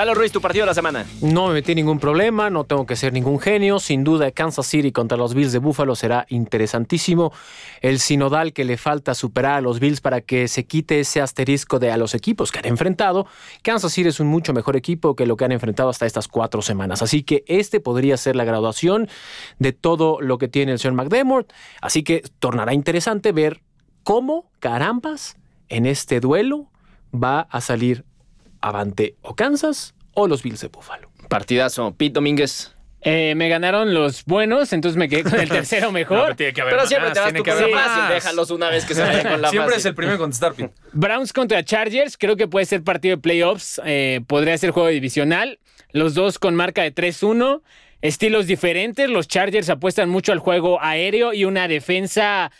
Lalo 0.00 0.14
Ruiz, 0.14 0.32
tu 0.32 0.40
partido 0.40 0.62
de 0.62 0.68
la 0.68 0.74
semana. 0.74 1.04
No 1.20 1.48
me 1.48 1.52
metí 1.52 1.74
ningún 1.74 1.98
problema, 1.98 2.48
no 2.48 2.64
tengo 2.64 2.86
que 2.86 2.96
ser 2.96 3.12
ningún 3.12 3.38
genio. 3.38 3.78
Sin 3.78 4.02
duda, 4.02 4.30
Kansas 4.30 4.66
City 4.66 4.92
contra 4.92 5.18
los 5.18 5.34
Bills 5.34 5.52
de 5.52 5.58
Buffalo 5.58 5.94
será 5.94 6.24
interesantísimo. 6.30 7.34
El 7.82 7.98
sinodal 7.98 8.54
que 8.54 8.64
le 8.64 8.78
falta 8.78 9.14
superar 9.14 9.56
a 9.56 9.60
los 9.60 9.78
Bills 9.78 10.00
para 10.00 10.22
que 10.22 10.48
se 10.48 10.64
quite 10.64 11.00
ese 11.00 11.20
asterisco 11.20 11.78
de 11.78 11.90
a 11.90 11.98
los 11.98 12.14
equipos 12.14 12.50
que 12.50 12.60
han 12.60 12.64
enfrentado. 12.64 13.26
Kansas 13.60 13.92
City 13.92 14.08
es 14.08 14.20
un 14.20 14.28
mucho 14.28 14.54
mejor 14.54 14.74
equipo 14.74 15.14
que 15.14 15.26
lo 15.26 15.36
que 15.36 15.44
han 15.44 15.52
enfrentado 15.52 15.90
hasta 15.90 16.06
estas 16.06 16.28
cuatro 16.28 16.62
semanas. 16.62 17.02
Así 17.02 17.22
que 17.22 17.44
este 17.46 17.78
podría 17.78 18.16
ser 18.16 18.36
la 18.36 18.44
graduación 18.44 19.06
de 19.58 19.74
todo 19.74 20.18
lo 20.22 20.38
que 20.38 20.48
tiene 20.48 20.72
el 20.72 20.78
señor 20.78 20.94
McDermott. 20.94 21.52
Así 21.82 22.04
que 22.04 22.22
tornará 22.38 22.72
interesante 22.72 23.32
ver 23.32 23.60
cómo, 24.02 24.50
carambas, 24.60 25.36
en 25.68 25.84
este 25.84 26.20
duelo 26.20 26.70
va 27.12 27.40
a 27.50 27.60
salir 27.60 28.06
avante 28.60 29.16
o 29.22 29.34
Kansas 29.34 29.94
o 30.14 30.26
los 30.28 30.42
Bills 30.42 30.60
de 30.60 30.68
Buffalo. 30.68 31.10
Partidazo. 31.28 31.94
Pete 31.96 32.14
Domínguez. 32.14 32.74
Eh, 33.02 33.34
me 33.34 33.48
ganaron 33.48 33.94
los 33.94 34.26
buenos, 34.26 34.74
entonces 34.74 34.98
me 34.98 35.08
quedé 35.08 35.22
con 35.24 35.40
el 35.40 35.48
tercero 35.48 35.90
mejor. 35.90 36.34
tiene 36.34 36.52
que 36.52 36.60
haber 36.60 36.74
Pero 36.74 36.86
siempre 36.86 37.08
más, 37.08 37.14
te 37.14 37.20
vas 37.20 37.28
tiene 37.28 37.38
tú 37.38 37.44
que 37.44 37.50
con 37.52 37.58
haber 37.62 37.70
la 37.74 37.80
fácil. 37.82 38.02
más. 38.02 38.10
Déjalos 38.12 38.50
una 38.50 38.68
vez 38.68 38.84
que 38.84 38.94
se 38.94 39.00
vayan 39.02 39.26
con 39.26 39.40
la 39.40 39.48
Siempre 39.50 39.68
fácil. 39.70 39.78
es 39.80 39.86
el 39.86 39.94
primero 39.94 40.14
en 40.16 40.20
contestar, 40.20 40.52
Pete. 40.54 40.74
Browns 40.92 41.32
contra 41.32 41.64
Chargers, 41.64 42.18
creo 42.18 42.36
que 42.36 42.46
puede 42.46 42.66
ser 42.66 42.82
partido 42.82 43.16
de 43.16 43.22
playoffs, 43.22 43.80
eh, 43.86 44.20
podría 44.26 44.58
ser 44.58 44.72
juego 44.72 44.88
divisional. 44.90 45.58
Los 45.92 46.12
dos 46.14 46.38
con 46.38 46.54
marca 46.54 46.82
de 46.82 46.94
3-1, 46.94 47.62
estilos 48.02 48.46
diferentes. 48.46 49.08
Los 49.08 49.28
Chargers 49.28 49.70
apuestan 49.70 50.10
mucho 50.10 50.32
al 50.32 50.38
juego 50.38 50.78
aéreo 50.82 51.32
y 51.32 51.46
una 51.46 51.68
defensa 51.68 52.52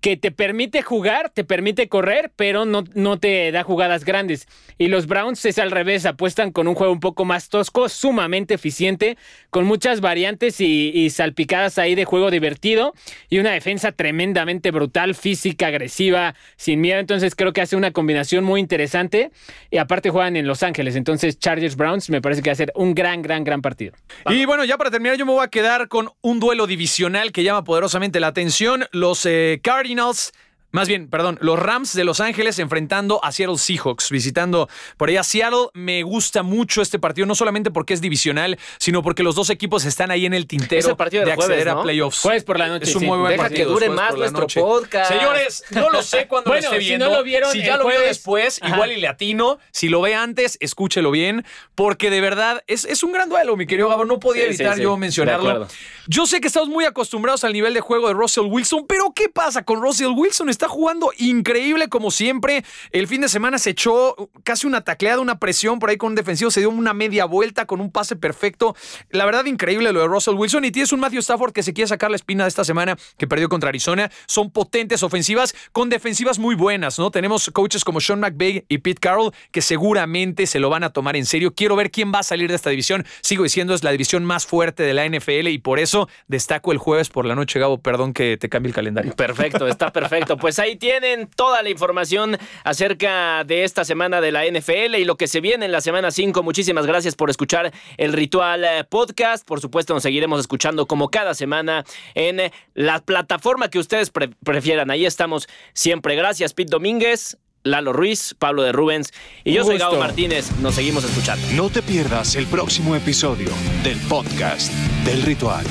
que 0.00 0.16
te 0.16 0.30
permite 0.30 0.82
jugar, 0.82 1.30
te 1.30 1.44
permite 1.44 1.88
correr, 1.88 2.30
pero 2.36 2.64
no, 2.64 2.84
no 2.94 3.18
te 3.18 3.50
da 3.50 3.64
jugadas 3.64 4.04
grandes. 4.04 4.46
Y 4.78 4.86
los 4.86 5.06
Browns 5.08 5.44
es 5.44 5.58
al 5.58 5.72
revés, 5.72 6.06
apuestan 6.06 6.52
con 6.52 6.68
un 6.68 6.74
juego 6.74 6.92
un 6.92 7.00
poco 7.00 7.24
más 7.24 7.48
tosco, 7.48 7.88
sumamente 7.88 8.54
eficiente, 8.54 9.18
con 9.50 9.64
muchas 9.64 10.00
variantes 10.00 10.60
y, 10.60 11.10
salpicadas 11.10 11.78
ahí 11.78 11.94
de 11.94 12.04
juego 12.04 12.30
divertido 12.30 12.94
y 13.28 13.38
una 13.38 13.50
defensa 13.50 13.92
tremendamente 13.92 14.70
brutal, 14.70 15.14
física, 15.14 15.68
agresiva, 15.68 16.34
sin 16.56 16.80
miedo. 16.80 17.00
Entonces 17.00 17.34
creo 17.34 17.52
que 17.52 17.60
hace 17.60 17.74
una 17.74 17.90
combinación 17.90 18.44
muy 18.44 18.60
interesante. 18.60 19.30
Y 19.70 19.78
aparte 19.78 20.10
juegan 20.10 20.36
en 20.36 20.46
Los 20.46 20.62
Ángeles, 20.62 20.94
entonces 20.94 21.38
Chargers 21.38 21.76
Browns 21.76 22.08
me 22.10 22.20
parece 22.20 22.42
que 22.42 22.50
va 22.50 22.52
a 22.52 22.56
ser 22.56 22.72
un 22.76 22.94
gran, 22.94 23.22
gran, 23.22 23.42
gran 23.42 23.62
partido. 23.62 23.94
Y 24.30 24.44
bueno, 24.44 24.64
ya 24.64 24.76
para 24.76 24.90
terminar, 24.90 25.16
yo 25.16 25.26
me 25.26 25.32
voy 25.32 25.44
a 25.44 25.48
quedar 25.48 25.88
con 25.88 26.10
un 26.20 26.38
duelo 26.38 26.66
divisional 26.66 27.32
que 27.32 27.42
llama 27.42 27.64
poderosamente 27.64 28.20
la 28.20 28.28
atención. 28.28 28.84
Los 28.92 29.26
eh, 29.26 29.60
Cardinals. 29.62 29.87
Cardinals 29.88 30.32
Más 30.70 30.86
bien, 30.86 31.08
perdón, 31.08 31.38
los 31.40 31.58
Rams 31.58 31.94
de 31.94 32.04
Los 32.04 32.20
Ángeles 32.20 32.58
enfrentando 32.58 33.24
a 33.24 33.32
Seattle 33.32 33.56
Seahawks, 33.56 34.10
visitando 34.10 34.68
por 34.98 35.08
allá 35.08 35.22
Seattle. 35.22 35.68
Me 35.72 36.02
gusta 36.02 36.42
mucho 36.42 36.82
este 36.82 36.98
partido, 36.98 37.26
no 37.26 37.34
solamente 37.34 37.70
porque 37.70 37.94
es 37.94 38.02
divisional, 38.02 38.58
sino 38.78 39.02
porque 39.02 39.22
los 39.22 39.34
dos 39.34 39.48
equipos 39.48 39.86
están 39.86 40.10
ahí 40.10 40.26
en 40.26 40.34
el 40.34 40.46
tintero 40.46 40.78
Es 40.80 40.86
el 40.86 40.96
partido 40.96 41.24
de 41.24 41.34
jueves, 41.36 41.56
acceder 41.56 41.74
¿no? 41.74 41.80
a 41.80 41.82
playoffs. 41.84 42.20
Jueves 42.20 42.44
por 42.44 42.58
la 42.58 42.68
noche, 42.68 42.84
Es 42.90 42.94
un 42.94 43.00
sí. 43.00 43.06
muy 43.06 43.16
buen 43.18 43.30
Deja 43.32 43.44
partido. 43.44 43.66
que 43.66 43.72
dure 43.72 43.88
más 43.88 44.14
nuestro 44.14 44.40
noche. 44.42 44.60
podcast. 44.60 45.10
Señores, 45.10 45.64
no 45.70 45.88
lo 45.90 46.02
sé 46.02 46.26
cuándo 46.28 46.50
Bueno, 46.50 46.68
lo 46.70 46.76
esté 46.76 46.86
si 46.92 46.98
no 46.98 47.08
lo 47.08 47.22
vieron 47.22 47.50
si 47.50 47.62
ya 47.62 47.78
lo 47.78 47.84
jueves. 47.84 48.06
después, 48.08 48.60
Ajá. 48.62 48.74
igual 48.74 48.92
y 48.92 49.00
le 49.00 49.08
atino. 49.08 49.58
Si 49.72 49.88
lo 49.88 50.02
ve 50.02 50.14
antes, 50.14 50.58
escúchelo 50.60 51.10
bien, 51.10 51.46
porque 51.74 52.10
de 52.10 52.20
verdad 52.20 52.62
es, 52.66 52.84
es 52.84 53.02
un 53.02 53.12
gran 53.12 53.30
duelo, 53.30 53.56
mi 53.56 53.66
querido 53.66 53.88
Gabo. 53.88 54.04
No 54.04 54.20
podía 54.20 54.42
Sí, 54.42 54.48
evitar 54.50 54.76
sí. 54.76 54.82
yo 54.82 54.96
mencionarlo. 54.98 55.66
Yo 56.08 56.26
sé 56.26 56.40
que 56.42 56.48
estamos 56.48 56.68
muy 56.68 56.84
acostumbrados 56.84 57.42
al 57.44 57.52
nivel 57.54 57.72
de 57.72 57.80
juego 57.80 58.08
de 58.08 58.14
Russell 58.14 58.44
Wilson, 58.50 58.84
pero 58.86 59.12
¿qué 59.14 59.28
pasa 59.30 59.62
con 59.64 59.80
Russell 59.80 60.08
Wilson? 60.14 60.48
Está 60.58 60.66
jugando 60.66 61.12
increíble 61.18 61.88
como 61.88 62.10
siempre. 62.10 62.64
El 62.90 63.06
fin 63.06 63.20
de 63.20 63.28
semana 63.28 63.58
se 63.58 63.70
echó 63.70 64.16
casi 64.42 64.66
una 64.66 64.80
tacleada, 64.80 65.20
una 65.20 65.38
presión 65.38 65.78
por 65.78 65.88
ahí 65.88 65.96
con 65.96 66.08
un 66.08 66.14
defensivo, 66.16 66.50
se 66.50 66.58
dio 66.58 66.68
una 66.68 66.92
media 66.92 67.26
vuelta 67.26 67.64
con 67.64 67.80
un 67.80 67.92
pase 67.92 68.16
perfecto. 68.16 68.74
La 69.10 69.24
verdad, 69.24 69.44
increíble 69.44 69.92
lo 69.92 70.00
de 70.00 70.08
Russell 70.08 70.34
Wilson. 70.34 70.64
Y 70.64 70.72
tienes 70.72 70.92
un 70.92 70.98
Matthew 70.98 71.20
Stafford 71.20 71.52
que 71.52 71.62
se 71.62 71.72
quiere 71.72 71.86
sacar 71.86 72.10
la 72.10 72.16
espina 72.16 72.42
de 72.42 72.48
esta 72.48 72.64
semana, 72.64 72.96
que 73.16 73.28
perdió 73.28 73.48
contra 73.48 73.68
Arizona. 73.68 74.10
Son 74.26 74.50
potentes 74.50 75.04
ofensivas 75.04 75.54
con 75.70 75.90
defensivas 75.90 76.40
muy 76.40 76.56
buenas, 76.56 76.98
¿no? 76.98 77.12
Tenemos 77.12 77.50
coaches 77.54 77.84
como 77.84 78.00
Sean 78.00 78.18
McVay 78.18 78.64
y 78.68 78.78
Pete 78.78 78.98
Carroll 78.98 79.32
que 79.52 79.62
seguramente 79.62 80.48
se 80.48 80.58
lo 80.58 80.70
van 80.70 80.82
a 80.82 80.90
tomar 80.90 81.14
en 81.14 81.26
serio. 81.26 81.54
Quiero 81.54 81.76
ver 81.76 81.92
quién 81.92 82.12
va 82.12 82.18
a 82.18 82.24
salir 82.24 82.50
de 82.50 82.56
esta 82.56 82.70
división. 82.70 83.06
Sigo 83.20 83.44
diciendo, 83.44 83.74
es 83.74 83.84
la 83.84 83.92
división 83.92 84.24
más 84.24 84.44
fuerte 84.44 84.82
de 84.82 84.92
la 84.92 85.08
NFL 85.08 85.46
y 85.46 85.58
por 85.58 85.78
eso 85.78 86.08
destaco 86.26 86.72
el 86.72 86.78
jueves 86.78 87.10
por 87.10 87.26
la 87.26 87.36
noche, 87.36 87.60
Gabo. 87.60 87.78
Perdón 87.80 88.12
que 88.12 88.36
te 88.38 88.48
cambie 88.48 88.70
el 88.70 88.74
calendario. 88.74 89.14
Perfecto, 89.14 89.68
está 89.68 89.92
perfecto. 89.92 90.36
Pues 90.36 90.47
ahí 90.58 90.76
tienen 90.76 91.28
toda 91.34 91.62
la 91.62 91.68
información 91.70 92.38
acerca 92.64 93.42
de 93.44 93.64
esta 93.64 93.84
semana 93.84 94.20
de 94.20 94.30
la 94.32 94.44
NFL 94.46 94.94
y 94.96 95.04
lo 95.04 95.16
que 95.16 95.26
se 95.26 95.40
viene 95.40 95.64
en 95.66 95.72
la 95.72 95.80
semana 95.80 96.10
5. 96.10 96.42
Muchísimas 96.42 96.86
gracias 96.86 97.16
por 97.16 97.28
escuchar 97.30 97.72
el 97.96 98.12
Ritual 98.12 98.64
eh, 98.64 98.84
Podcast. 98.88 99.46
Por 99.46 99.60
supuesto, 99.60 99.94
nos 99.94 100.02
seguiremos 100.04 100.38
escuchando 100.40 100.86
como 100.86 101.08
cada 101.10 101.34
semana 101.34 101.84
en 102.14 102.52
la 102.74 103.00
plataforma 103.00 103.68
que 103.68 103.78
ustedes 103.78 104.10
pre- 104.10 104.30
prefieran. 104.44 104.90
Ahí 104.90 105.04
estamos 105.06 105.48
siempre. 105.74 106.14
Gracias, 106.14 106.54
Pete 106.54 106.70
Domínguez. 106.70 107.36
Lalo 107.64 107.92
Ruiz, 107.92 108.36
Pablo 108.38 108.62
de 108.62 108.70
Rubens 108.72 109.12
y 109.44 109.52
yo 109.52 109.64
soy 109.64 109.78
Gabo. 109.78 109.98
Martínez. 109.98 110.52
Nos 110.60 110.76
seguimos 110.76 111.02
escuchando. 111.04 111.44
No 111.54 111.68
te 111.68 111.82
pierdas 111.82 112.36
el 112.36 112.46
próximo 112.46 112.94
episodio 112.94 113.48
del 113.82 113.98
podcast 114.08 114.72
del 115.04 115.22
ritual. 115.22 115.66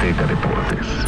Azteca 0.00 0.24
Deportes. 0.24 0.99